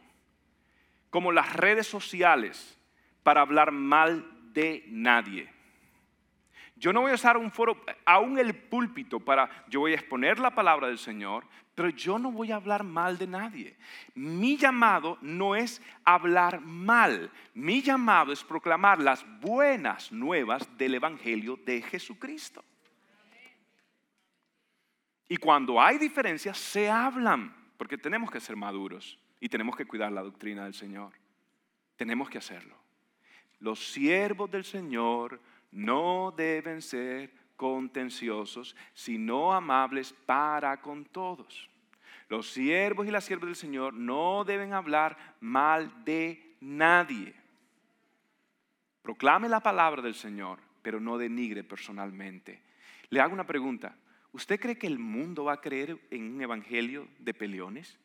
como 1.11 1.31
las 1.31 1.53
redes 1.53 1.85
sociales 1.85 2.79
para 3.21 3.41
hablar 3.41 3.71
mal 3.71 4.27
de 4.53 4.85
nadie. 4.87 5.53
Yo 6.77 6.93
no 6.93 7.01
voy 7.01 7.11
a 7.11 7.13
usar 7.13 7.37
un 7.37 7.51
foro, 7.51 7.79
aún 8.05 8.39
el 8.39 8.55
púlpito, 8.55 9.19
para, 9.19 9.51
yo 9.69 9.81
voy 9.81 9.91
a 9.91 9.97
exponer 9.97 10.39
la 10.39 10.55
palabra 10.55 10.87
del 10.87 10.97
Señor, 10.97 11.45
pero 11.75 11.89
yo 11.89 12.17
no 12.17 12.31
voy 12.31 12.51
a 12.51 12.55
hablar 12.55 12.83
mal 12.83 13.19
de 13.19 13.27
nadie. 13.27 13.77
Mi 14.15 14.57
llamado 14.57 15.19
no 15.21 15.55
es 15.55 15.79
hablar 16.03 16.59
mal, 16.59 17.29
mi 17.53 17.83
llamado 17.83 18.33
es 18.33 18.43
proclamar 18.43 18.99
las 18.99 19.23
buenas 19.41 20.11
nuevas 20.11 20.67
del 20.75 20.95
Evangelio 20.95 21.59
de 21.63 21.83
Jesucristo. 21.83 22.63
Y 25.27 25.37
cuando 25.37 25.81
hay 25.81 25.97
diferencias, 25.97 26.57
se 26.57 26.89
hablan, 26.89 27.53
porque 27.77 27.97
tenemos 27.97 28.29
que 28.29 28.39
ser 28.39 28.55
maduros 28.55 29.17
y 29.39 29.49
tenemos 29.49 29.75
que 29.75 29.85
cuidar 29.85 30.11
la 30.11 30.21
doctrina 30.21 30.63
del 30.65 30.73
Señor. 30.73 31.13
Tenemos 31.95 32.29
que 32.29 32.37
hacerlo. 32.37 32.75
Los 33.59 33.91
siervos 33.91 34.51
del 34.51 34.65
Señor 34.65 35.39
no 35.71 36.33
deben 36.35 36.81
ser 36.81 37.31
contenciosos, 37.55 38.75
sino 38.93 39.53
amables 39.53 40.13
para 40.25 40.81
con 40.81 41.05
todos. 41.05 41.69
Los 42.27 42.49
siervos 42.49 43.07
y 43.07 43.11
las 43.11 43.25
siervas 43.25 43.47
del 43.47 43.55
Señor 43.55 43.93
no 43.93 44.43
deben 44.43 44.73
hablar 44.73 45.17
mal 45.39 46.03
de 46.03 46.55
nadie. 46.59 47.33
Proclame 49.01 49.47
la 49.47 49.59
palabra 49.59 50.01
del 50.01 50.15
Señor, 50.15 50.59
pero 50.81 50.99
no 50.99 51.17
denigre 51.17 51.63
personalmente. 51.63 52.61
Le 53.09 53.21
hago 53.21 53.33
una 53.33 53.45
pregunta. 53.45 53.95
¿Usted 54.35 54.59
cree 54.59 54.77
que 54.77 54.85
el 54.85 54.99
mundo 54.99 55.45
va 55.45 55.53
a 55.53 55.61
creer 55.61 55.97
en 56.11 56.35
un 56.35 56.41
evangelio 56.41 57.07
de 57.19 57.33
peleones? 57.33 57.97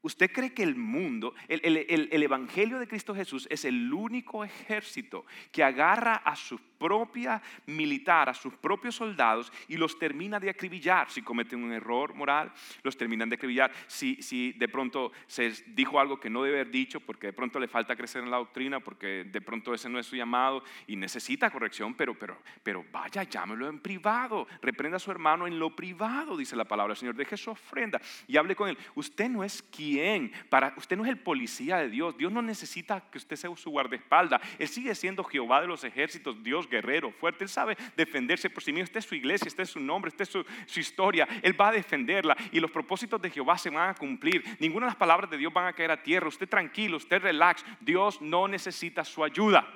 ¿Usted 0.00 0.30
cree 0.30 0.54
que 0.54 0.62
el 0.62 0.76
mundo, 0.76 1.34
el, 1.48 2.22
Evangelio 2.22 2.78
de 2.78 2.86
Cristo 2.86 3.16
Jesús 3.16 3.48
es 3.50 3.64
el 3.64 3.92
único 3.92 4.44
ejército 4.44 5.26
que 5.50 5.64
agarra 5.64 6.14
a 6.14 6.36
su 6.36 6.60
propia 6.78 7.42
militar, 7.66 8.28
a 8.28 8.34
sus 8.34 8.54
propios 8.54 8.94
soldados 8.94 9.52
y 9.68 9.76
los 9.76 9.98
termina 9.98 10.40
de 10.40 10.50
acribillar? 10.50 11.10
Si 11.10 11.22
cometen 11.22 11.62
un 11.62 11.72
error 11.72 12.14
moral, 12.14 12.52
los 12.82 12.96
terminan 12.96 13.28
de 13.28 13.36
acribillar. 13.36 13.72
Si, 13.86 14.22
si 14.22 14.52
de 14.52 14.68
pronto 14.68 15.12
se 15.26 15.50
dijo 15.68 16.00
algo 16.00 16.18
que 16.20 16.30
no 16.30 16.42
debe 16.42 16.60
haber 16.60 16.70
dicho 16.70 17.00
porque 17.00 17.28
de 17.28 17.32
pronto 17.32 17.58
le 17.58 17.68
falta 17.68 17.96
crecer 17.96 18.22
en 18.22 18.30
la 18.30 18.38
doctrina, 18.38 18.80
porque 18.80 19.24
de 19.24 19.40
pronto 19.40 19.74
ese 19.74 19.88
no 19.88 19.98
es 19.98 20.06
su 20.06 20.16
llamado 20.16 20.62
y 20.86 20.96
necesita 20.96 21.50
corrección, 21.50 21.94
pero, 21.94 22.18
pero, 22.18 22.38
pero 22.62 22.84
vaya, 22.92 23.22
llámelo 23.24 23.68
en 23.68 23.80
privado. 23.80 24.46
Reprenda 24.62 24.96
a 24.96 25.00
su 25.00 25.10
hermano 25.10 25.46
en 25.46 25.58
lo 25.58 25.74
privado, 25.74 26.36
dice 26.36 26.56
la 26.56 26.64
palabra 26.64 26.92
del 26.92 26.98
Señor. 26.98 27.14
Deje 27.14 27.36
su 27.36 27.50
ofrenda 27.50 28.00
y 28.26 28.36
hable 28.36 28.54
con 28.54 28.68
él. 28.68 28.78
Usted 28.94 29.28
no 29.28 29.44
es 29.44 29.62
quien 29.62 30.32
para, 30.48 30.74
usted 30.76 30.96
no 30.96 31.04
es 31.04 31.10
el 31.10 31.18
policía 31.18 31.78
de 31.78 31.88
Dios. 31.88 32.16
Dios 32.16 32.32
no 32.32 32.42
necesita 32.42 33.00
que 33.10 33.18
usted 33.18 33.36
sea 33.36 33.54
su 33.56 33.70
guardaespaldas. 33.70 34.40
Él 34.58 34.68
sigue 34.68 34.94
siendo 34.94 35.24
Jehová 35.24 35.60
de 35.60 35.66
los 35.66 35.84
ejércitos, 35.84 36.42
Dios 36.42 36.67
guerrero, 36.68 37.10
fuerte. 37.12 37.44
Él 37.44 37.50
sabe 37.50 37.76
defenderse 37.96 38.50
por 38.50 38.62
sí 38.62 38.72
mismo. 38.72 38.84
Esta 38.84 38.98
es 38.98 39.04
su 39.04 39.14
iglesia, 39.14 39.48
este 39.48 39.62
es 39.62 39.70
su 39.70 39.80
nombre, 39.80 40.08
esta 40.10 40.22
es 40.22 40.28
su, 40.28 40.44
su 40.66 40.80
historia. 40.80 41.26
Él 41.42 41.58
va 41.60 41.68
a 41.68 41.72
defenderla 41.72 42.36
y 42.52 42.60
los 42.60 42.70
propósitos 42.70 43.20
de 43.20 43.30
Jehová 43.30 43.58
se 43.58 43.70
van 43.70 43.90
a 43.90 43.94
cumplir. 43.94 44.44
Ninguna 44.60 44.86
de 44.86 44.90
las 44.90 44.96
palabras 44.96 45.30
de 45.30 45.36
Dios 45.36 45.52
van 45.52 45.66
a 45.66 45.72
caer 45.72 45.90
a 45.90 46.02
tierra. 46.02 46.28
Usted 46.28 46.48
tranquilo, 46.48 46.96
usted 46.96 47.22
relax. 47.22 47.64
Dios 47.80 48.20
no 48.20 48.48
necesita 48.48 49.04
su 49.04 49.24
ayuda. 49.24 49.66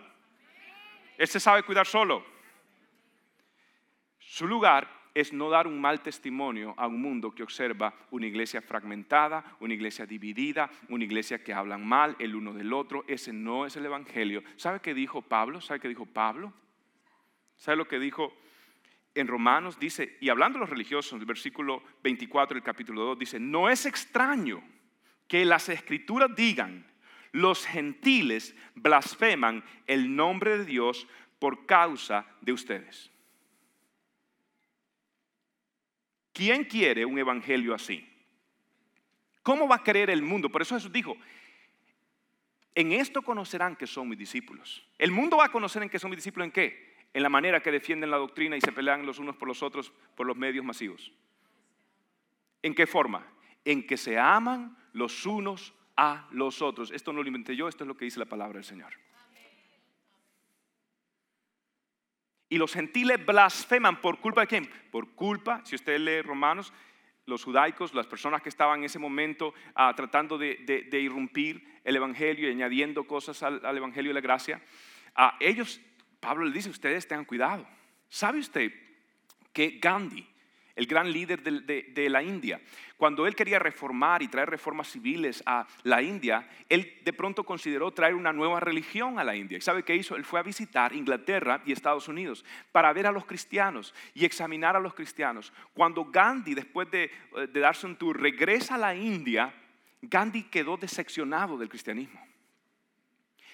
Él 1.18 1.28
se 1.28 1.40
sabe 1.40 1.62
cuidar 1.62 1.86
solo. 1.86 2.24
Su 4.18 4.46
lugar 4.46 5.02
es 5.14 5.32
no 5.32 5.50
dar 5.50 5.66
un 5.66 5.80
mal 5.80 6.00
testimonio 6.00 6.74
a 6.76 6.86
un 6.86 7.00
mundo 7.00 7.34
que 7.34 7.42
observa 7.42 7.94
una 8.10 8.26
iglesia 8.26 8.62
fragmentada, 8.62 9.56
una 9.60 9.74
iglesia 9.74 10.06
dividida, 10.06 10.70
una 10.88 11.04
iglesia 11.04 11.42
que 11.42 11.52
hablan 11.52 11.86
mal 11.86 12.16
el 12.18 12.34
uno 12.34 12.52
del 12.54 12.72
otro. 12.72 13.04
Ese 13.06 13.32
no 13.32 13.66
es 13.66 13.76
el 13.76 13.86
Evangelio. 13.86 14.42
¿Sabe 14.56 14.80
qué 14.80 14.94
dijo 14.94 15.22
Pablo? 15.22 15.60
¿Sabe 15.60 15.80
qué 15.80 15.88
dijo 15.88 16.06
Pablo? 16.06 16.52
¿Sabe 17.62 17.76
lo 17.76 17.86
que 17.86 18.00
dijo 18.00 18.36
en 19.14 19.28
Romanos? 19.28 19.78
Dice, 19.78 20.16
y 20.20 20.30
hablando 20.30 20.58
de 20.58 20.62
los 20.62 20.70
religiosos, 20.70 21.12
en 21.12 21.20
el 21.20 21.26
versículo 21.26 21.80
24 22.02 22.56
del 22.56 22.64
capítulo 22.64 23.02
2, 23.02 23.20
dice, 23.20 23.38
no 23.38 23.70
es 23.70 23.86
extraño 23.86 24.60
que 25.28 25.44
las 25.44 25.68
escrituras 25.68 26.34
digan, 26.34 26.84
los 27.30 27.64
gentiles 27.64 28.56
blasfeman 28.74 29.62
el 29.86 30.16
nombre 30.16 30.58
de 30.58 30.64
Dios 30.64 31.06
por 31.38 31.64
causa 31.64 32.26
de 32.40 32.52
ustedes. 32.52 33.12
¿Quién 36.32 36.64
quiere 36.64 37.04
un 37.04 37.16
evangelio 37.16 37.76
así? 37.76 38.04
¿Cómo 39.44 39.68
va 39.68 39.76
a 39.76 39.84
creer 39.84 40.10
el 40.10 40.22
mundo? 40.22 40.48
Por 40.48 40.62
eso 40.62 40.74
Jesús 40.74 40.90
dijo, 40.90 41.16
en 42.74 42.90
esto 42.90 43.22
conocerán 43.22 43.76
que 43.76 43.86
son 43.86 44.08
mis 44.08 44.18
discípulos. 44.18 44.84
El 44.98 45.12
mundo 45.12 45.36
va 45.36 45.44
a 45.44 45.52
conocer 45.52 45.84
en 45.84 45.88
que 45.90 46.00
son 46.00 46.10
mis 46.10 46.18
discípulos 46.18 46.46
en 46.46 46.50
qué? 46.50 46.91
En 47.14 47.22
la 47.22 47.28
manera 47.28 47.60
que 47.60 47.70
defienden 47.70 48.10
la 48.10 48.16
doctrina 48.16 48.56
y 48.56 48.60
se 48.60 48.72
pelean 48.72 49.04
los 49.04 49.18
unos 49.18 49.36
por 49.36 49.48
los 49.48 49.62
otros 49.62 49.92
por 50.16 50.26
los 50.26 50.36
medios 50.36 50.64
masivos. 50.64 51.12
¿En 52.62 52.74
qué 52.74 52.86
forma? 52.86 53.26
En 53.64 53.86
que 53.86 53.96
se 53.96 54.18
aman 54.18 54.76
los 54.92 55.26
unos 55.26 55.74
a 55.96 56.26
los 56.30 56.62
otros. 56.62 56.90
Esto 56.90 57.12
no 57.12 57.22
lo 57.22 57.28
inventé 57.28 57.56
yo, 57.56 57.68
esto 57.68 57.84
es 57.84 57.88
lo 57.88 57.96
que 57.96 58.04
dice 58.04 58.18
la 58.18 58.26
palabra 58.26 58.54
del 58.54 58.64
Señor. 58.64 58.92
Y 62.48 62.58
los 62.58 62.74
gentiles 62.74 63.24
blasfeman 63.24 64.00
por 64.02 64.20
culpa 64.20 64.42
de 64.42 64.46
quién? 64.46 64.70
Por 64.90 65.14
culpa, 65.14 65.62
si 65.64 65.74
usted 65.74 65.98
lee 65.98 66.20
Romanos, 66.20 66.70
los 67.24 67.44
judaicos, 67.44 67.94
las 67.94 68.06
personas 68.06 68.42
que 68.42 68.50
estaban 68.50 68.80
en 68.80 68.84
ese 68.84 68.98
momento 68.98 69.54
ah, 69.74 69.94
tratando 69.96 70.36
de, 70.36 70.88
irrumpir 70.92 71.80
el 71.82 71.96
Evangelio 71.96 72.48
y 72.48 72.52
añadiendo 72.52 73.04
cosas 73.04 73.42
al, 73.42 73.76
Evangelio 73.76 74.10
de 74.10 74.14
la 74.14 74.20
gracia, 74.20 74.60
ah, 75.14 75.34
ellos, 75.40 75.80
Pablo 76.22 76.44
le 76.44 76.52
dice, 76.52 76.70
ustedes 76.70 77.08
tengan 77.08 77.24
cuidado. 77.24 77.66
¿Sabe 78.08 78.38
usted 78.38 78.72
que 79.52 79.80
Gandhi, 79.82 80.24
el 80.76 80.86
gran 80.86 81.10
líder 81.10 81.42
de, 81.42 82.08
la 82.08 82.22
India. 82.22 82.60
Cuando 82.96 83.26
él 83.26 83.34
quería 83.34 83.58
reformar 83.58 84.22
y 84.22 84.28
traer 84.28 84.48
reformas 84.48 84.86
civiles 84.86 85.42
a 85.46 85.66
la 85.82 86.00
India, 86.00 86.48
él 86.68 87.00
de 87.04 87.12
pronto 87.12 87.42
consideró 87.42 87.90
traer 87.90 88.14
una 88.14 88.32
nueva 88.32 88.60
religión 88.60 89.18
a 89.18 89.24
la 89.24 89.34
India. 89.34 89.58
¿Y 89.58 89.62
sabe 89.62 89.82
qué 89.82 89.96
hizo? 89.96 90.14
Él 90.14 90.24
fue 90.24 90.38
a 90.38 90.44
visitar 90.44 90.92
Inglaterra 90.92 91.60
y 91.66 91.72
Estados 91.72 92.06
Unidos 92.06 92.44
para 92.70 92.92
ver 92.92 93.08
a 93.08 93.12
los 93.12 93.26
cristianos 93.26 93.92
y 94.14 94.24
examinar 94.24 94.76
a 94.76 94.80
los 94.80 94.94
cristianos. 94.94 95.52
Cuando 95.74 96.04
Gandhi, 96.04 96.54
después 96.54 96.88
de, 96.92 97.10
eh, 97.36 97.48
de 97.52 97.60
darse 97.60 97.84
un 97.84 97.96
tour, 97.96 98.18
regresa 98.18 98.76
a 98.76 98.78
la 98.78 98.94
India, 98.94 99.52
Gandhi 100.00 100.44
quedó 100.44 100.76
decepcionado 100.76 101.58
del 101.58 101.68
cristianismo. 101.68 102.31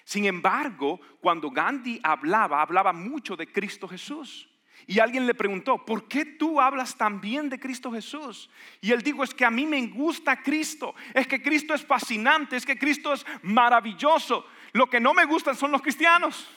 Sin 0.09 0.25
embargo, 0.25 0.99
cuando 1.21 1.51
Gandhi 1.51 2.01
hablaba, 2.03 2.63
hablaba 2.63 2.95
mucho 2.95 3.37
de 3.37 3.47
Cristo 3.47 3.87
Jesús. 3.87 4.49
Y 4.87 5.01
alguien 5.01 5.27
le 5.27 5.35
preguntó, 5.35 5.85
¿por 5.85 6.09
qué 6.09 6.25
tú 6.25 6.63
hablas 6.63 6.97
tan 6.97 7.21
bien 7.21 7.51
de 7.51 7.61
Cristo 7.61 7.93
Jesús? 7.93 8.49
Y 8.81 8.91
él 8.91 9.03
dijo, 9.03 9.23
es 9.23 9.35
que 9.35 9.45
a 9.45 9.51
mí 9.51 9.67
me 9.67 9.87
gusta 9.89 10.43
Cristo, 10.43 10.95
es 11.13 11.27
que 11.27 11.43
Cristo 11.43 11.75
es 11.75 11.85
fascinante, 11.85 12.57
es 12.57 12.65
que 12.65 12.79
Cristo 12.79 13.13
es 13.13 13.27
maravilloso. 13.43 14.47
Lo 14.73 14.89
que 14.89 14.99
no 14.99 15.13
me 15.13 15.27
gustan 15.27 15.55
son 15.55 15.73
los 15.73 15.83
cristianos, 15.83 16.49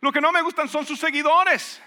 lo 0.00 0.10
que 0.10 0.22
no 0.22 0.32
me 0.32 0.40
gustan 0.40 0.66
son 0.66 0.86
sus 0.86 0.98
seguidores. 0.98 1.82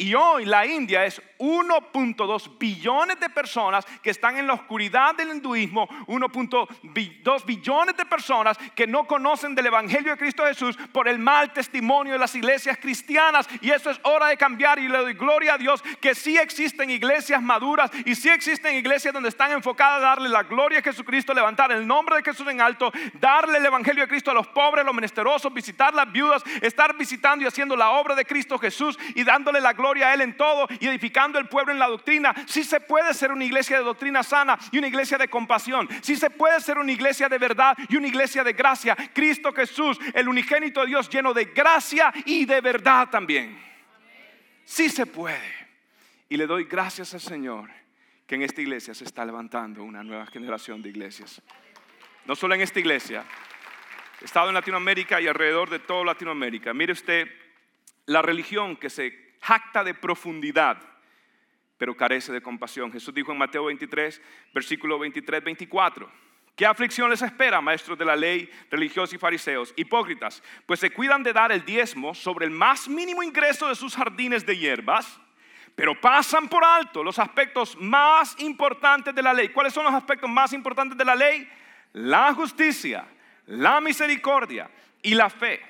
Y 0.00 0.14
hoy 0.14 0.44
la 0.44 0.64
India 0.64 1.04
es 1.04 1.20
1.2 1.38 2.56
billones 2.56 3.18
de 3.18 3.28
personas 3.28 3.84
que 4.00 4.10
están 4.10 4.38
en 4.38 4.46
la 4.46 4.52
oscuridad 4.52 5.16
del 5.16 5.30
hinduismo, 5.30 5.88
1.2 6.06 7.44
billones 7.44 7.96
de 7.96 8.04
personas 8.06 8.56
que 8.76 8.86
no 8.86 9.08
conocen 9.08 9.56
del 9.56 9.66
Evangelio 9.66 10.12
de 10.12 10.18
Cristo 10.18 10.44
Jesús 10.46 10.76
por 10.92 11.08
el 11.08 11.18
mal 11.18 11.52
testimonio 11.52 12.12
de 12.12 12.20
las 12.20 12.32
iglesias 12.36 12.78
cristianas. 12.80 13.48
Y 13.60 13.72
eso 13.72 13.90
es 13.90 13.98
hora 14.04 14.28
de 14.28 14.36
cambiar 14.36 14.78
y 14.78 14.86
le 14.86 14.98
doy 14.98 15.14
gloria 15.14 15.54
a 15.54 15.58
Dios 15.58 15.82
que 16.00 16.14
sí 16.14 16.38
existen 16.38 16.90
iglesias 16.90 17.42
maduras 17.42 17.90
y 18.04 18.14
sí 18.14 18.28
existen 18.28 18.76
iglesias 18.76 19.12
donde 19.12 19.30
están 19.30 19.50
enfocadas 19.50 19.98
a 19.98 20.06
darle 20.10 20.28
la 20.28 20.44
gloria 20.44 20.78
a 20.78 20.82
Jesucristo, 20.82 21.34
levantar 21.34 21.72
el 21.72 21.84
nombre 21.84 22.18
de 22.18 22.22
Jesús 22.22 22.46
en 22.46 22.60
alto, 22.60 22.92
darle 23.14 23.58
el 23.58 23.66
Evangelio 23.66 24.04
de 24.04 24.08
Cristo 24.08 24.30
a 24.30 24.34
los 24.34 24.46
pobres, 24.46 24.84
los 24.84 24.94
menesterosos, 24.94 25.52
visitar 25.52 25.92
las 25.92 26.12
viudas, 26.12 26.44
estar 26.62 26.96
visitando 26.96 27.44
y 27.44 27.48
haciendo 27.48 27.74
la 27.74 27.90
obra 27.90 28.14
de 28.14 28.24
Cristo 28.24 28.60
Jesús 28.60 28.96
y 29.16 29.24
dándole 29.24 29.60
la 29.60 29.72
gloria 29.72 29.87
gloria 29.88 30.10
a 30.10 30.14
Él 30.14 30.20
en 30.20 30.36
todo 30.36 30.68
y 30.78 30.86
edificando 30.86 31.38
el 31.38 31.48
pueblo 31.48 31.72
en 31.72 31.78
la 31.78 31.88
doctrina. 31.88 32.34
Si 32.46 32.62
se 32.62 32.80
puede 32.80 33.14
ser 33.14 33.32
una 33.32 33.44
iglesia 33.44 33.78
de 33.78 33.84
doctrina 33.84 34.22
sana 34.22 34.58
y 34.70 34.78
una 34.78 34.88
iglesia 34.88 35.16
de 35.16 35.28
compasión. 35.28 35.88
Si 36.02 36.16
se 36.16 36.30
puede 36.30 36.60
ser 36.60 36.78
una 36.78 36.92
iglesia 36.92 37.28
de 37.28 37.38
verdad 37.38 37.76
y 37.88 37.96
una 37.96 38.08
iglesia 38.08 38.44
de 38.44 38.52
gracia. 38.52 38.96
Cristo 39.14 39.52
Jesús, 39.52 39.98
el 40.12 40.28
unigénito 40.28 40.80
de 40.80 40.88
Dios 40.88 41.08
lleno 41.08 41.32
de 41.32 41.46
gracia 41.46 42.12
y 42.26 42.44
de 42.44 42.60
verdad 42.60 43.08
también. 43.08 43.58
Si 44.64 44.90
se 44.90 45.06
puede. 45.06 45.54
Y 46.28 46.36
le 46.36 46.46
doy 46.46 46.64
gracias 46.64 47.14
al 47.14 47.20
Señor 47.20 47.70
que 48.26 48.34
en 48.34 48.42
esta 48.42 48.60
iglesia 48.60 48.92
se 48.92 49.04
está 49.04 49.24
levantando 49.24 49.82
una 49.82 50.04
nueva 50.04 50.26
generación 50.26 50.82
de 50.82 50.90
iglesias. 50.90 51.40
No 52.26 52.36
solo 52.36 52.54
en 52.54 52.60
esta 52.60 52.78
iglesia, 52.78 53.24
estado 54.20 54.48
en 54.48 54.54
Latinoamérica 54.54 55.20
y 55.20 55.26
alrededor 55.26 55.70
de 55.70 55.78
toda 55.78 56.04
Latinoamérica. 56.04 56.74
Mire 56.74 56.92
usted 56.92 57.28
la 58.06 58.22
religión 58.22 58.76
que 58.76 58.90
se 58.90 59.27
jacta 59.40 59.84
de 59.84 59.94
profundidad, 59.94 60.78
pero 61.76 61.96
carece 61.96 62.32
de 62.32 62.40
compasión. 62.40 62.92
Jesús 62.92 63.14
dijo 63.14 63.32
en 63.32 63.38
Mateo 63.38 63.66
23, 63.66 64.20
versículo 64.52 64.98
23, 64.98 65.44
24. 65.44 66.10
¿Qué 66.58 66.66
aflicción 66.66 67.08
les 67.08 67.22
espera, 67.22 67.60
maestros 67.60 67.96
de 67.96 68.04
la 68.04 68.16
ley, 68.16 68.50
religiosos 68.68 69.14
y 69.14 69.18
fariseos, 69.18 69.72
hipócritas? 69.76 70.42
Pues 70.66 70.80
se 70.80 70.90
cuidan 70.90 71.22
de 71.22 71.32
dar 71.32 71.52
el 71.52 71.64
diezmo 71.64 72.16
sobre 72.16 72.46
el 72.46 72.50
más 72.50 72.88
mínimo 72.88 73.22
ingreso 73.22 73.68
de 73.68 73.76
sus 73.76 73.94
jardines 73.94 74.44
de 74.44 74.58
hierbas, 74.58 75.20
pero 75.76 76.00
pasan 76.00 76.48
por 76.48 76.64
alto 76.64 77.04
los 77.04 77.20
aspectos 77.20 77.76
más 77.76 78.34
importantes 78.40 79.14
de 79.14 79.22
la 79.22 79.32
ley. 79.32 79.50
¿Cuáles 79.50 79.72
son 79.72 79.84
los 79.84 79.94
aspectos 79.94 80.28
más 80.28 80.52
importantes 80.52 80.98
de 80.98 81.04
la 81.04 81.14
ley? 81.14 81.48
La 81.92 82.34
justicia, 82.34 83.06
la 83.46 83.80
misericordia 83.80 84.68
y 85.00 85.14
la 85.14 85.30
fe. 85.30 85.60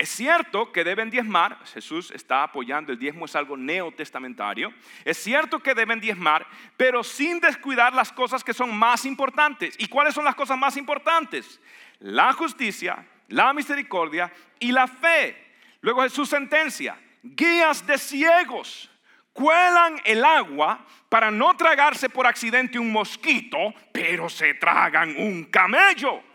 Es 0.00 0.08
cierto 0.08 0.72
que 0.72 0.82
deben 0.82 1.10
diezmar, 1.10 1.58
Jesús 1.66 2.10
está 2.10 2.42
apoyando, 2.42 2.90
el 2.90 2.98
diezmo 2.98 3.26
es 3.26 3.36
algo 3.36 3.54
neotestamentario, 3.54 4.72
es 5.04 5.18
cierto 5.18 5.58
que 5.58 5.74
deben 5.74 6.00
diezmar, 6.00 6.46
pero 6.78 7.04
sin 7.04 7.38
descuidar 7.38 7.92
las 7.92 8.10
cosas 8.10 8.42
que 8.42 8.54
son 8.54 8.74
más 8.74 9.04
importantes. 9.04 9.74
¿Y 9.76 9.88
cuáles 9.88 10.14
son 10.14 10.24
las 10.24 10.34
cosas 10.34 10.56
más 10.56 10.78
importantes? 10.78 11.60
La 11.98 12.32
justicia, 12.32 13.06
la 13.28 13.52
misericordia 13.52 14.32
y 14.58 14.72
la 14.72 14.86
fe. 14.86 15.36
Luego 15.82 16.00
Jesús 16.00 16.30
sentencia, 16.30 16.98
guías 17.22 17.86
de 17.86 17.98
ciegos 17.98 18.90
cuelan 19.34 20.00
el 20.06 20.24
agua 20.24 20.82
para 21.10 21.30
no 21.30 21.54
tragarse 21.58 22.08
por 22.08 22.26
accidente 22.26 22.78
un 22.78 22.90
mosquito, 22.90 23.58
pero 23.92 24.30
se 24.30 24.54
tragan 24.54 25.14
un 25.18 25.44
camello. 25.44 26.29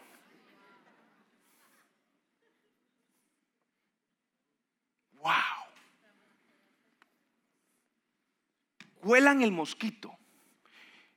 Wow. 5.26 5.34
Huelan 9.02 9.42
el 9.42 9.52
mosquito. 9.52 10.16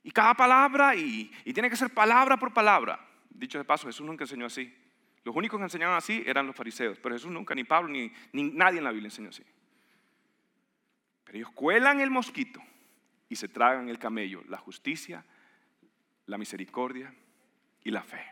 Y 0.03 0.11
cada 0.11 0.33
palabra, 0.33 0.95
y, 0.95 1.31
tiene 1.53 1.69
que 1.69 1.75
ser 1.75 1.93
palabra 1.93 2.37
por 2.37 2.53
palabra. 2.53 2.99
Dicho 3.29 3.59
de 3.59 3.65
paso, 3.65 3.87
Jesús 3.87 4.05
nunca 4.05 4.23
enseñó 4.23 4.47
así. 4.47 4.75
Los 5.23 5.35
únicos 5.35 5.59
que 5.59 5.63
enseñaban 5.63 5.95
así 5.95 6.23
eran 6.25 6.47
los 6.47 6.55
fariseos, 6.55 6.97
pero 6.99 7.13
Jesús 7.13 7.31
nunca, 7.31 7.53
ni 7.53 7.63
Pablo, 7.63 7.89
ni, 7.89 8.11
ni 8.33 8.43
nadie 8.43 8.79
en 8.79 8.83
la 8.83 8.91
Biblia 8.91 9.07
enseñó 9.07 9.29
así. 9.29 9.43
Pero 11.23 11.37
ellos 11.37 11.51
cuelan 11.51 11.99
el 11.99 12.09
mosquito 12.09 12.59
y 13.27 13.35
se 13.35 13.47
tragan 13.47 13.89
el 13.89 13.99
camello, 13.99 14.43
la 14.47 14.57
justicia, 14.57 15.23
la 16.25 16.37
misericordia 16.37 17.13
y 17.83 17.91
la 17.91 18.01
fe. 18.01 18.25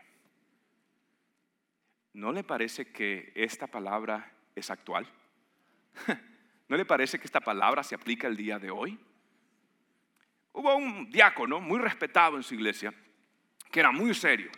¿No 2.14 2.32
le 2.32 2.42
parece 2.42 2.90
que 2.90 3.32
esta 3.36 3.68
palabra 3.68 4.32
es 4.56 4.70
actual? 4.70 5.08
¿No 6.68 6.76
le 6.76 6.84
parece 6.84 7.18
que 7.18 7.26
esta 7.26 7.40
palabra 7.40 7.82
se 7.82 7.94
aplica 7.94 8.26
el 8.26 8.36
día 8.36 8.58
de 8.58 8.70
hoy? 8.70 8.98
Hubo 10.52 10.74
un 10.76 11.10
diácono 11.10 11.60
muy 11.60 11.78
respetado 11.78 12.36
en 12.36 12.42
su 12.42 12.54
iglesia 12.54 12.92
que 13.70 13.80
era 13.80 13.92
muy 13.92 14.14
serio 14.14 14.50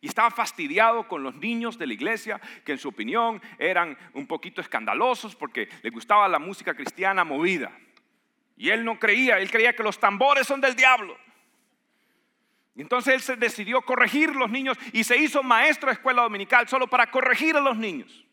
y 0.00 0.08
estaba 0.08 0.30
fastidiado 0.30 1.08
con 1.08 1.22
los 1.22 1.34
niños 1.36 1.78
de 1.78 1.86
la 1.86 1.94
iglesia 1.94 2.40
que 2.64 2.72
en 2.72 2.78
su 2.78 2.88
opinión 2.88 3.40
eran 3.58 3.96
un 4.12 4.26
poquito 4.26 4.60
escandalosos 4.60 5.34
porque 5.34 5.68
le 5.82 5.90
gustaba 5.90 6.28
la 6.28 6.38
música 6.38 6.74
cristiana 6.74 7.24
movida. 7.24 7.72
Y 8.56 8.70
él 8.70 8.84
no 8.84 8.98
creía, 8.98 9.38
él 9.38 9.50
creía 9.50 9.74
que 9.74 9.82
los 9.82 9.98
tambores 9.98 10.46
son 10.46 10.60
del 10.60 10.76
diablo. 10.76 11.16
Y 12.74 12.82
entonces 12.82 13.14
él 13.14 13.20
se 13.22 13.36
decidió 13.36 13.80
corregir 13.82 14.36
los 14.36 14.50
niños 14.50 14.76
y 14.92 15.04
se 15.04 15.16
hizo 15.16 15.42
maestro 15.42 15.88
de 15.88 15.94
escuela 15.94 16.22
dominical 16.22 16.68
solo 16.68 16.86
para 16.86 17.10
corregir 17.10 17.56
a 17.56 17.60
los 17.60 17.76
niños. 17.76 18.25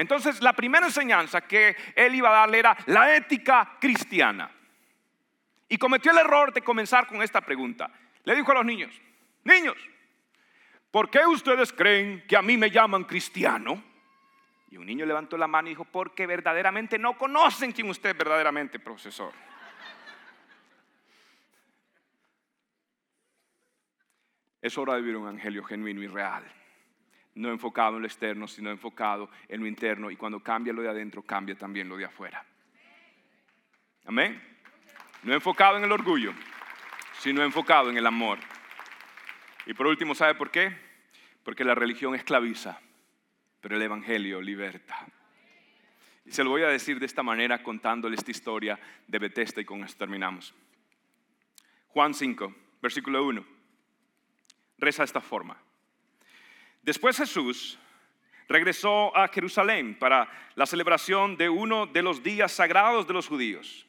Entonces, 0.00 0.40
la 0.40 0.54
primera 0.54 0.86
enseñanza 0.86 1.42
que 1.42 1.76
él 1.94 2.14
iba 2.14 2.30
a 2.30 2.40
darle 2.40 2.60
era 2.60 2.74
la 2.86 3.14
ética 3.14 3.76
cristiana. 3.78 4.50
Y 5.68 5.76
cometió 5.76 6.10
el 6.10 6.16
error 6.16 6.54
de 6.54 6.62
comenzar 6.62 7.06
con 7.06 7.20
esta 7.20 7.42
pregunta. 7.42 7.90
Le 8.24 8.34
dijo 8.34 8.50
a 8.50 8.54
los 8.54 8.64
niños, 8.64 8.98
niños, 9.44 9.76
¿por 10.90 11.10
qué 11.10 11.26
ustedes 11.26 11.70
creen 11.74 12.24
que 12.26 12.34
a 12.34 12.40
mí 12.40 12.56
me 12.56 12.70
llaman 12.70 13.04
cristiano? 13.04 13.84
Y 14.70 14.78
un 14.78 14.86
niño 14.86 15.04
levantó 15.04 15.36
la 15.36 15.46
mano 15.46 15.68
y 15.68 15.72
dijo, 15.72 15.84
porque 15.84 16.26
verdaderamente 16.26 16.98
no 16.98 17.18
conocen 17.18 17.72
quién 17.72 17.90
usted 17.90 18.12
es 18.12 18.16
verdaderamente, 18.16 18.78
profesor. 18.78 19.34
Es 24.62 24.78
hora 24.78 24.94
de 24.94 25.02
vivir 25.02 25.16
un 25.16 25.24
evangelio 25.24 25.62
genuino 25.62 26.02
y 26.02 26.06
real 26.06 26.59
no 27.40 27.50
enfocado 27.50 27.96
en 27.96 28.02
lo 28.02 28.06
externo, 28.06 28.46
sino 28.46 28.70
enfocado 28.70 29.30
en 29.48 29.60
lo 29.60 29.66
interno. 29.66 30.10
Y 30.10 30.16
cuando 30.16 30.40
cambia 30.40 30.72
lo 30.72 30.82
de 30.82 30.90
adentro, 30.90 31.22
cambia 31.22 31.56
también 31.56 31.88
lo 31.88 31.96
de 31.96 32.04
afuera. 32.04 32.44
Amén. 34.04 34.40
No 35.22 35.32
enfocado 35.32 35.78
en 35.78 35.84
el 35.84 35.92
orgullo, 35.92 36.34
sino 37.18 37.42
enfocado 37.42 37.90
en 37.90 37.96
el 37.96 38.06
amor. 38.06 38.38
Y 39.66 39.74
por 39.74 39.86
último, 39.86 40.14
¿sabe 40.14 40.34
por 40.34 40.50
qué? 40.50 40.76
Porque 41.42 41.64
la 41.64 41.74
religión 41.74 42.14
esclaviza, 42.14 42.78
pero 43.60 43.76
el 43.76 43.82
Evangelio 43.82 44.42
liberta. 44.42 45.06
Y 46.26 46.32
se 46.32 46.44
lo 46.44 46.50
voy 46.50 46.62
a 46.62 46.68
decir 46.68 47.00
de 47.00 47.06
esta 47.06 47.22
manera 47.22 47.62
contándole 47.62 48.16
esta 48.16 48.30
historia 48.30 48.78
de 49.06 49.18
Bethesda 49.18 49.62
y 49.62 49.64
con 49.64 49.82
esto 49.82 49.98
terminamos. 49.98 50.54
Juan 51.88 52.12
5, 52.12 52.54
versículo 52.82 53.24
1. 53.24 53.44
Reza 54.78 55.02
de 55.02 55.06
esta 55.06 55.20
forma. 55.20 55.56
Después 56.82 57.16
Jesús 57.16 57.78
regresó 58.48 59.16
a 59.16 59.28
Jerusalén 59.28 59.96
para 59.98 60.28
la 60.54 60.66
celebración 60.66 61.36
de 61.36 61.48
uno 61.48 61.86
de 61.86 62.02
los 62.02 62.22
días 62.22 62.50
sagrados 62.50 63.06
de 63.06 63.12
los 63.12 63.28
judíos. 63.28 63.86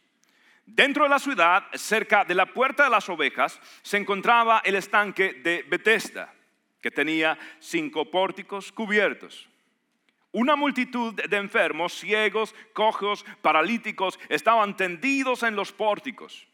Dentro 0.66 1.04
de 1.04 1.10
la 1.10 1.20
ciudad, 1.20 1.66
cerca 1.74 2.24
de 2.24 2.36
la 2.36 2.46
puerta 2.46 2.84
de 2.84 2.90
las 2.90 3.10
ovejas, 3.10 3.60
se 3.82 3.98
encontraba 3.98 4.62
el 4.64 4.76
estanque 4.76 5.34
de 5.34 5.64
Bethesda, 5.64 6.34
que 6.82 6.92
tenía 6.92 7.38
cinco 7.60 8.10
pórticos 8.10 8.72
cubiertos. 8.72 9.50
Una 10.32 10.56
multitud 10.56 11.14
de 11.14 11.38
enfermos, 11.38 11.94
ciegos, 11.94 12.56
cojos, 12.74 13.26
paralíticos 13.42 14.18
estaban 14.30 14.78
tendidos 14.78 15.44
en 15.44 15.56
los 15.56 15.72
pórticos. 15.72 16.48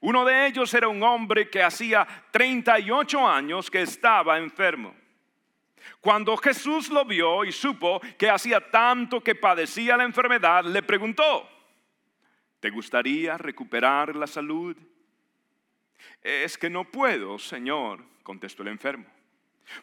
Uno 0.00 0.24
de 0.24 0.46
ellos 0.46 0.74
era 0.74 0.88
un 0.88 1.02
hombre 1.02 1.48
que 1.48 1.62
hacía 1.62 2.06
38 2.32 3.26
años 3.26 3.70
que 3.70 3.82
estaba 3.82 4.38
enfermo. 4.38 4.94
Cuando 6.00 6.36
Jesús 6.36 6.88
lo 6.88 7.04
vio 7.04 7.44
y 7.44 7.52
supo 7.52 8.00
que 8.18 8.30
hacía 8.30 8.70
tanto 8.70 9.22
que 9.22 9.34
padecía 9.34 9.96
la 9.96 10.04
enfermedad, 10.04 10.64
le 10.64 10.82
preguntó, 10.82 11.48
¿te 12.60 12.70
gustaría 12.70 13.36
recuperar 13.38 14.14
la 14.16 14.26
salud? 14.26 14.76
Es 16.22 16.58
que 16.58 16.70
no 16.70 16.84
puedo, 16.84 17.38
Señor, 17.38 18.04
contestó 18.22 18.62
el 18.62 18.68
enfermo. 18.68 19.06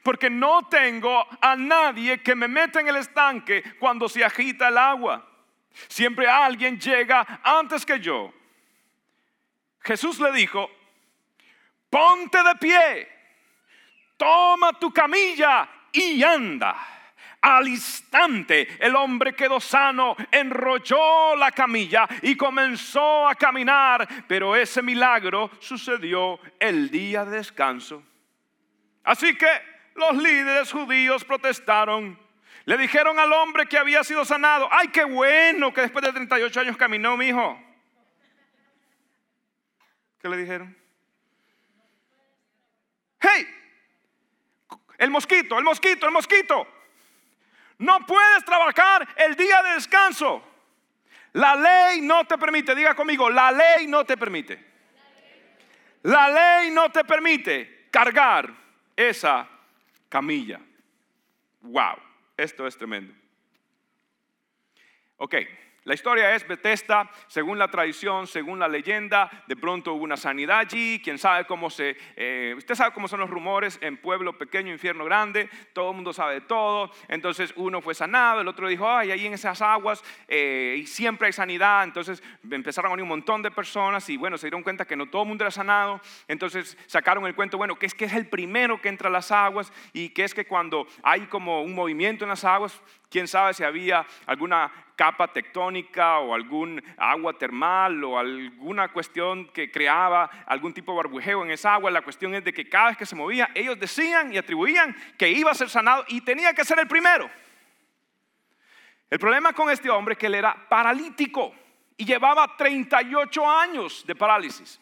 Porque 0.01 0.29
no 0.29 0.67
tengo 0.67 1.25
a 1.41 1.55
nadie 1.55 2.21
que 2.21 2.35
me 2.35 2.47
meta 2.47 2.79
en 2.79 2.87
el 2.87 2.95
estanque 2.97 3.63
cuando 3.79 4.09
se 4.09 4.23
agita 4.23 4.69
el 4.69 4.77
agua. 4.77 5.29
Siempre 5.87 6.27
alguien 6.27 6.79
llega 6.79 7.41
antes 7.43 7.85
que 7.85 7.99
yo. 7.99 8.33
Jesús 9.81 10.19
le 10.19 10.31
dijo, 10.31 10.69
ponte 11.89 12.41
de 12.41 12.55
pie, 12.55 13.07
toma 14.17 14.73
tu 14.79 14.91
camilla 14.91 15.69
y 15.95 16.23
anda. 16.23 16.75
Al 17.41 17.67
instante 17.67 18.67
el 18.79 18.95
hombre 18.95 19.35
quedó 19.35 19.59
sano, 19.59 20.15
enrolló 20.31 21.35
la 21.35 21.51
camilla 21.51 22.07
y 22.23 22.35
comenzó 22.35 23.27
a 23.27 23.35
caminar, 23.35 24.07
pero 24.27 24.55
ese 24.55 24.81
milagro 24.81 25.51
sucedió 25.59 26.39
el 26.59 26.89
día 26.89 27.23
de 27.23 27.37
descanso. 27.37 28.01
Así 29.03 29.35
que 29.37 29.47
los 29.93 30.17
líderes 30.17 30.71
judíos 30.71 31.23
protestaron. 31.23 32.19
Le 32.65 32.77
dijeron 32.77 33.19
al 33.19 33.31
hombre 33.31 33.67
que 33.67 33.77
había 33.77 34.03
sido 34.03 34.25
sanado, 34.25 34.67
ay, 34.71 34.87
qué 34.87 35.03
bueno 35.03 35.71
que 35.71 35.81
después 35.81 36.03
de 36.03 36.11
38 36.11 36.61
años 36.61 36.77
caminó 36.77 37.15
mi 37.15 37.27
hijo. 37.27 37.61
¿Qué 40.19 40.29
le 40.29 40.37
dijeron? 40.37 40.75
Hey, 43.19 43.45
el 45.05 45.11
mosquito, 45.11 45.57
el 45.57 45.63
mosquito, 45.63 46.07
el 46.07 46.11
mosquito. 46.11 46.67
No 47.77 48.05
puedes 48.05 48.43
trabajar 48.43 49.07
el 49.17 49.35
día 49.35 49.61
de 49.63 49.73
descanso. 49.73 50.43
La 51.33 51.55
ley 51.55 52.01
no 52.01 52.25
te 52.25 52.37
permite, 52.37 52.73
diga 52.73 52.95
conmigo, 52.95 53.29
la 53.29 53.51
ley 53.51 53.87
no 53.87 54.05
te 54.05 54.17
permite. 54.17 54.73
La 56.03 56.29
ley 56.29 56.71
no 56.71 56.91
te 56.91 57.03
permite 57.03 57.87
cargar 57.91 58.51
esa 58.95 59.47
camilla. 60.09 60.59
Wow, 61.61 61.97
esto 62.37 62.65
es 62.65 62.77
tremendo. 62.77 63.13
Ok, 65.17 65.35
la 65.85 65.93
historia 65.93 66.33
es 66.33 66.47
Bethesda, 66.47 67.11
según 67.27 67.59
la 67.59 67.67
tradición, 67.67 68.25
según 68.25 68.57
la 68.57 68.67
leyenda, 68.67 69.29
de 69.47 69.55
pronto 69.55 69.93
hubo 69.93 70.03
una 70.03 70.17
sanidad 70.17 70.57
allí, 70.57 70.99
quién 71.03 71.19
sabe 71.19 71.45
cómo 71.45 71.69
se, 71.69 71.95
eh, 72.15 72.55
usted 72.57 72.73
sabe 72.73 72.91
cómo 72.91 73.07
son 73.07 73.19
los 73.19 73.29
rumores 73.29 73.77
en 73.81 73.97
pueblo 73.97 74.35
pequeño, 74.35 74.71
infierno 74.71 75.05
grande, 75.05 75.47
todo 75.73 75.91
el 75.91 75.95
mundo 75.95 76.11
sabe 76.11 76.33
de 76.33 76.41
todo, 76.41 76.89
entonces 77.07 77.53
uno 77.55 77.81
fue 77.81 77.93
sanado, 77.93 78.41
el 78.41 78.47
otro 78.47 78.67
dijo, 78.67 78.89
ay, 78.89 79.11
ahí 79.11 79.27
en 79.27 79.33
esas 79.33 79.61
aguas 79.61 80.03
eh, 80.27 80.75
y 80.79 80.87
siempre 80.87 81.27
hay 81.27 81.33
sanidad, 81.33 81.83
entonces 81.83 82.23
empezaron 82.49 82.89
a 82.89 82.95
venir 82.95 83.03
un 83.03 83.09
montón 83.09 83.43
de 83.43 83.51
personas 83.51 84.09
y 84.09 84.17
bueno, 84.17 84.39
se 84.39 84.47
dieron 84.47 84.63
cuenta 84.63 84.85
que 84.85 84.95
no 84.95 85.07
todo 85.07 85.21
el 85.21 85.27
mundo 85.27 85.43
era 85.43 85.51
sanado, 85.51 86.01
entonces 86.27 86.75
sacaron 86.87 87.27
el 87.27 87.35
cuento, 87.35 87.59
bueno, 87.59 87.75
que 87.75 87.85
es 87.85 87.93
que 87.93 88.05
es 88.05 88.13
el 88.13 88.27
primero 88.27 88.81
que 88.81 88.89
entra 88.89 89.09
a 89.09 89.11
las 89.11 89.31
aguas 89.31 89.71
y 89.93 90.09
que 90.09 90.23
es 90.23 90.33
que 90.33 90.47
cuando 90.47 90.87
hay 91.03 91.27
como 91.27 91.61
un 91.61 91.75
movimiento 91.75 92.25
en 92.25 92.29
las 92.29 92.43
aguas, 92.43 92.81
quién 93.09 93.27
sabe 93.27 93.53
si 93.53 93.63
había 93.63 94.05
alguna 94.25 94.71
capa 94.95 95.27
tectónica 95.27 96.19
o 96.19 96.33
algún 96.33 96.81
agua 96.97 97.37
termal 97.37 98.03
o 98.03 98.17
alguna 98.17 98.91
cuestión 98.91 99.47
que 99.47 99.69
creaba 99.69 100.29
algún 100.45 100.73
tipo 100.73 100.91
de 100.91 100.97
barbujeo 100.97 101.43
en 101.43 101.51
esa 101.51 101.73
agua. 101.73 101.91
La 101.91 102.01
cuestión 102.01 102.33
es 102.35 102.43
de 102.43 102.53
que 102.53 102.69
cada 102.69 102.89
vez 102.89 102.97
que 102.97 103.05
se 103.05 103.15
movía, 103.15 103.49
ellos 103.53 103.79
decían 103.79 104.33
y 104.33 104.37
atribuían 104.37 104.95
que 105.17 105.29
iba 105.29 105.51
a 105.51 105.55
ser 105.55 105.69
sanado 105.69 106.05
y 106.07 106.21
tenía 106.21 106.53
que 106.53 106.65
ser 106.65 106.79
el 106.79 106.87
primero. 106.87 107.29
El 109.09 109.19
problema 109.19 109.53
con 109.53 109.69
este 109.69 109.89
hombre 109.89 110.13
es 110.13 110.17
que 110.17 110.27
él 110.27 110.35
era 110.35 110.67
paralítico 110.67 111.53
y 111.97 112.05
llevaba 112.05 112.55
38 112.57 113.49
años 113.49 114.03
de 114.05 114.15
parálisis. 114.15 114.79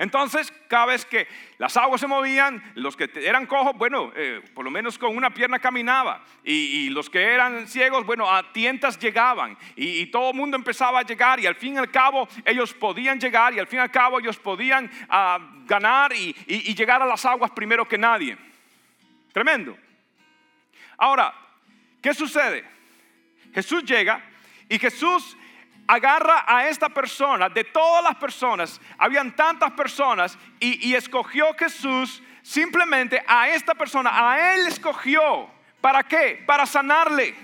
Entonces, 0.00 0.50
cada 0.66 0.86
vez 0.86 1.04
que 1.04 1.28
las 1.58 1.76
aguas 1.76 2.00
se 2.00 2.06
movían, 2.06 2.72
los 2.74 2.96
que 2.96 3.10
eran 3.16 3.44
cojos, 3.44 3.76
bueno, 3.76 4.10
eh, 4.16 4.40
por 4.54 4.64
lo 4.64 4.70
menos 4.70 4.96
con 4.96 5.14
una 5.14 5.28
pierna 5.28 5.58
caminaba. 5.58 6.24
Y, 6.42 6.88
los 6.88 7.10
que 7.10 7.22
eran 7.22 7.68
ciegos, 7.68 8.06
bueno, 8.06 8.30
a 8.30 8.50
tientas 8.50 8.98
llegaban. 8.98 9.58
Y, 9.76 10.06
todo 10.06 10.30
el 10.30 10.36
mundo 10.38 10.56
empezaba 10.56 11.00
a 11.00 11.02
llegar. 11.02 11.38
Y 11.38 11.46
al 11.46 11.54
fin 11.54 11.74
y 11.74 11.76
al 11.76 11.90
cabo, 11.90 12.26
ellos 12.46 12.72
podían 12.72 13.20
llegar. 13.20 13.52
Y 13.52 13.58
al 13.58 13.66
fin 13.66 13.78
y 13.78 13.82
al 13.82 13.90
cabo, 13.90 14.18
ellos 14.18 14.38
podían 14.38 14.90
ah, 15.10 15.38
ganar 15.66 16.14
y, 16.14 16.34
y 16.46 16.74
llegar 16.74 17.02
a 17.02 17.06
las 17.06 17.22
aguas 17.26 17.50
primero 17.50 17.86
que 17.86 17.98
nadie. 17.98 18.38
Tremendo. 19.34 19.76
Ahora, 20.96 21.34
¿qué 22.00 22.14
sucede? 22.14 22.64
Jesús 23.52 23.84
llega 23.84 24.24
y 24.66 24.78
Jesús 24.78 25.36
agarra 25.86 26.44
a 26.46 26.68
esta 26.68 26.88
persona, 26.88 27.48
de 27.48 27.64
todas 27.64 28.02
las 28.04 28.16
personas, 28.16 28.80
habían 28.98 29.34
tantas 29.34 29.72
personas, 29.72 30.38
y, 30.58 30.94
escogió 30.94 31.52
Jesús 31.54 32.22
simplemente 32.42 33.22
a 33.26 33.48
esta 33.48 33.74
persona, 33.74 34.10
a 34.12 34.54
él 34.54 34.66
escogió. 34.66 35.50
¿Para 35.80 36.02
qué? 36.02 36.42
Para 36.46 36.66
sanarle. 36.66 37.34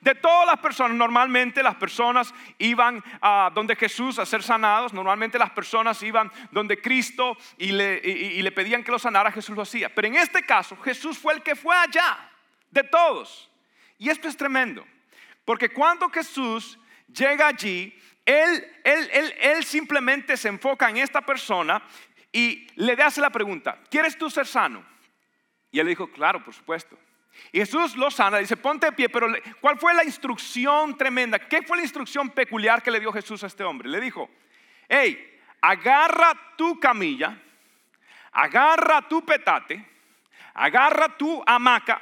De 0.00 0.16
todas 0.16 0.46
las 0.46 0.58
personas, 0.58 0.96
normalmente 0.96 1.62
las 1.62 1.76
personas 1.76 2.34
iban 2.58 3.02
a 3.20 3.52
donde 3.54 3.76
Jesús 3.76 4.18
a 4.18 4.26
ser 4.26 4.42
sanados, 4.42 4.92
normalmente 4.92 5.38
las 5.38 5.50
personas 5.50 6.02
iban 6.02 6.30
donde 6.50 6.80
Cristo 6.82 7.36
y 7.56 7.70
le, 7.70 8.00
y 8.04 8.42
le, 8.42 8.50
pedían 8.50 8.82
que 8.82 8.90
lo 8.90 8.98
sanara, 8.98 9.30
Jesús 9.30 9.54
lo 9.54 9.62
hacía. 9.62 9.94
Pero 9.94 10.08
en 10.08 10.16
este 10.16 10.42
caso, 10.42 10.76
Jesús 10.82 11.16
fue 11.16 11.34
el 11.34 11.42
que 11.42 11.54
fue 11.54 11.76
allá, 11.76 12.18
de 12.72 12.82
todos. 12.82 13.48
Y 13.96 14.08
esto 14.08 14.26
es 14.26 14.36
tremendo, 14.36 14.84
porque 15.44 15.68
cuando 15.68 16.10
Jesús 16.10 16.80
llega 17.12 17.48
allí, 17.48 17.96
él, 18.24 18.64
él, 18.84 19.34
él, 19.40 19.64
simplemente 19.64 20.36
se 20.36 20.48
enfoca 20.48 20.88
en 20.88 20.98
esta 20.98 21.20
persona 21.20 21.82
y 22.32 22.66
le 22.76 22.92
hace 23.02 23.20
la 23.20 23.30
pregunta, 23.30 23.78
¿quieres 23.90 24.16
tú 24.16 24.30
ser 24.30 24.46
sano? 24.46 24.84
Y 25.70 25.80
él 25.80 25.86
dijo, 25.86 26.10
claro, 26.10 26.42
por 26.44 26.54
supuesto. 26.54 26.98
Y 27.50 27.58
Jesús 27.58 27.96
lo 27.96 28.10
sana, 28.10 28.38
dice, 28.38 28.56
ponte 28.56 28.86
de 28.86 28.92
pie, 28.92 29.08
pero 29.08 29.26
¿cuál 29.60 29.78
fue 29.78 29.94
la 29.94 30.04
instrucción 30.04 30.96
tremenda? 30.96 31.38
¿Qué 31.38 31.62
fue 31.62 31.76
la 31.76 31.82
instrucción 31.82 32.30
peculiar 32.30 32.82
que 32.82 32.90
le 32.90 33.00
dio 33.00 33.12
Jesús 33.12 33.42
a 33.42 33.46
este 33.46 33.64
hombre? 33.64 33.88
Le 33.88 34.00
dijo, 34.00 34.30
hey, 34.88 35.40
agarra 35.60 36.54
tu 36.56 36.78
camilla, 36.78 37.40
agarra 38.32 39.02
tu 39.02 39.24
petate, 39.24 39.84
agarra 40.54 41.16
tu 41.16 41.42
hamaca, 41.46 42.00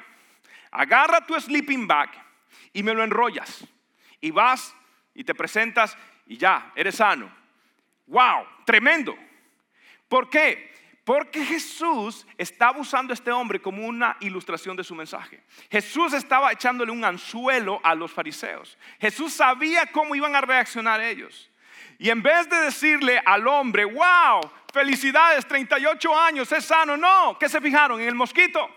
agarra 0.71 1.25
tu 1.25 1.41
sleeping 1.41 1.87
bag 1.87 2.11
y 2.73 2.83
me 2.83 2.93
lo 2.93 3.03
enrollas. 3.03 3.65
Y 4.21 4.31
vas 4.33 4.75
y 5.15 5.25
te 5.25 5.35
presentas 5.35 5.97
y 6.27 6.37
ya, 6.37 6.73
eres 6.75 6.97
sano. 6.97 7.31
¡Wow! 8.07 8.47
Tremendo. 8.65 9.17
¿Por 10.09 10.29
qué? 10.29 10.71
Porque 11.05 11.45
Jesús 11.45 12.27
estaba 12.37 12.79
usando 12.79 13.13
a 13.13 13.15
este 13.15 13.33
hombre 13.33 13.61
como 13.61 13.87
una 13.87 14.17
ilustración 14.21 14.77
de 14.77 14.85
su 14.85 14.95
mensaje. 14.95 15.43
Jesús 15.71 16.13
estaba 16.13 16.53
echándole 16.53 16.93
un 16.93 17.05
anzuelo 17.05 17.81
a 17.83 17.95
los 17.95 18.13
fariseos. 18.13 18.77
Jesús 19.01 19.33
sabía 19.33 19.87
cómo 19.87 20.15
iban 20.15 20.37
a 20.37 20.41
reaccionar 20.41 21.01
ellos. 21.01 21.51
Y 21.99 22.11
en 22.11 22.23
vez 22.23 22.49
de 22.49 22.57
decirle 22.61 23.21
al 23.25 23.47
hombre, 23.49 23.85
wow, 23.85 24.41
felicidades, 24.73 25.47
38 25.47 26.19
años, 26.19 26.53
es 26.53 26.65
sano, 26.65 26.97
no, 26.97 27.37
¿qué 27.39 27.49
se 27.49 27.61
fijaron? 27.61 28.01
En 28.01 28.09
el 28.09 28.15
mosquito. 28.15 28.69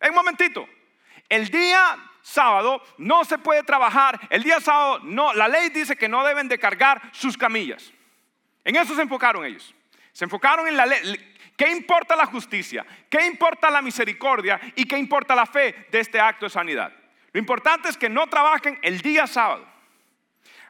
En 0.00 0.10
un 0.10 0.16
momentito. 0.16 0.68
El 1.28 1.48
día 1.48 1.96
sábado 2.26 2.82
no 2.98 3.24
se 3.24 3.38
puede 3.38 3.62
trabajar. 3.62 4.20
El 4.30 4.42
día 4.42 4.60
sábado 4.60 4.98
no, 5.04 5.32
la 5.32 5.46
ley 5.46 5.68
dice 5.70 5.96
que 5.96 6.08
no 6.08 6.24
deben 6.24 6.48
de 6.48 6.58
cargar 6.58 7.00
sus 7.12 7.38
camillas. 7.38 7.92
En 8.64 8.74
eso 8.74 8.96
se 8.96 9.02
enfocaron 9.02 9.44
ellos. 9.44 9.72
Se 10.12 10.24
enfocaron 10.24 10.66
en 10.66 10.76
la 10.76 10.86
ley. 10.86 11.34
¿Qué 11.56 11.70
importa 11.70 12.16
la 12.16 12.26
justicia? 12.26 12.84
¿Qué 13.08 13.24
importa 13.26 13.70
la 13.70 13.80
misericordia? 13.80 14.60
¿Y 14.74 14.86
qué 14.86 14.98
importa 14.98 15.36
la 15.36 15.46
fe 15.46 15.86
de 15.90 16.00
este 16.00 16.18
acto 16.18 16.46
de 16.46 16.50
sanidad? 16.50 16.92
Lo 17.32 17.38
importante 17.38 17.88
es 17.88 17.96
que 17.96 18.08
no 18.08 18.26
trabajen 18.26 18.78
el 18.82 19.00
día 19.00 19.26
sábado. 19.28 19.64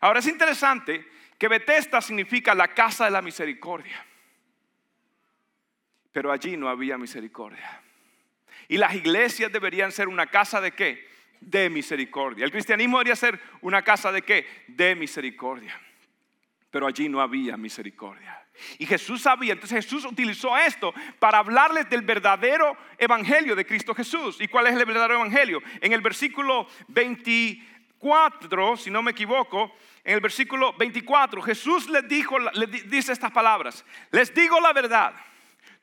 Ahora 0.00 0.18
es 0.20 0.26
interesante 0.26 1.08
que 1.38 1.48
Bethesda 1.48 2.02
significa 2.02 2.54
la 2.54 2.68
casa 2.68 3.06
de 3.06 3.10
la 3.12 3.22
misericordia. 3.22 4.04
Pero 6.12 6.30
allí 6.30 6.56
no 6.56 6.68
había 6.68 6.98
misericordia. 6.98 7.80
Y 8.68 8.76
las 8.76 8.94
iglesias 8.94 9.50
deberían 9.50 9.90
ser 9.90 10.08
una 10.08 10.26
casa 10.26 10.60
de 10.60 10.72
qué? 10.72 11.15
De 11.40 11.70
misericordia. 11.70 12.44
El 12.44 12.50
cristianismo 12.50 12.98
debería 12.98 13.16
ser 13.16 13.40
una 13.60 13.82
casa 13.82 14.10
de 14.12 14.22
qué? 14.22 14.46
De 14.68 14.94
misericordia. 14.94 15.80
Pero 16.70 16.86
allí 16.86 17.08
no 17.08 17.20
había 17.20 17.56
misericordia. 17.56 18.46
Y 18.78 18.86
Jesús 18.86 19.22
sabía, 19.22 19.52
entonces 19.52 19.84
Jesús 19.84 20.04
utilizó 20.04 20.56
esto 20.56 20.94
para 21.18 21.38
hablarles 21.38 21.88
del 21.88 22.02
verdadero 22.02 22.76
evangelio 22.98 23.54
de 23.54 23.66
Cristo 23.66 23.94
Jesús. 23.94 24.40
¿Y 24.40 24.48
cuál 24.48 24.66
es 24.66 24.74
el 24.74 24.84
verdadero 24.84 25.14
evangelio? 25.14 25.62
En 25.80 25.92
el 25.92 26.00
versículo 26.00 26.66
24, 26.88 28.76
si 28.76 28.90
no 28.90 29.02
me 29.02 29.10
equivoco, 29.10 29.76
en 30.04 30.14
el 30.14 30.20
versículo 30.20 30.72
24, 30.74 31.42
Jesús 31.42 31.88
les 31.90 32.06
dijo, 32.08 32.38
les 32.38 32.90
dice 32.90 33.12
estas 33.12 33.32
palabras, 33.32 33.84
les 34.10 34.32
digo 34.32 34.60
la 34.60 34.72
verdad. 34.72 35.14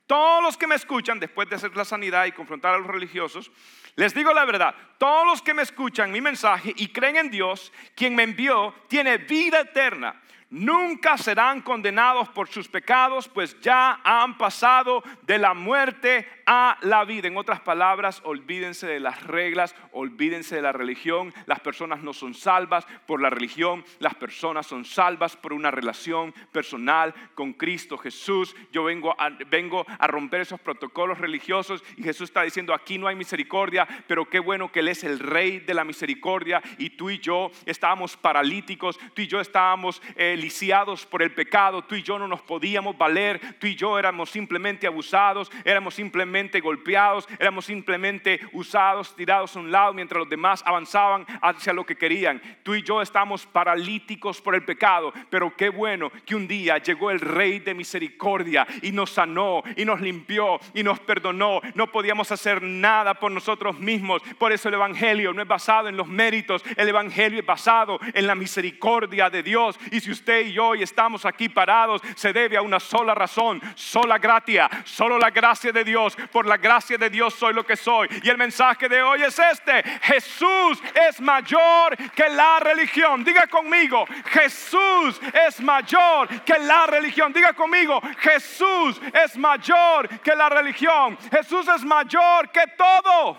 Todos 0.08 0.44
los 0.44 0.58
que 0.58 0.68
me 0.68 0.76
escuchan, 0.76 1.20
después 1.20 1.50
de 1.50 1.56
hacer 1.56 1.76
la 1.76 1.86
sanidad 1.86 2.26
y 2.26 2.32
confrontar 2.32 2.74
a 2.74 2.78
los 2.78 2.88
religiosos, 2.88 3.52
les 3.96 4.14
digo 4.14 4.34
la 4.34 4.46
verdad, 4.46 4.74
todos 4.98 5.26
los 5.26 5.42
que 5.42 5.54
me 5.54 5.62
escuchan 5.62 6.12
mi 6.12 6.22
mensaje 6.22 6.74
y 6.76 6.88
creen 6.88 7.18
en 7.18 7.30
Dios, 7.30 7.72
quien 7.96 8.16
me 8.16 8.24
envió, 8.24 8.74
tiene 8.88 9.18
vida 9.18 9.62
eterna 9.62 10.23
nunca 10.54 11.18
serán 11.18 11.62
condenados 11.62 12.30
por 12.30 12.48
sus 12.48 12.68
pecados, 12.68 13.28
pues 13.28 13.60
ya 13.60 14.00
han 14.04 14.38
pasado 14.38 15.04
de 15.24 15.40
la 15.40 15.56
muerte 15.56 16.28
a 16.46 16.78
la 16.82 17.04
vida. 17.06 17.28
En 17.28 17.38
otras 17.38 17.60
palabras, 17.62 18.22
olvídense 18.24 18.86
de 18.86 19.00
las 19.00 19.24
reglas, 19.24 19.76
olvídense 19.92 20.56
de 20.56 20.62
la 20.62 20.72
religión. 20.72 21.34
Las 21.48 21.60
personas 21.60 22.04
no 22.04 22.14
son 22.14 22.36
salvas 22.36 22.86
por 23.08 23.20
la 23.20 23.32
religión, 23.32 23.84
las 23.98 24.14
personas 24.14 24.68
son 24.68 24.86
salvas 24.86 25.36
por 25.36 25.54
una 25.54 25.72
relación 25.72 26.34
personal 26.52 27.16
con 27.34 27.54
Cristo 27.54 27.98
Jesús. 27.98 28.56
Yo 28.72 28.84
vengo 28.84 29.20
a, 29.20 29.30
vengo 29.50 29.86
a 29.88 30.06
romper 30.06 30.42
esos 30.42 30.60
protocolos 30.60 31.18
religiosos 31.18 31.84
y 31.98 32.04
Jesús 32.04 32.30
está 32.30 32.44
diciendo, 32.44 32.76
aquí 32.76 33.00
no 33.00 33.08
hay 33.08 33.16
misericordia, 33.16 33.88
pero 34.08 34.30
qué 34.30 34.38
bueno 34.38 34.72
que 34.72 34.82
Él 34.82 34.90
es 34.90 35.04
el 35.04 35.18
rey 35.18 35.60
de 35.62 35.74
la 35.74 35.84
misericordia 35.84 36.62
y 36.78 36.92
tú 36.92 37.10
y 37.10 37.18
yo 37.18 37.50
estábamos 37.66 38.16
paralíticos, 38.18 39.00
tú 39.16 39.24
y 39.24 39.28
yo 39.28 39.42
estábamos 39.42 40.00
eh, 40.16 40.43
lisiados 40.44 41.06
por 41.06 41.24
el 41.24 41.32
pecado, 41.32 41.84
tú 41.84 41.96
y 41.96 42.04
yo 42.04 42.20
no 42.20 42.28
nos 42.28 42.42
podíamos 42.42 42.98
valer, 42.98 43.40
tú 43.60 43.68
y 43.68 43.76
yo 43.76 43.98
éramos 43.98 44.30
simplemente 44.30 44.86
abusados, 44.86 45.50
éramos 45.64 45.96
simplemente 45.96 46.60
golpeados, 46.60 47.28
éramos 47.40 47.66
simplemente 47.66 48.42
usados, 48.52 49.16
tirados 49.16 49.56
a 49.56 49.60
un 49.60 49.72
lado 49.72 49.94
mientras 49.94 50.20
los 50.20 50.30
demás 50.30 50.62
avanzaban 50.66 51.26
hacia 51.42 51.72
lo 51.72 51.86
que 51.86 51.96
querían. 51.96 52.42
Tú 52.62 52.76
y 52.76 52.84
yo 52.84 53.02
estamos 53.02 53.46
paralíticos 53.46 54.42
por 54.42 54.54
el 54.54 54.66
pecado, 54.66 55.14
pero 55.30 55.56
qué 55.56 55.70
bueno 55.70 56.12
que 56.26 56.36
un 56.36 56.46
día 56.46 56.78
llegó 56.80 57.10
el 57.10 57.22
Rey 57.22 57.60
de 57.60 57.74
misericordia 57.74 58.68
y 58.82 58.92
nos 58.92 59.12
sanó 59.12 59.64
y 59.78 59.86
nos 59.86 60.02
limpió 60.02 60.60
y 60.74 60.84
nos 60.84 61.00
perdonó. 61.00 61.62
No 61.74 61.88
podíamos 61.88 62.34
hacer 62.34 62.62
nada 62.62 63.14
por 63.14 63.32
nosotros 63.32 63.80
mismos. 63.80 64.22
Por 64.38 64.52
eso 64.52 64.68
el 64.68 64.76
Evangelio 64.76 65.32
no 65.32 65.42
es 65.42 65.48
basado 65.48 65.88
en 65.88 65.96
los 65.96 66.08
méritos, 66.08 66.64
el 66.76 66.90
Evangelio 66.90 67.40
es 67.40 67.46
basado 67.46 67.98
en 68.14 68.28
la 68.28 68.36
misericordia 68.36 69.30
de 69.30 69.42
Dios. 69.42 69.80
Y 69.92 70.02
si 70.02 70.12
usted 70.12 70.33
y 70.42 70.60
hoy 70.60 70.84
estamos 70.84 71.26
aquí 71.26 71.50
parados, 71.50 72.02
se 72.16 72.34
debe 72.34 72.58
a 72.58 72.62
una 72.62 72.80
sola 72.80 73.14
razón, 73.14 73.62
sola 73.76 74.18
gracia, 74.18 74.70
solo 74.84 75.18
la 75.18 75.30
gracia 75.30 75.72
de 75.72 75.84
Dios 75.84 76.18
por 76.32 76.48
la 76.48 76.58
gracia 76.58 76.98
de 76.98 77.10
Dios 77.10 77.34
soy 77.34 77.54
lo 77.54 77.66
que 77.66 77.76
soy. 77.76 78.08
Y 78.24 78.30
el 78.30 78.38
mensaje 78.38 78.90
de 78.90 79.02
hoy 79.02 79.22
es 79.24 79.38
este, 79.38 79.84
Jesús 80.02 80.82
es 81.08 81.22
mayor 81.22 81.96
que 82.14 82.30
la 82.30 82.60
religión. 82.60 83.24
Diga 83.24 83.48
conmigo, 83.48 84.06
Jesús 84.26 85.20
es 85.48 85.62
mayor 85.62 86.28
que 86.44 86.58
la 86.60 86.88
religión. 86.88 87.32
Diga 87.34 87.54
conmigo, 87.54 88.02
Jesús 88.20 89.00
es 89.14 89.38
mayor 89.38 90.08
que 90.22 90.36
la 90.36 90.50
religión. 90.50 91.18
Jesús 91.32 91.68
es 91.68 91.84
mayor 91.84 92.50
que 92.50 92.66
todo. 92.78 93.38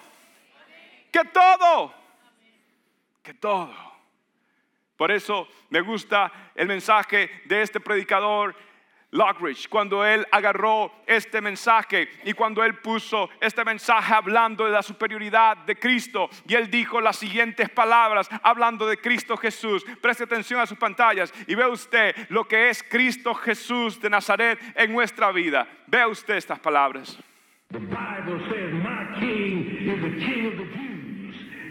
Que 1.11 1.24
todo. 1.24 1.95
Que 3.22 3.34
todo. 3.34 3.93
Por 4.97 5.11
eso 5.11 5.49
me 5.70 5.80
gusta 5.80 6.32
el 6.55 6.68
mensaje 6.68 7.30
de 7.47 7.62
este 7.62 7.80
predicador 7.80 8.55
Lockridge, 9.14 9.68
cuando 9.68 10.05
él 10.05 10.26
agarró 10.32 10.92
este 11.07 11.40
mensaje 11.40 12.09
y 12.24 12.32
cuando 12.32 12.64
él 12.64 12.74
puso 12.74 13.30
este 13.40 13.64
mensaje 13.64 14.12
hablando 14.12 14.64
de 14.64 14.72
la 14.72 14.82
superioridad 14.82 15.57
de 15.59 15.76
Cristo 15.76 16.28
y 16.49 16.55
él 16.55 16.68
dijo 16.68 17.01
las 17.01 17.16
siguientes 17.16 17.70
palabras 17.70 18.28
hablando 18.42 18.88
de 18.88 18.97
Cristo 18.97 19.36
Jesús. 19.36 19.84
Preste 20.03 20.24
atención 20.24 20.61
a 20.61 20.66
sus 20.66 20.78
pantallas 20.78 21.32
y 21.47 21.55
ve 21.55 21.64
usted 21.64 22.14
lo 22.28 22.49
que 22.49 22.70
es 22.70 22.82
Cristo 22.82 23.34
Jesús 23.34 24.01
de 24.01 24.11
Nazaret 24.11 24.59
en 24.74 24.92
nuestra 24.92 25.30
vida. 25.30 25.68
Vea 25.86 26.09
usted 26.09 26.34
estas 26.34 26.59
palabras. 26.59 27.16
The 27.70 27.78
Bible 27.78 28.40
says, 28.51 28.72
my 28.72 29.18
king 29.20 29.78
is 29.80 30.03
the 30.03 30.24
king 30.24 30.47
of 30.47 30.59
the. 30.59 30.93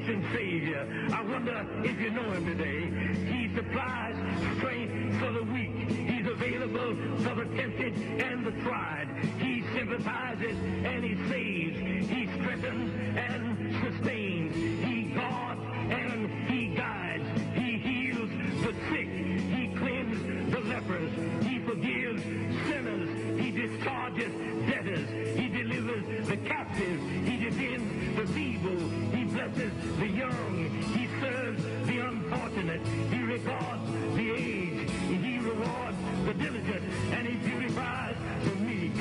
all-sufficient 0.00 0.24
Savior. 0.32 0.86
I 1.12 1.22
wonder 1.22 1.66
if 1.84 2.00
you 2.00 2.10
know 2.10 2.30
him 2.32 2.46
today. 2.46 2.90
He 3.32 3.54
supplies 3.54 4.16
strength 4.56 5.18
for 5.18 5.32
the 5.32 5.42
weak. 5.44 5.90
He's 5.90 6.26
available 6.26 6.96
for 7.18 7.34
the 7.34 7.44
tempted 7.56 7.96
and 7.96 8.46
the 8.46 8.52
tried. 8.62 9.08
He 9.38 9.62
sympathizes 9.74 10.56
and 10.84 11.04
he 11.04 11.16
saves. 11.28 12.08
He 12.08 12.26
strengthens 12.38 12.92
and 13.16 13.74
sustains. 13.82 14.54
He 14.84 15.02
guards 15.14 15.60
and 15.90 16.30
he 16.48 16.68
guides. 16.74 17.24
He 17.54 17.78
heals 17.78 18.30
the 18.62 18.74
sick. 18.90 19.08
He 19.08 19.74
cleanses 19.76 20.52
the 20.52 20.60
lepers. 20.60 21.10
He 21.44 21.58
forgives 21.60 22.22
sinners. 22.68 23.40
He 23.40 23.50
discharges 23.50 24.32
debtors. 24.68 25.38
He 25.38 25.48
delivers 25.48 26.28
the 26.28 26.36
captive. 26.38 27.00
He 27.24 27.36
defends 27.36 28.16
the 28.16 28.26
feeble 28.32 29.09
oppresses 29.40 29.72
the 29.98 30.06
young. 30.06 30.70
He 30.94 31.08
serves 31.20 31.62
the 31.86 31.98
unfortunate. 31.98 32.86
He 33.10 33.22
regards 33.22 33.90
the 34.14 34.30
aged. 34.30 34.90
He 34.90 35.38
rewards 35.38 35.96
the 36.26 36.34
diligent. 36.34 36.82
And 37.12 37.26
he 37.26 37.36
purifies 37.48 38.16
the 38.44 38.54
meek. 38.56 38.92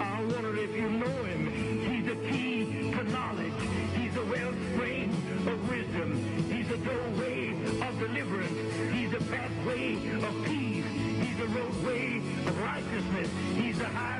I 0.00 0.22
wonder 0.22 0.56
if 0.56 0.74
you 0.74 0.90
know 0.90 1.24
him. 1.24 1.46
He's 1.90 2.06
a 2.12 2.16
key 2.30 2.92
to 2.92 3.04
knowledge. 3.10 3.52
He's 3.96 4.16
a 4.16 4.24
wellspring 4.24 5.10
of 5.46 5.68
wisdom. 5.68 6.44
He's 6.50 6.70
a 6.70 6.76
doorway 6.78 7.50
of 7.82 7.98
deliverance. 7.98 8.94
He's 8.94 9.12
a 9.12 9.24
pathway 9.30 9.94
of 9.94 10.44
peace. 10.44 10.84
He's 11.22 11.40
a 11.40 11.46
roadway 11.46 12.18
of 12.46 12.60
righteousness. 12.60 13.30
He's 13.56 13.80
a 13.80 13.88
high 13.88 14.17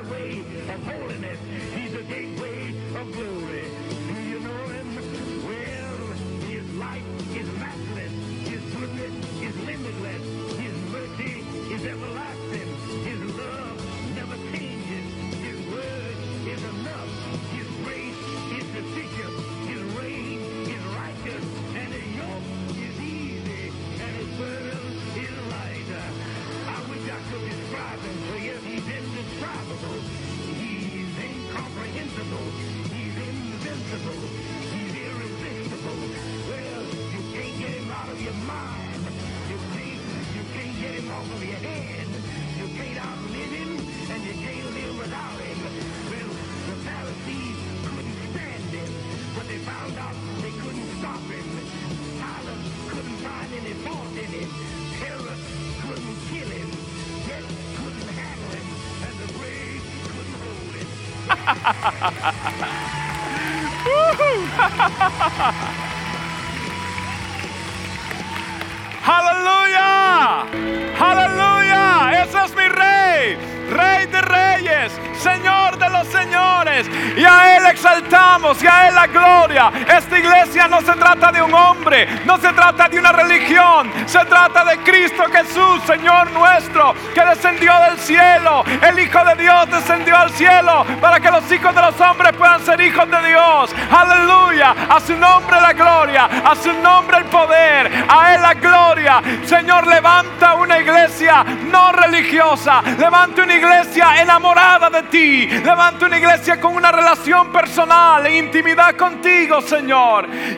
exaltamos 78.49 78.63
y 78.63 78.67
a 78.67 78.87
Él 78.87 78.95
la 78.95 79.07
gloria. 79.07 79.71
Iglesia 80.19 80.67
no 80.67 80.81
se 80.81 80.93
trata 80.93 81.31
de 81.31 81.41
un 81.41 81.53
hombre, 81.53 82.07
no 82.25 82.37
se 82.37 82.51
trata 82.53 82.87
de 82.87 82.99
una 82.99 83.11
religión, 83.11 83.91
se 84.05 84.23
trata 84.25 84.63
de 84.65 84.77
Cristo 84.79 85.23
Jesús, 85.31 85.81
Señor 85.85 86.31
nuestro, 86.31 86.93
que 87.13 87.25
descendió 87.25 87.73
del 87.89 87.97
cielo. 87.99 88.63
El 88.81 88.99
Hijo 88.99 89.23
de 89.25 89.35
Dios 89.35 89.69
descendió 89.71 90.17
al 90.17 90.29
cielo 90.31 90.85
para 91.01 91.19
que 91.19 91.31
los 91.31 91.49
hijos 91.51 91.73
de 91.73 91.81
los 91.81 91.99
hombres 91.99 92.33
puedan 92.33 92.63
ser 92.65 92.79
hijos 92.81 93.09
de 93.09 93.27
Dios. 93.27 93.75
Aleluya, 93.89 94.75
a 94.89 94.99
su 94.99 95.15
nombre 95.15 95.59
la 95.61 95.73
gloria, 95.73 96.25
a 96.25 96.55
su 96.55 96.73
nombre 96.73 97.17
el 97.17 97.25
poder, 97.25 97.91
a 98.07 98.35
Él 98.35 98.41
la 98.41 98.53
gloria. 98.53 99.21
Señor, 99.45 99.87
levanta 99.87 100.55
una 100.55 100.79
iglesia 100.79 101.43
no 101.71 101.91
religiosa, 101.91 102.81
levanta 102.97 103.43
una 103.43 103.55
iglesia 103.55 104.21
enamorada 104.21 104.89
de 104.89 105.03
ti, 105.03 105.47
levanta 105.47 106.05
una 106.05 106.17
iglesia 106.17 106.59
con 106.59 106.75
una 106.75 106.91
relación 106.91 107.51
personal 107.51 108.25
e 108.25 108.37
intimidad 108.37 108.95
contigo, 108.95 109.61
Señor. 109.61 110.08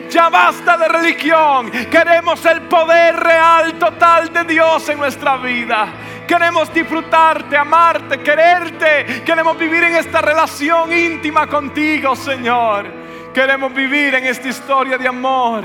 Ya 0.08 0.28
basta 0.28 0.76
de 0.76 0.88
religión, 0.88 1.70
queremos 1.90 2.44
el 2.46 2.62
poder 2.62 3.16
real, 3.16 3.74
total 3.74 4.32
de 4.32 4.44
Dios 4.44 4.88
en 4.88 4.98
nuestra 4.98 5.36
vida. 5.36 5.88
Queremos 6.26 6.72
disfrutarte, 6.72 7.56
amarte, 7.56 8.20
quererte. 8.20 9.22
Queremos 9.24 9.58
vivir 9.58 9.84
en 9.84 9.96
esta 9.96 10.22
relación 10.22 10.92
íntima 10.92 11.46
contigo, 11.46 12.16
Señor. 12.16 12.86
Queremos 13.34 13.74
vivir 13.74 14.14
en 14.14 14.26
esta 14.26 14.48
historia 14.48 14.96
de 14.96 15.08
amor 15.08 15.64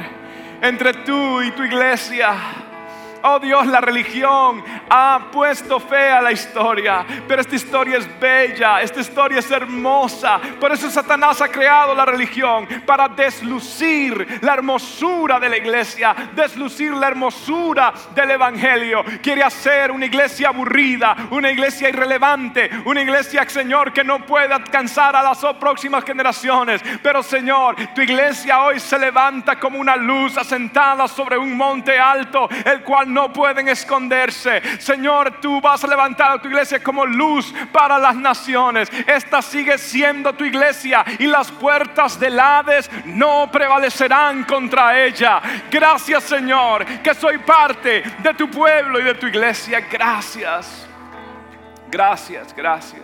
entre 0.62 0.94
tú 1.06 1.42
y 1.42 1.52
tu 1.52 1.64
iglesia. 1.64 2.36
Oh 3.24 3.40
Dios, 3.40 3.68
la 3.68 3.82
religión 3.82 4.64
ha 4.90 5.30
puesto 5.32 5.80
fe 5.80 6.12
a 6.12 6.22
la 6.22 6.32
historia, 6.32 7.06
pero 7.28 7.42
esta 7.42 7.56
historia 7.56 7.98
es 7.98 8.20
bella, 8.20 8.82
esta 8.82 9.00
historia 9.00 9.40
es 9.40 9.50
hermosa. 9.52 10.40
Por 10.60 10.72
eso 10.72 10.90
Satanás 10.90 11.42
ha 11.42 11.48
creado 11.48 11.94
la 11.94 12.06
religión 12.06 12.68
para 12.86 13.08
deslucir 13.10 14.40
la 14.42 14.54
hermosura 14.54 15.40
de 15.40 15.50
la 15.50 15.58
iglesia, 15.58 16.16
deslucir 16.34 16.94
la 16.94 17.08
hermosura 17.08 17.94
del 18.14 18.32
evangelio. 18.32 19.04
Quiere 19.22 19.44
hacer 19.44 19.92
una 19.92 20.06
iglesia 20.06 20.50
aburrida, 20.50 21.16
una 21.32 21.52
iglesia 21.52 21.90
irrelevante, 21.90 22.70
una 22.86 23.02
iglesia, 23.02 23.48
Señor, 23.48 23.94
que 23.94 24.04
no 24.04 24.26
puede 24.26 24.54
alcanzar 24.54 25.16
a 25.16 25.24
las 25.24 25.44
próximas 25.60 26.04
generaciones. 26.04 26.82
Pero 27.02 27.24
Señor, 27.24 27.76
tu 27.94 28.02
iglesia 28.02 28.62
hoy 28.62 28.80
se 28.80 29.00
levanta 29.00 29.60
como 29.60 29.80
una 29.80 29.96
luz 29.96 30.38
asentada 30.38 31.08
sobre 31.08 31.38
un 31.38 31.56
monte 31.56 31.98
alto, 31.98 32.50
el 32.66 32.82
cual 32.82 33.14
no 33.14 33.32
pueden 33.32 33.70
esconderse. 33.70 34.62
Señor, 34.80 35.40
tú 35.42 35.62
vas 35.62 35.84
a 35.84 35.88
levantar 35.88 36.32
a 36.32 36.42
tu 36.42 36.48
iglesia 36.48 36.82
como 36.82 37.06
luz 37.06 37.54
para 37.72 37.98
las 37.98 38.16
naciones. 38.16 38.90
Esta 39.06 39.42
sigue 39.42 39.78
siendo 39.78 40.34
tu 40.34 40.44
iglesia 40.44 41.04
y 41.20 41.28
las 41.28 41.52
puertas 41.52 42.20
del 42.20 42.40
Hades 42.40 42.90
no 43.06 43.50
prevalecerán 43.52 44.44
contra 44.44 45.04
ella. 45.04 45.42
Gracias, 45.70 46.24
Señor, 46.24 46.86
que 47.04 47.14
soy 47.14 47.38
parte 47.40 48.04
de 48.20 48.34
tu 48.34 48.50
pueblo 48.50 49.00
y 49.00 49.04
de 49.04 49.16
tu 49.16 49.28
iglesia. 49.28 49.82
Gracias. 49.92 50.88
Gracias, 51.90 52.54
gracias. 52.56 53.04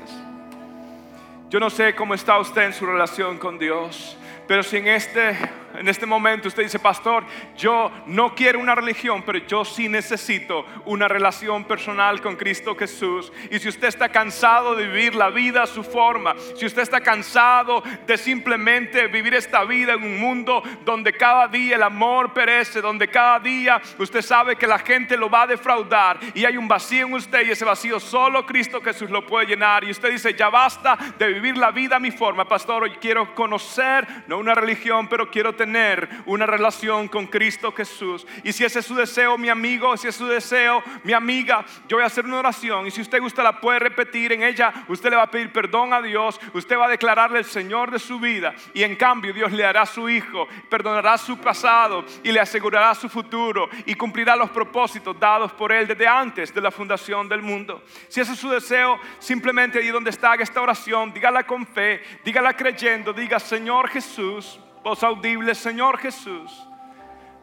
Yo 1.50 1.60
no 1.60 1.70
sé 1.70 1.94
cómo 1.94 2.14
está 2.14 2.40
usted 2.40 2.64
en 2.64 2.74
su 2.74 2.86
relación 2.86 3.38
con 3.38 3.60
Dios, 3.60 4.18
pero 4.48 4.64
si 4.64 4.78
en 4.78 4.88
este 4.88 5.38
en 5.76 5.88
este 5.88 6.06
momento 6.06 6.48
usted 6.48 6.64
dice, 6.64 6.80
pastor, 6.80 7.24
yo 7.58 7.92
no 8.06 8.36
quiero 8.36 8.60
una 8.60 8.76
religión, 8.76 9.24
pero 9.26 9.40
yo 9.40 9.66
sí 9.66 9.90
necesito 9.90 10.66
una 10.86 11.08
relación 11.08 11.66
personal 11.66 12.22
con 12.22 12.36
Cristo 12.36 12.76
Jesús. 12.76 13.32
Y 13.50 13.60
si 13.60 13.70
usted 13.70 13.88
está 13.88 14.10
cansado 14.10 14.76
de 14.76 14.88
vivir 14.88 15.16
la 15.16 15.30
vida 15.30 15.64
a 15.64 15.68
su 15.68 15.84
forma, 15.84 16.36
si 16.56 16.66
usted 16.66 16.84
está 16.84 17.02
cansado 17.02 17.84
de 18.06 18.18
simplemente 18.18 19.08
vivir 19.08 19.34
esta 19.34 19.64
vida 19.64 19.94
en 19.94 20.04
un 20.04 20.20
mundo 20.20 20.62
donde 20.86 21.14
cada 21.14 21.48
día 21.48 21.76
el 21.76 21.84
amor 21.84 22.34
perece, 22.34 22.82
donde 22.82 23.08
cada 23.08 23.40
día 23.40 23.82
usted 23.98 24.22
sabe 24.22 24.56
que 24.56 24.68
la 24.68 24.80
gente 24.80 25.18
lo 25.18 25.30
va 25.30 25.44
a 25.44 25.48
defraudar 25.48 26.20
y 26.34 26.46
hay 26.46 26.58
un 26.58 26.68
vacío 26.68 27.08
en 27.08 27.14
usted 27.14 27.48
y 27.48 27.52
ese 27.52 27.66
vacío 27.66 28.00
solo 28.00 28.46
Cristo 28.46 28.82
Jesús 28.82 29.10
lo 29.10 29.26
puede 29.26 29.48
llenar. 29.48 29.84
Y 29.84 29.92
usted 29.92 30.12
dice, 30.12 30.34
ya 30.34 30.50
basta 30.50 30.98
de 31.18 31.28
vivir 31.28 31.58
la 31.58 31.72
vida 31.72 31.96
a 31.96 32.00
mi 32.00 32.12
forma, 32.12 32.46
pastor, 32.46 32.84
hoy 32.84 32.92
quiero 33.02 33.34
conocer, 33.34 34.08
no 34.28 34.38
una 34.38 34.54
religión, 34.54 35.08
pero 35.08 35.30
quiero 35.32 35.54
tener 35.54 35.63
tener 35.64 36.10
una 36.26 36.46
relación 36.46 37.08
con 37.08 37.26
Cristo 37.28 37.72
Jesús. 37.72 38.28
Y 38.44 38.52
si 38.52 38.66
ese 38.66 38.80
es 38.80 38.86
su 38.86 38.96
deseo, 38.96 39.38
mi 39.38 39.48
amigo, 39.48 39.96
si 39.96 40.10
es 40.10 40.16
su 40.16 40.28
deseo, 40.28 40.84
mi 41.04 41.14
amiga, 41.14 41.64
yo 41.88 41.96
voy 41.96 42.04
a 42.04 42.08
hacer 42.08 42.26
una 42.26 42.40
oración. 42.40 42.86
Y 42.86 42.92
si 42.92 43.00
usted 43.00 43.22
gusta, 43.22 43.42
la 43.42 43.62
puede 43.62 43.80
repetir. 43.80 44.34
En 44.34 44.44
ella, 44.44 44.74
usted 44.90 45.10
le 45.10 45.16
va 45.16 45.24
a 45.24 45.32
pedir 45.32 45.54
perdón 45.54 45.94
a 45.94 46.02
Dios. 46.02 46.38
Usted 46.54 46.78
va 46.78 46.88
a 46.88 46.90
declararle 46.90 47.40
el 47.40 47.46
Señor 47.46 47.92
de 47.92 48.00
su 48.00 48.20
vida. 48.20 48.54
Y 48.74 48.84
en 48.84 48.98
cambio, 48.98 49.32
Dios 49.32 49.54
le 49.54 49.64
hará 49.64 49.86
su 49.86 50.10
hijo, 50.10 50.50
perdonará 50.70 51.18
su 51.18 51.38
pasado 51.38 52.04
y 52.24 52.34
le 52.34 52.42
asegurará 52.42 52.94
su 52.94 53.08
futuro. 53.08 53.70
Y 53.86 53.96
cumplirá 53.96 54.36
los 54.36 54.50
propósitos 54.50 55.18
dados 55.18 55.54
por 55.54 55.72
Él 55.72 55.88
desde 55.88 56.08
antes 56.08 56.54
de 56.54 56.60
la 56.60 56.72
fundación 56.72 57.30
del 57.30 57.42
mundo. 57.42 57.84
Si 58.10 58.20
ese 58.20 58.34
es 58.34 58.40
su 58.40 58.50
deseo, 58.50 59.00
simplemente 59.20 59.80
ahí 59.80 59.88
donde 59.88 60.10
está, 60.10 60.36
esta 60.36 60.62
oración. 60.62 61.14
Dígala 61.14 61.44
con 61.44 61.66
fe, 61.66 62.04
dígala 62.26 62.54
creyendo. 62.54 63.14
Diga, 63.14 63.40
Señor 63.40 63.88
Jesús 63.88 64.60
voz 64.84 65.02
audible, 65.04 65.56
Señor 65.56 65.98
Jesús, 65.98 66.68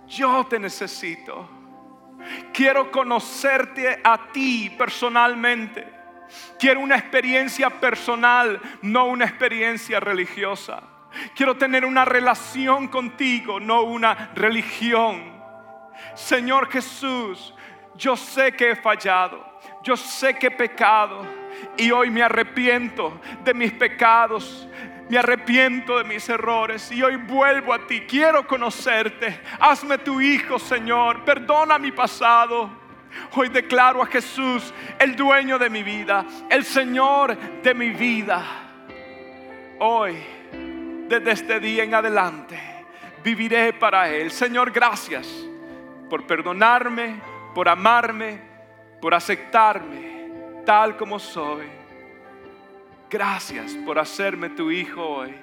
yo 0.06 0.46
te 0.46 0.58
necesito. 0.58 1.48
Quiero 2.52 2.90
conocerte 2.90 4.00
a 4.04 4.30
ti 4.30 4.70
personalmente. 4.76 5.86
Quiero 6.58 6.80
una 6.80 6.96
experiencia 6.96 7.70
personal, 7.70 8.60
no 8.82 9.06
una 9.06 9.24
experiencia 9.24 9.98
religiosa. 9.98 10.82
Quiero 11.34 11.56
tener 11.56 11.84
una 11.84 12.04
relación 12.04 12.88
contigo, 12.88 13.58
no 13.58 13.82
una 13.82 14.30
religión. 14.34 15.40
Señor 16.14 16.70
Jesús, 16.70 17.54
yo 17.96 18.16
sé 18.16 18.52
que 18.52 18.70
he 18.70 18.76
fallado, 18.76 19.44
yo 19.82 19.96
sé 19.96 20.34
que 20.34 20.48
he 20.48 20.50
pecado 20.50 21.26
y 21.76 21.90
hoy 21.90 22.10
me 22.10 22.22
arrepiento 22.22 23.20
de 23.44 23.54
mis 23.54 23.72
pecados 23.72 24.68
me 25.10 25.18
arrepiento 25.18 25.98
de 25.98 26.04
mis 26.04 26.28
errores 26.28 26.92
y 26.92 27.02
hoy 27.02 27.16
vuelvo 27.16 27.74
a 27.74 27.84
ti. 27.84 28.02
Quiero 28.02 28.46
conocerte. 28.46 29.40
Hazme 29.58 29.98
tu 29.98 30.20
hijo, 30.20 30.56
Señor. 30.56 31.24
Perdona 31.24 31.80
mi 31.80 31.90
pasado. 31.90 32.70
Hoy 33.34 33.48
declaro 33.48 34.02
a 34.02 34.06
Jesús 34.06 34.72
el 35.00 35.16
dueño 35.16 35.58
de 35.58 35.68
mi 35.68 35.82
vida, 35.82 36.24
el 36.48 36.64
Señor 36.64 37.36
de 37.36 37.74
mi 37.74 37.90
vida. 37.90 38.40
Hoy, 39.80 40.16
desde 41.08 41.32
este 41.32 41.58
día 41.58 41.82
en 41.82 41.92
adelante, 41.92 42.56
viviré 43.24 43.72
para 43.72 44.08
Él. 44.08 44.30
Señor, 44.30 44.70
gracias 44.70 45.26
por 46.08 46.24
perdonarme, 46.24 47.20
por 47.52 47.68
amarme, 47.68 48.40
por 49.00 49.12
aceptarme 49.12 50.62
tal 50.64 50.96
como 50.96 51.18
soy. 51.18 51.79
Gracias 53.10 53.72
por 53.84 53.98
hacerme 53.98 54.50
tu 54.50 54.70
hijo 54.70 55.04
hoy 55.04 55.34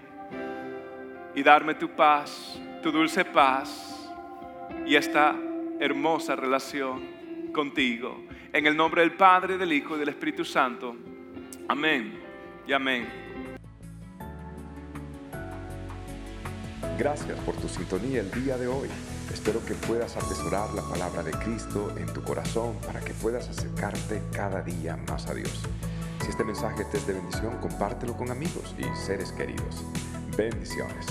y 1.35 1.43
darme 1.43 1.75
tu 1.75 1.89
paz, 1.89 2.57
tu 2.81 2.93
dulce 2.93 3.25
paz 3.25 4.09
y 4.85 4.95
esta 4.95 5.35
hermosa 5.77 6.37
relación 6.37 7.51
contigo. 7.53 8.23
En 8.53 8.67
el 8.67 8.77
nombre 8.77 9.01
del 9.01 9.17
Padre, 9.17 9.57
del 9.57 9.73
Hijo 9.73 9.97
y 9.97 9.99
del 9.99 10.07
Espíritu 10.07 10.45
Santo. 10.45 10.95
Amén 11.67 12.17
y 12.65 12.71
amén. 12.71 13.05
Gracias 16.97 17.37
por 17.39 17.57
tu 17.57 17.67
sintonía 17.67 18.21
el 18.21 18.31
día 18.31 18.57
de 18.57 18.67
hoy. 18.67 18.87
Espero 19.33 19.63
que 19.65 19.73
puedas 19.73 20.15
atesorar 20.15 20.73
la 20.73 20.83
palabra 20.83 21.21
de 21.21 21.31
Cristo 21.31 21.93
en 21.97 22.05
tu 22.13 22.23
corazón 22.23 22.77
para 22.85 23.01
que 23.01 23.13
puedas 23.13 23.49
acercarte 23.49 24.21
cada 24.31 24.61
día 24.61 24.95
más 25.09 25.27
a 25.27 25.33
Dios. 25.33 25.67
Si 26.27 26.31
este 26.31 26.43
mensaje 26.43 26.83
te 26.83 26.97
es 26.97 27.07
de 27.07 27.13
bendición, 27.13 27.55
compártelo 27.61 28.17
con 28.17 28.29
amigos 28.29 28.75
y 28.77 28.83
seres 28.97 29.31
queridos. 29.31 29.85
Bendiciones. 30.35 31.05